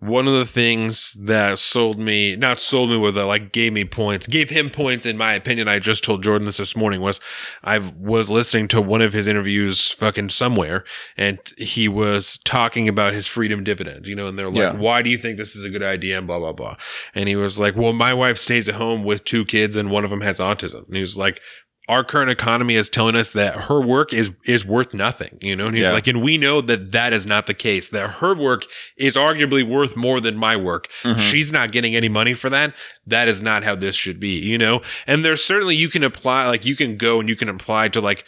one 0.00 0.28
of 0.28 0.34
the 0.34 0.46
things 0.46 1.12
that 1.14 1.58
sold 1.58 1.98
me, 1.98 2.36
not 2.36 2.60
sold 2.60 2.88
me 2.90 2.96
with, 2.96 3.18
uh, 3.18 3.26
like 3.26 3.50
gave 3.50 3.72
me 3.72 3.84
points, 3.84 4.28
gave 4.28 4.48
him 4.48 4.70
points 4.70 5.04
in 5.04 5.16
my 5.16 5.34
opinion. 5.34 5.66
I 5.66 5.80
just 5.80 6.04
told 6.04 6.22
Jordan 6.22 6.46
this 6.46 6.58
this 6.58 6.76
morning 6.76 7.00
was 7.00 7.20
I 7.64 7.78
was 7.78 8.30
listening 8.30 8.68
to 8.68 8.80
one 8.80 9.02
of 9.02 9.12
his 9.12 9.26
interviews 9.26 9.90
fucking 9.90 10.28
somewhere 10.28 10.84
and 11.16 11.38
he 11.58 11.88
was 11.88 12.38
talking 12.44 12.88
about 12.88 13.12
his 13.12 13.26
freedom 13.26 13.64
dividend, 13.64 14.06
you 14.06 14.14
know, 14.14 14.28
and 14.28 14.38
they're 14.38 14.48
like, 14.50 14.56
Yeah. 14.56 14.72
why 14.74 15.02
do 15.02 15.10
you 15.10 15.18
think 15.18 15.36
this 15.36 15.56
is 15.56 15.64
a 15.64 15.70
good 15.70 15.82
idea? 15.82 16.16
And 16.18 16.28
blah, 16.28 16.38
blah, 16.38 16.52
blah. 16.52 16.76
And 17.14 17.28
he 17.28 17.34
was 17.34 17.58
like, 17.58 17.74
well, 17.74 17.92
my 17.92 18.14
wife 18.14 18.38
stays 18.38 18.68
at 18.68 18.76
home 18.76 19.02
with 19.04 19.24
two 19.24 19.44
kids 19.44 19.74
and 19.74 19.90
one 19.90 20.04
of 20.04 20.10
them 20.10 20.20
has 20.20 20.38
autism. 20.38 20.86
And 20.86 20.94
he 20.94 21.00
was 21.00 21.18
like, 21.18 21.40
our 21.88 22.04
current 22.04 22.30
economy 22.30 22.74
is 22.74 22.90
telling 22.90 23.16
us 23.16 23.30
that 23.30 23.54
her 23.64 23.80
work 23.80 24.12
is 24.12 24.30
is 24.44 24.64
worth 24.64 24.92
nothing, 24.92 25.38
you 25.40 25.56
know. 25.56 25.68
And 25.68 25.76
he's 25.76 25.86
Yeah. 25.88 25.92
like, 25.94 26.06
and 26.06 26.22
we 26.22 26.36
know 26.36 26.60
that 26.60 26.92
that 26.92 27.12
is 27.14 27.24
not 27.24 27.46
the 27.46 27.54
case. 27.54 27.88
That 27.88 28.10
her 28.20 28.34
work 28.34 28.64
is 28.98 29.16
arguably 29.16 29.66
worth 29.66 29.96
more 29.96 30.20
than 30.20 30.36
my 30.36 30.54
work. 30.56 30.88
Mm-hmm. 31.02 31.18
She's 31.18 31.50
not 31.50 31.72
getting 31.72 31.96
any 31.96 32.08
money 32.08 32.34
for 32.34 32.50
that. 32.50 32.74
That 33.06 33.26
is 33.26 33.40
not 33.40 33.64
how 33.64 33.74
this 33.74 33.96
should 33.96 34.20
be, 34.20 34.32
you 34.38 34.58
know. 34.58 34.82
And 35.06 35.24
there's 35.24 35.42
certainly 35.42 35.74
you 35.76 35.88
can 35.88 36.04
apply, 36.04 36.46
like 36.46 36.66
you 36.66 36.76
can 36.76 36.96
go 36.98 37.20
and 37.20 37.28
you 37.28 37.36
can 37.36 37.48
apply 37.48 37.88
to 37.88 38.00
like 38.02 38.24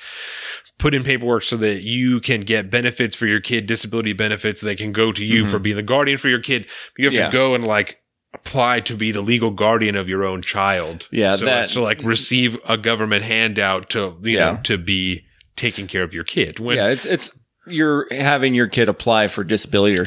put 0.78 0.94
in 0.94 1.04
paperwork 1.04 1.42
so 1.42 1.58
that 1.58 1.82
you 1.82 2.20
can 2.20 2.40
get 2.40 2.70
benefits 2.70 3.14
for 3.14 3.26
your 3.26 3.40
kid, 3.40 3.66
disability 3.66 4.14
benefits 4.14 4.62
that 4.62 4.78
can 4.78 4.92
go 4.92 5.12
to 5.12 5.22
you 5.22 5.46
for 5.46 5.58
being 5.58 5.76
the 5.76 5.82
guardian 5.82 6.16
for 6.16 6.28
your 6.30 6.40
kid. 6.40 6.64
You 6.96 7.04
have 7.04 7.12
Mm-hmm. 7.12 7.20
Yeah. 7.20 7.26
to 7.26 7.32
go 7.32 7.54
and 7.54 7.66
like 7.66 7.98
apply 8.34 8.80
to 8.80 8.94
be 8.96 9.12
the 9.12 9.20
legal 9.20 9.50
guardian 9.50 9.96
of 9.96 10.08
your 10.08 10.24
own 10.24 10.42
child. 10.42 11.08
Yeah, 11.10 11.36
so 11.36 11.44
that- 11.46 11.58
as 11.64 11.72
to 11.72 11.80
like 11.80 12.02
receive 12.02 12.58
a 12.68 12.76
government 12.76 13.24
handout 13.24 13.90
to 13.90 14.16
you 14.22 14.38
Yeah. 14.38 14.52
know 14.52 14.60
to 14.64 14.78
be 14.78 15.24
taking 15.56 15.86
care 15.86 16.02
of 16.04 16.14
your 16.14 16.24
kid. 16.24 16.58
When 16.58 16.76
yeah, 16.76 16.88
it's 16.88 17.06
it's 17.06 17.36
you're 17.66 18.06
having 18.12 18.54
your 18.54 18.66
kid 18.66 18.88
apply 18.88 19.28
for 19.28 19.44
disability 19.44 20.00
or 20.00 20.06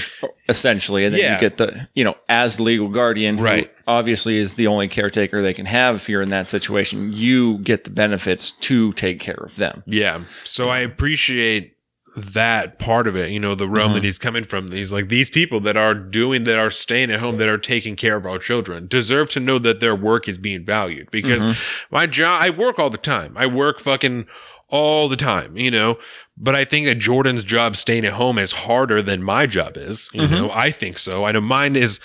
essentially, 0.50 1.06
and 1.06 1.14
then 1.14 1.22
Yeah. 1.22 1.34
you 1.36 1.40
get 1.40 1.58
the 1.58 1.88
you 1.94 2.04
know 2.04 2.16
as 2.28 2.60
legal 2.60 2.88
guardian, 2.90 3.38
who 3.38 3.44
Right. 3.44 3.72
obviously 3.88 4.38
is 4.38 4.56
the 4.56 4.68
only 4.68 4.88
caretaker 4.88 5.42
they 5.42 5.54
can 5.54 5.68
have 5.68 5.98
if 5.98 6.10
you're 6.10 6.22
in 6.22 6.30
that 6.30 6.48
situation. 6.48 7.14
You 7.14 7.60
get 7.60 7.84
the 7.84 7.90
benefits 7.92 8.52
to 8.52 8.92
take 8.94 9.20
care 9.20 9.36
of 9.46 9.58
them. 9.58 9.84
Yeah. 9.86 10.22
So 10.44 10.70
I 10.70 10.80
appreciate 10.80 11.73
that 12.16 12.80
part 12.80 13.08
of 13.08 13.16
it, 13.16 13.32
you 13.32 13.40
know, 13.40 13.56
the 13.56 13.68
realm 13.68 13.94
that 13.94 14.00
mm-hmm. 14.00 14.06
he's 14.06 14.20
coming 14.20 14.44
from. 14.44 14.72
He's 14.72 14.92
like, 14.92 15.10
these 15.10 15.30
people 15.30 15.60
that 15.62 15.78
are 15.78 15.94
doing, 15.94 16.44
that 16.44 16.60
are 16.60 16.70
staying 16.70 17.12
at 17.12 17.20
home, 17.20 17.38
that 17.38 17.50
are 17.50 17.58
taking 17.58 17.96
care 17.96 18.16
of 18.16 18.26
our 18.26 18.38
children 18.38 18.88
deserve 18.88 19.30
to 19.32 19.40
know 19.40 19.60
that 19.60 19.80
their 19.80 19.96
work 19.96 20.28
is 20.28 20.38
being 20.38 20.64
valued 20.64 21.10
because 21.12 21.46
mm-hmm. 21.46 21.96
my 21.96 22.06
job, 22.06 22.44
I 22.44 22.50
work 22.50 22.80
all 22.80 22.90
the 22.90 22.98
time. 22.98 23.36
I 23.38 23.48
work 23.48 23.80
fucking 23.80 24.28
all 24.74 25.08
the 25.08 25.16
time, 25.16 25.56
you 25.56 25.70
know, 25.70 26.00
but 26.36 26.56
I 26.56 26.66
think 26.66 26.88
that 26.88 26.98
Jordan's 26.98 27.44
job 27.44 27.76
staying 27.76 28.06
at 28.06 28.14
home 28.14 28.40
is 28.40 28.52
harder 28.52 29.04
than 29.04 29.22
my 29.22 29.46
job 29.46 29.78
is. 29.78 30.10
You 30.14 30.24
mm-hmm. 30.24 30.34
know, 30.34 30.52
I 30.52 30.72
think 30.72 30.98
so. 30.98 31.26
I 31.26 31.32
know 31.32 31.42
mine 31.42 31.76
is, 31.76 32.00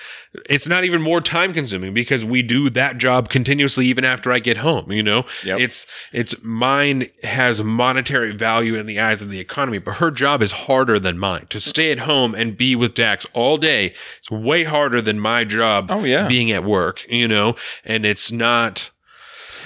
it's 0.51 0.69
not 0.69 0.85
even 0.85 1.01
more 1.01 1.23
time 1.23 1.55
consuming 1.55 1.95
because 1.95 2.27
we 2.27 2.43
do 2.43 2.69
that 2.71 2.99
job 2.99 3.31
continuously 3.31 3.87
even 3.87 4.05
after 4.05 4.31
I 4.31 4.39
get 4.41 4.59
home, 4.59 4.93
you 4.93 5.03
know? 5.03 5.25
Yep. 5.45 5.61
It's, 5.61 5.87
it's 6.13 6.43
mine 6.45 7.07
has 7.23 7.63
monetary 7.63 8.37
value 8.37 8.75
in 8.75 8.85
the 8.85 9.01
eyes 9.01 9.23
of 9.23 9.31
the 9.31 9.41
economy, 9.41 9.79
but 9.79 9.95
her 9.97 10.11
job 10.11 10.43
is 10.43 10.51
harder 10.53 10.99
than 10.99 11.19
mine. 11.19 11.47
To 11.49 11.59
stay 11.59 11.91
at 11.91 12.01
home 12.01 12.35
and 12.35 12.55
be 12.55 12.77
with 12.77 12.93
Dax 12.93 13.27
all 13.33 13.57
day 13.57 13.95
is 14.23 14.31
way 14.31 14.65
harder 14.65 15.01
than 15.01 15.19
my 15.19 15.45
job 15.45 15.87
Oh, 15.89 16.05
yeah. 16.05 16.29
being 16.29 16.51
at 16.51 16.65
work, 16.65 17.03
you 17.09 17.29
know? 17.29 17.57
And 17.83 18.05
it's 18.05 18.31
not, 18.31 18.91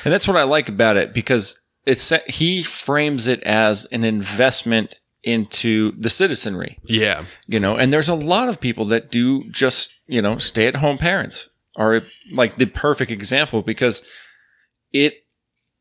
And 0.04 0.14
that's 0.14 0.28
what 0.28 0.36
I 0.36 0.44
like 0.44 0.68
about 0.68 0.96
it 0.96 1.12
because 1.12 1.58
it's 1.86 2.12
he 2.28 2.62
frames 2.62 3.26
it 3.26 3.42
as 3.42 3.86
an 3.86 4.04
investment 4.04 4.96
into 5.22 5.92
the 5.98 6.10
citizenry, 6.10 6.78
yeah. 6.84 7.24
you 7.46 7.60
know. 7.60 7.76
And 7.76 7.92
there's 7.92 8.08
a 8.08 8.14
lot 8.14 8.48
of 8.48 8.60
people 8.60 8.84
that 8.86 9.10
do 9.10 9.48
just, 9.50 10.00
you 10.06 10.20
know, 10.20 10.38
stay 10.38 10.66
at 10.66 10.76
home 10.76 10.98
parents 10.98 11.48
are 11.76 12.02
like 12.32 12.56
the 12.56 12.66
perfect 12.66 13.10
example 13.10 13.62
because 13.62 14.02
it 14.92 15.14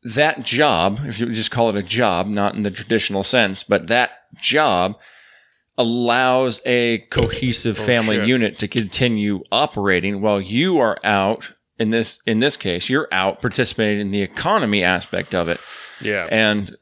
that 0.04 0.44
job, 0.44 1.00
if 1.04 1.20
you 1.20 1.26
just 1.26 1.50
call 1.50 1.68
it 1.68 1.76
a 1.76 1.82
job, 1.82 2.26
not 2.26 2.56
in 2.56 2.62
the 2.62 2.70
traditional 2.70 3.22
sense, 3.22 3.62
but 3.62 3.86
that 3.86 4.10
job 4.40 4.96
allows 5.78 6.60
a 6.66 6.98
cohesive 7.10 7.80
oh, 7.80 7.84
family 7.84 8.16
shit. 8.16 8.28
unit 8.28 8.58
to 8.58 8.68
continue 8.68 9.42
operating 9.50 10.20
while 10.20 10.40
you 10.40 10.78
are 10.78 10.98
out 11.02 11.52
in 11.78 11.90
this 11.90 12.20
in 12.26 12.40
this 12.40 12.58
case 12.58 12.90
you're 12.90 13.08
out 13.10 13.40
participating 13.40 13.98
in 13.98 14.10
the 14.10 14.20
economy 14.20 14.84
aspect 14.84 15.34
of 15.34 15.48
it 15.48 15.58
Yeah. 16.02 16.28
and 16.30 16.74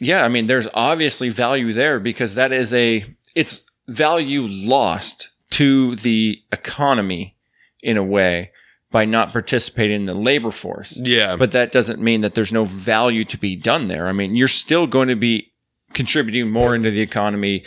yeah 0.00 0.24
i 0.24 0.28
mean 0.28 0.46
there's 0.46 0.68
obviously 0.74 1.28
value 1.28 1.72
there 1.72 2.00
because 2.00 2.34
that 2.34 2.52
is 2.52 2.72
a 2.74 3.04
it's 3.34 3.66
value 3.88 4.46
lost 4.48 5.30
to 5.50 5.96
the 5.96 6.42
economy 6.52 7.36
in 7.82 7.96
a 7.96 8.04
way 8.04 8.50
by 8.92 9.04
not 9.06 9.32
participating 9.32 10.02
in 10.02 10.06
the 10.06 10.14
labor 10.14 10.50
force 10.50 10.96
yeah. 10.98 11.34
but 11.34 11.52
that 11.52 11.72
doesn't 11.72 12.00
mean 12.00 12.20
that 12.20 12.34
there's 12.34 12.52
no 12.52 12.64
value 12.64 13.24
to 13.24 13.38
be 13.38 13.56
done 13.56 13.86
there. 13.86 14.06
I 14.06 14.12
mean, 14.12 14.36
you're 14.36 14.48
still 14.48 14.86
going 14.86 15.08
to 15.08 15.16
be 15.16 15.52
contributing 15.94 16.50
more 16.50 16.74
into 16.74 16.90
the 16.90 17.00
economy 17.00 17.64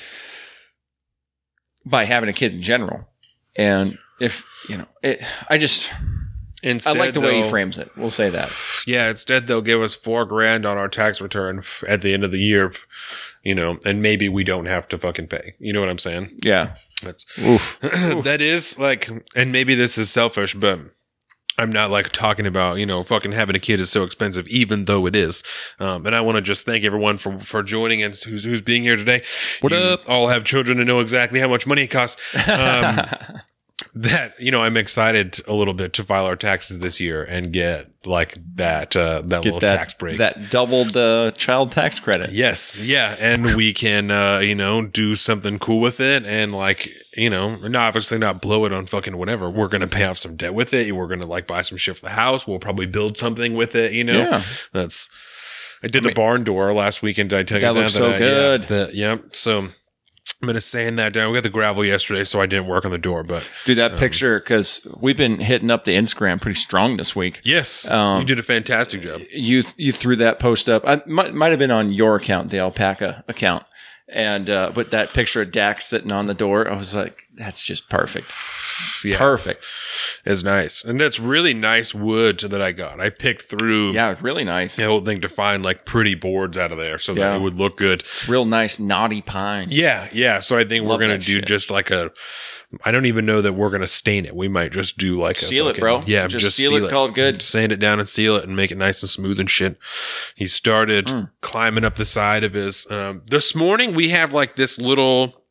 by 1.86 2.06
having 2.06 2.30
a 2.30 2.34
kid 2.34 2.54
in 2.54 2.62
general. 2.62 3.08
And 3.56 3.98
if, 4.20 4.46
you 4.70 4.78
know, 4.78 4.88
it, 5.02 5.20
I 5.50 5.58
just, 5.58 5.92
Instead, 6.66 6.98
I 6.98 7.00
like 7.00 7.14
the 7.14 7.22
way 7.22 7.44
he 7.44 7.50
frames 7.50 7.78
it. 7.78 7.92
We'll 7.96 8.10
say 8.10 8.32
that. 8.32 8.52
Yeah, 8.88 9.10
instead 9.12 9.46
they'll 9.46 9.62
give 9.62 9.84
us 9.84 9.94
four 9.94 10.26
grand 10.26 10.66
on 10.66 10.80
our 10.80 10.88
tax 10.88 11.22
return 11.22 11.64
at 11.88 12.02
the 12.02 12.12
end 12.12 12.24
of 12.24 12.32
the 12.32 12.40
year, 12.40 12.74
you 13.44 13.54
know, 13.54 13.78
and 13.86 14.02
maybe 14.02 14.30
we 14.30 14.44
don't 14.44 14.66
have 14.66 14.88
to 14.88 14.98
fucking 14.98 15.28
pay. 15.28 15.54
You 15.60 15.74
know 15.74 15.80
what 15.80 15.90
I'm 15.90 16.00
saying? 16.00 16.40
Yeah. 16.44 16.76
That's 17.04 17.28
Oof. 17.38 17.78
that 17.82 18.42
is 18.42 18.80
like, 18.80 19.08
and 19.36 19.52
maybe 19.52 19.76
this 19.76 19.96
is 20.00 20.10
selfish, 20.10 20.56
but 20.56 20.80
I'm 21.60 21.72
not 21.72 21.92
like 21.92 22.10
talking 22.10 22.48
about 22.48 22.78
you 22.78 22.86
know 22.86 23.04
fucking 23.04 23.32
having 23.32 23.56
a 23.56 23.60
kid 23.60 23.80
is 23.80 23.92
so 23.92 24.04
expensive, 24.04 24.48
even 24.48 24.86
though 24.86 25.06
it 25.06 25.16
is. 25.16 25.44
Um, 25.80 26.08
and 26.08 26.16
I 26.16 26.22
want 26.22 26.38
to 26.38 26.42
just 26.42 26.66
thank 26.66 26.84
everyone 26.84 27.18
for 27.18 27.40
for 27.40 27.62
joining 27.62 28.02
and 28.02 28.16
who's 28.16 28.44
who's 28.44 28.62
being 28.62 28.82
here 28.84 28.96
today. 28.96 29.22
What 29.62 29.72
You 29.72 29.78
up? 29.78 30.10
All 30.10 30.30
have 30.30 30.44
children 30.44 30.80
and 30.80 30.88
know 30.88 31.00
exactly 31.00 31.40
how 31.40 31.48
much 31.48 31.68
money 31.68 31.84
it 31.84 31.92
costs. 31.92 32.20
Um, 32.56 33.42
that 33.96 34.40
you 34.40 34.52
know, 34.52 34.62
I'm 34.62 34.78
excited 34.78 35.40
a 35.48 35.54
little 35.54 35.74
bit 35.74 35.94
to 35.94 36.04
file 36.04 36.26
our 36.26 36.36
taxes 36.36 36.80
this 36.80 37.00
year 37.00 37.24
and 37.24 37.52
get 37.54 37.90
like 38.06 38.38
that 38.56 38.96
uh, 38.96 39.22
that 39.28 39.44
little 39.46 39.60
that, 39.60 39.78
tax 39.78 39.94
break. 39.94 40.18
that 40.18 40.52
doubled 40.52 40.96
uh, 40.98 41.32
child 41.32 41.72
tax 41.72 42.00
credit. 42.00 42.32
Yes, 42.34 42.78
yeah, 42.78 43.16
and 43.20 43.56
we 43.56 43.74
can 43.74 44.12
uh, 44.12 44.40
you 44.40 44.54
know 44.56 44.86
do 44.86 45.16
something 45.16 45.60
cool 45.60 45.80
with 45.80 46.00
it, 46.00 46.26
and 46.26 46.54
like 46.54 46.90
you 47.16 47.30
know, 47.30 47.52
and 47.64 47.76
obviously 47.76 48.18
not 48.18 48.42
blow 48.42 48.66
it 48.66 48.74
on 48.74 48.86
fucking 48.86 49.18
whatever. 49.18 49.50
We're 49.50 49.70
gonna 49.70 49.88
pay 49.88 50.04
off 50.04 50.18
some 50.18 50.36
debt 50.36 50.54
with 50.54 50.74
it. 50.74 50.92
We're 50.94 51.08
gonna 51.08 51.26
like 51.26 51.48
buy 51.48 51.62
some 51.62 51.78
shit 51.78 51.96
for 51.98 52.06
the 52.08 52.12
house. 52.12 52.46
We'll 52.46 52.60
probably 52.60 52.86
build 52.88 53.18
something 53.18 53.56
with 53.56 53.76
it. 53.76 53.94
You 53.94 54.04
know, 54.04 54.14
Yeah. 54.18 54.44
that's. 54.74 55.10
I 55.84 55.88
did 55.88 56.04
the 56.04 56.14
barn 56.14 56.44
door 56.44 56.74
last 56.74 57.04
weekend. 57.04 57.30
Did 57.30 57.40
I 57.40 57.44
tell 57.44 57.60
That 57.60 57.76
you 57.76 57.82
looks 57.82 57.94
that? 57.94 57.98
so 58.00 58.12
I- 58.12 58.18
good. 58.18 58.62
Yeah, 58.62 58.68
that, 58.68 58.96
yep. 58.96 59.36
So 59.36 59.70
I'm 60.42 60.48
gonna 60.48 60.62
sand 60.62 60.98
that 61.00 61.14
down. 61.14 61.32
We 61.32 61.38
got 61.38 61.44
the 61.44 61.50
gravel 61.50 61.86
yesterday, 61.86 62.24
so 62.24 62.42
I 62.42 62.46
didn't 62.46 62.68
work 62.68 62.84
on 62.86 62.92
the 62.92 62.98
door. 62.98 63.24
But 63.24 63.48
Do 63.66 63.76
that 63.76 63.98
picture 63.98 64.40
because 64.40 64.86
we've 65.00 65.16
been 65.18 65.40
hitting 65.40 65.72
up 65.72 65.86
the 65.86 65.94
Instagram 65.96 66.42
pretty 66.42 66.60
strong 66.60 66.98
this 66.98 67.16
week. 67.16 67.42
yes, 67.44 67.90
Um, 67.90 68.22
you 68.22 68.26
did 68.26 68.40
a 68.40 68.44
fantastic 68.44 69.02
job. 69.02 69.22
you 69.32 69.64
you 69.78 69.92
threw 69.92 70.16
that 70.18 70.40
post 70.40 70.68
up. 70.68 70.84
I 70.88 71.02
might 71.06 71.34
might 71.34 71.50
have 71.50 71.60
been 71.60 71.72
on 71.72 71.94
your 71.94 72.16
account, 72.16 72.50
the 72.52 72.60
alpaca 72.60 73.24
account, 73.28 73.64
and 74.08 74.50
uh, 74.50 74.72
but 74.74 74.92
that 74.92 75.14
picture 75.14 75.42
of 75.42 75.52
Dax 75.52 75.86
sitting 75.86 76.12
on 76.12 76.28
the 76.28 76.34
door, 76.34 76.70
I 76.70 76.76
was 76.76 76.94
like, 76.96 77.24
that's 77.34 77.66
just 77.66 77.90
perfect, 77.90 78.34
Yeah, 79.04 79.18
perfect. 79.18 79.64
it's 80.26 80.44
nice, 80.44 80.84
and 80.86 81.00
that's 81.00 81.20
really 81.20 81.54
nice 81.54 81.94
wood 81.94 82.40
that 82.40 82.62
I 82.62 82.72
got. 82.72 83.00
I 83.02 83.10
picked 83.10 83.44
through. 83.44 83.92
Yeah, 83.94 84.16
really 84.22 84.44
nice. 84.44 84.76
the 84.76 84.86
whole 84.86 85.02
thing 85.02 85.22
to 85.22 85.30
find 85.30 85.64
like 85.64 85.86
pretty 85.86 86.16
boards 86.16 86.58
out 86.58 86.72
of 86.72 86.78
there 86.78 86.98
so 86.98 87.14
that 87.16 87.36
it 87.36 87.40
would 87.42 87.56
look 87.56 87.78
good. 87.78 88.02
It's 88.02 88.30
real 88.30 88.46
nice 88.46 88.80
knotty 88.80 89.22
pine. 89.22 89.68
Yeah, 89.72 90.08
yeah. 90.14 90.40
So 90.40 90.58
I 90.58 90.64
think 90.66 90.84
Love 90.86 90.98
we're 90.98 91.02
gonna 91.06 91.14
that 91.18 91.26
do 91.26 91.34
shit. 91.36 91.46
just 91.48 91.70
like 91.72 91.92
a. 91.92 92.12
I 92.84 92.92
don't 92.92 93.06
even 93.06 93.26
know 93.26 93.42
that 93.42 93.54
we're 93.54 93.70
gonna 93.70 93.88
stain 93.88 94.26
it. 94.26 94.36
We 94.36 94.48
might 94.48 94.72
just 94.72 94.98
do 94.98 95.20
like 95.20 95.38
a 95.38 95.46
Seal 95.46 95.68
it, 95.70 95.80
bro. 95.80 96.04
Yeah, 96.06 96.28
Just 96.28 96.56
seal 96.56 96.76
it, 96.76 96.90
call 96.90 97.06
it 97.06 97.14
good. 97.14 97.42
Sand 97.42 97.72
it 97.72 97.78
down 97.80 98.00
and 98.00 98.10
seal 98.10 98.36
it 98.36 98.44
and 98.46 98.56
make 98.56 98.72
it 98.72 98.78
nice 98.78 99.02
and 99.02 99.10
smooth 99.10 99.40
and 99.40 99.50
shit. 99.50 99.78
He 100.36 100.46
started 100.48 101.10
Hmm. 101.10 101.22
climbing 101.42 101.84
up 101.84 101.96
the 101.96 102.06
side 102.06 102.44
of 102.44 102.54
his. 102.54 102.90
Um, 102.92 103.22
this 103.28 103.56
morning 103.56 103.94
we 103.96 104.10
have 104.10 104.34
like 104.34 104.56
this 104.56 104.78
little 104.78 105.45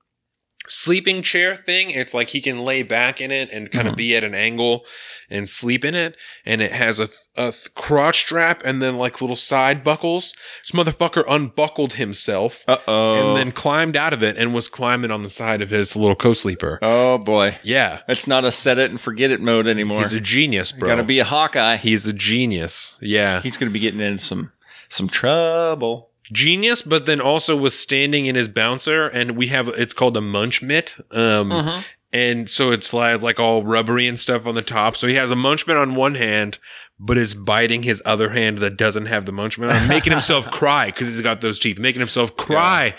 sleeping 0.68 1.22
chair 1.22 1.54
thing. 1.54 1.90
It's 1.90 2.14
like 2.14 2.30
he 2.30 2.40
can 2.40 2.64
lay 2.64 2.82
back 2.82 3.20
in 3.20 3.30
it 3.30 3.48
and 3.52 3.70
kind 3.70 3.86
of 3.86 3.94
Mhm. 3.94 3.98
be 3.98 4.16
at 4.16 4.24
an 4.24 4.34
angle 4.34 4.84
and 5.28 5.48
sleep 5.48 5.84
in 5.84 5.94
it. 5.94 6.16
And 6.46 6.62
it 6.62 6.72
has 6.72 6.98
a, 6.98 7.06
th- 7.06 7.18
a 7.36 7.50
th- 7.52 7.74
crotch 7.74 8.20
strap 8.20 8.62
and 8.64 8.80
then 8.80 8.96
like 8.96 9.20
little 9.20 9.36
side 9.36 9.84
buckles. 9.84 10.32
This 10.62 10.70
motherfucker 10.72 11.24
unbuckled 11.28 11.94
himself 11.94 12.64
Uh 12.66 12.78
oh. 12.88 13.28
and 13.28 13.36
then 13.36 13.52
climbed 13.52 13.96
out 13.96 14.12
of 14.14 14.22
it 14.22 14.36
and 14.38 14.54
was 14.54 14.68
climbing 14.68 15.10
on 15.10 15.22
the 15.22 15.30
side 15.30 15.60
of 15.60 15.70
his 15.70 15.96
little 15.96 16.16
co-sleeper. 16.16 16.78
oh 16.82 17.18
boy, 17.18 17.58
Yeah. 17.62 18.00
it's 18.08 18.26
not 18.26 18.44
a 18.44 18.52
set 18.52 18.78
it 18.78 18.90
and 18.90 19.00
forget 19.00 19.30
it 19.30 19.40
mode 19.42 19.66
anymore. 19.66 20.00
He's 20.00 20.12
a 20.14 20.20
genius, 20.20 20.72
bro. 20.72 20.88
Got 20.88 20.94
to 20.96 21.02
be 21.02 21.18
a 21.18 21.24
Hawkeye. 21.24 21.76
He's 21.76 22.06
a 22.06 22.12
genius. 22.12 22.96
Yeah. 23.02 23.42
he's 23.42 23.56
going 23.56 23.68
to 23.68 23.72
be 23.74 23.80
getting 23.80 24.00
in 24.00 24.16
some 24.18 24.52
some 24.88 25.08
trouble. 25.08 26.10
Genius, 26.32 26.82
but 26.82 27.06
then 27.06 27.20
also 27.20 27.56
was 27.56 27.78
standing 27.78 28.26
in 28.26 28.34
his 28.34 28.48
bouncer 28.48 29.06
and 29.08 29.36
we 29.36 29.48
have, 29.48 29.68
it's 29.68 29.92
called 29.94 30.16
a 30.16 30.20
munch 30.20 30.62
mitt. 30.62 30.96
Um, 31.10 31.50
Mm-hmm. 31.50 31.80
and 32.12 32.48
so 32.48 32.70
it's 32.70 32.92
like, 32.94 33.22
like 33.22 33.38
all 33.40 33.62
rubbery 33.62 34.06
and 34.08 34.18
stuff 34.18 34.46
on 34.46 34.54
the 34.54 34.62
top. 34.62 34.96
So 34.96 35.06
he 35.06 35.14
has 35.14 35.30
a 35.30 35.36
munch 35.36 35.66
mitt 35.66 35.76
on 35.76 35.94
one 35.94 36.14
hand, 36.14 36.58
but 36.98 37.18
is 37.18 37.34
biting 37.34 37.82
his 37.82 38.00
other 38.06 38.30
hand 38.30 38.58
that 38.58 38.76
doesn't 38.76 39.06
have 39.06 39.26
the 39.26 39.32
munch 39.32 39.58
mitt 39.58 39.70
on, 39.70 39.88
making 39.88 40.12
himself 40.12 40.50
cry 40.50 40.86
because 40.86 41.08
he's 41.08 41.20
got 41.20 41.40
those 41.40 41.58
teeth, 41.58 41.78
making 41.78 42.00
himself 42.00 42.36
cry, 42.36 42.94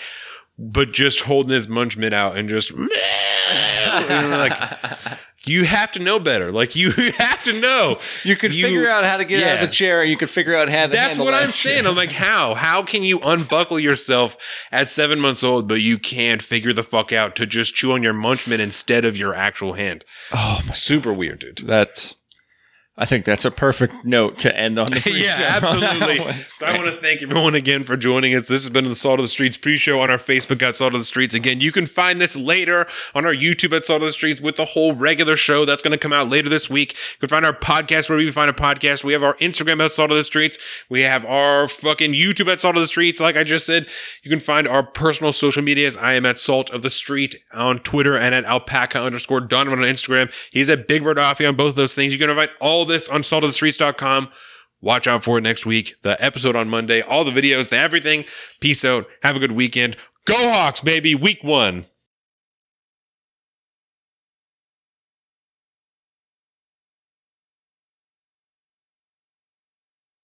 but 0.58 0.92
just 0.92 1.20
holding 1.20 1.52
his 1.52 1.68
munch 1.68 1.96
mitt 1.96 2.12
out 2.12 2.36
and 2.36 2.48
just, 2.48 2.72
like, 3.98 4.52
you 5.46 5.64
have 5.64 5.92
to 5.92 5.98
know 5.98 6.18
better. 6.18 6.50
Like 6.52 6.74
you 6.76 6.90
have 7.18 7.42
to 7.44 7.58
know. 7.60 7.98
You 8.24 8.36
could 8.36 8.52
You- 8.54 8.64
figure 8.66 8.88
out 8.88 9.04
how 9.04 9.16
to 9.16 9.24
get 9.24 9.42
out 9.46 9.62
of 9.62 9.68
the 9.68 9.72
chair. 9.72 10.04
You 10.04 10.16
could 10.16 10.30
figure 10.30 10.54
out 10.54 10.68
how 10.68 10.86
to. 10.86 10.92
That's 10.92 11.18
what 11.18 11.30
that 11.32 11.42
I'm 11.42 11.46
shit. 11.48 11.54
saying. 11.74 11.86
I'm 11.86 11.96
like, 11.96 12.12
how? 12.26 12.54
How 12.54 12.82
can 12.82 13.02
you 13.02 13.20
unbuckle 13.20 13.78
yourself 13.80 14.36
at 14.72 14.90
seven 14.90 15.20
months 15.20 15.42
old, 15.44 15.68
but 15.68 15.80
you 15.80 15.98
can't 15.98 16.42
figure 16.42 16.72
the 16.72 16.82
fuck 16.82 17.12
out 17.12 17.36
to 17.36 17.46
just 17.46 17.74
chew 17.74 17.92
on 17.92 18.02
your 18.02 18.12
munch 18.12 18.46
mitt 18.46 18.60
instead 18.60 19.04
of 19.04 19.16
your 19.16 19.34
actual 19.34 19.74
hand? 19.74 20.04
Oh, 20.32 20.60
Super 20.74 21.12
weird, 21.12 21.38
dude. 21.40 21.58
that's 21.64 22.16
I 22.98 23.04
think 23.04 23.26
that's 23.26 23.44
a 23.44 23.50
perfect 23.50 24.06
note 24.06 24.38
to 24.38 24.58
end 24.58 24.78
on. 24.78 24.86
The 24.86 24.96
yeah, 25.12 25.58
pre-show. 25.58 25.78
absolutely. 25.84 26.32
So 26.54 26.64
I 26.64 26.78
want 26.78 26.94
to 26.94 26.98
thank 26.98 27.22
everyone 27.22 27.54
again 27.54 27.82
for 27.82 27.94
joining 27.94 28.34
us. 28.34 28.48
This 28.48 28.62
has 28.62 28.70
been 28.70 28.86
the 28.86 28.94
Salt 28.94 29.20
of 29.20 29.24
the 29.24 29.28
Streets 29.28 29.58
pre-show 29.58 30.00
on 30.00 30.10
our 30.10 30.16
Facebook 30.16 30.62
at 30.62 30.76
Salt 30.76 30.94
of 30.94 31.00
the 31.00 31.04
Streets. 31.04 31.34
Again, 31.34 31.60
you 31.60 31.72
can 31.72 31.84
find 31.84 32.22
this 32.22 32.36
later 32.36 32.86
on 33.14 33.26
our 33.26 33.34
YouTube 33.34 33.76
at 33.76 33.84
Salt 33.84 34.00
of 34.00 34.08
the 34.08 34.14
Streets 34.14 34.40
with 34.40 34.56
the 34.56 34.64
whole 34.64 34.94
regular 34.94 35.36
show 35.36 35.66
that's 35.66 35.82
going 35.82 35.92
to 35.92 35.98
come 35.98 36.14
out 36.14 36.30
later 36.30 36.48
this 36.48 36.70
week. 36.70 36.94
You 36.94 37.20
can 37.20 37.28
find 37.28 37.44
our 37.44 37.52
podcast 37.52 38.08
wherever 38.08 38.22
you 38.22 38.32
find 38.32 38.48
a 38.48 38.54
podcast. 38.54 39.04
We 39.04 39.12
have 39.12 39.22
our 39.22 39.36
Instagram 39.36 39.84
at 39.84 39.92
Salt 39.92 40.10
of 40.10 40.16
the 40.16 40.24
Streets. 40.24 40.56
We 40.88 41.02
have 41.02 41.26
our 41.26 41.68
fucking 41.68 42.14
YouTube 42.14 42.50
at 42.50 42.60
Salt 42.60 42.76
of 42.76 42.82
the 42.82 42.88
Streets. 42.88 43.20
Like 43.20 43.36
I 43.36 43.44
just 43.44 43.66
said, 43.66 43.86
you 44.22 44.30
can 44.30 44.40
find 44.40 44.66
our 44.66 44.82
personal 44.82 45.34
social 45.34 45.62
medias. 45.62 45.98
I 45.98 46.14
am 46.14 46.24
at 46.24 46.38
Salt 46.38 46.70
of 46.70 46.80
the 46.80 46.90
Street 46.90 47.36
on 47.52 47.78
Twitter 47.80 48.16
and 48.16 48.34
at 48.34 48.44
alpaca 48.44 49.02
underscore 49.02 49.42
Donovan 49.42 49.80
on 49.80 49.84
Instagram. 49.84 50.32
He's 50.50 50.70
at 50.70 50.88
Big 50.88 51.04
Bird 51.04 51.18
Offie 51.18 51.46
on 51.46 51.56
both 51.56 51.70
of 51.70 51.76
those 51.76 51.92
things. 51.92 52.14
You 52.14 52.18
can 52.18 52.34
find 52.34 52.50
all 52.58 52.85
this 52.86 53.08
on 53.08 53.22
saltofthestreets.com. 53.22 54.30
Watch 54.80 55.06
out 55.06 55.24
for 55.24 55.38
it 55.38 55.42
next 55.42 55.66
week. 55.66 55.96
The 56.02 56.22
episode 56.22 56.54
on 56.54 56.68
Monday, 56.68 57.00
all 57.00 57.24
the 57.24 57.30
videos, 57.30 57.70
the 57.70 57.76
everything. 57.76 58.24
Peace 58.60 58.84
out. 58.84 59.06
Have 59.22 59.36
a 59.36 59.40
good 59.40 59.52
weekend. 59.52 59.96
Go 60.26 60.34
Hawks, 60.52 60.80
baby. 60.80 61.14
Week 61.14 61.38
one. 61.42 61.86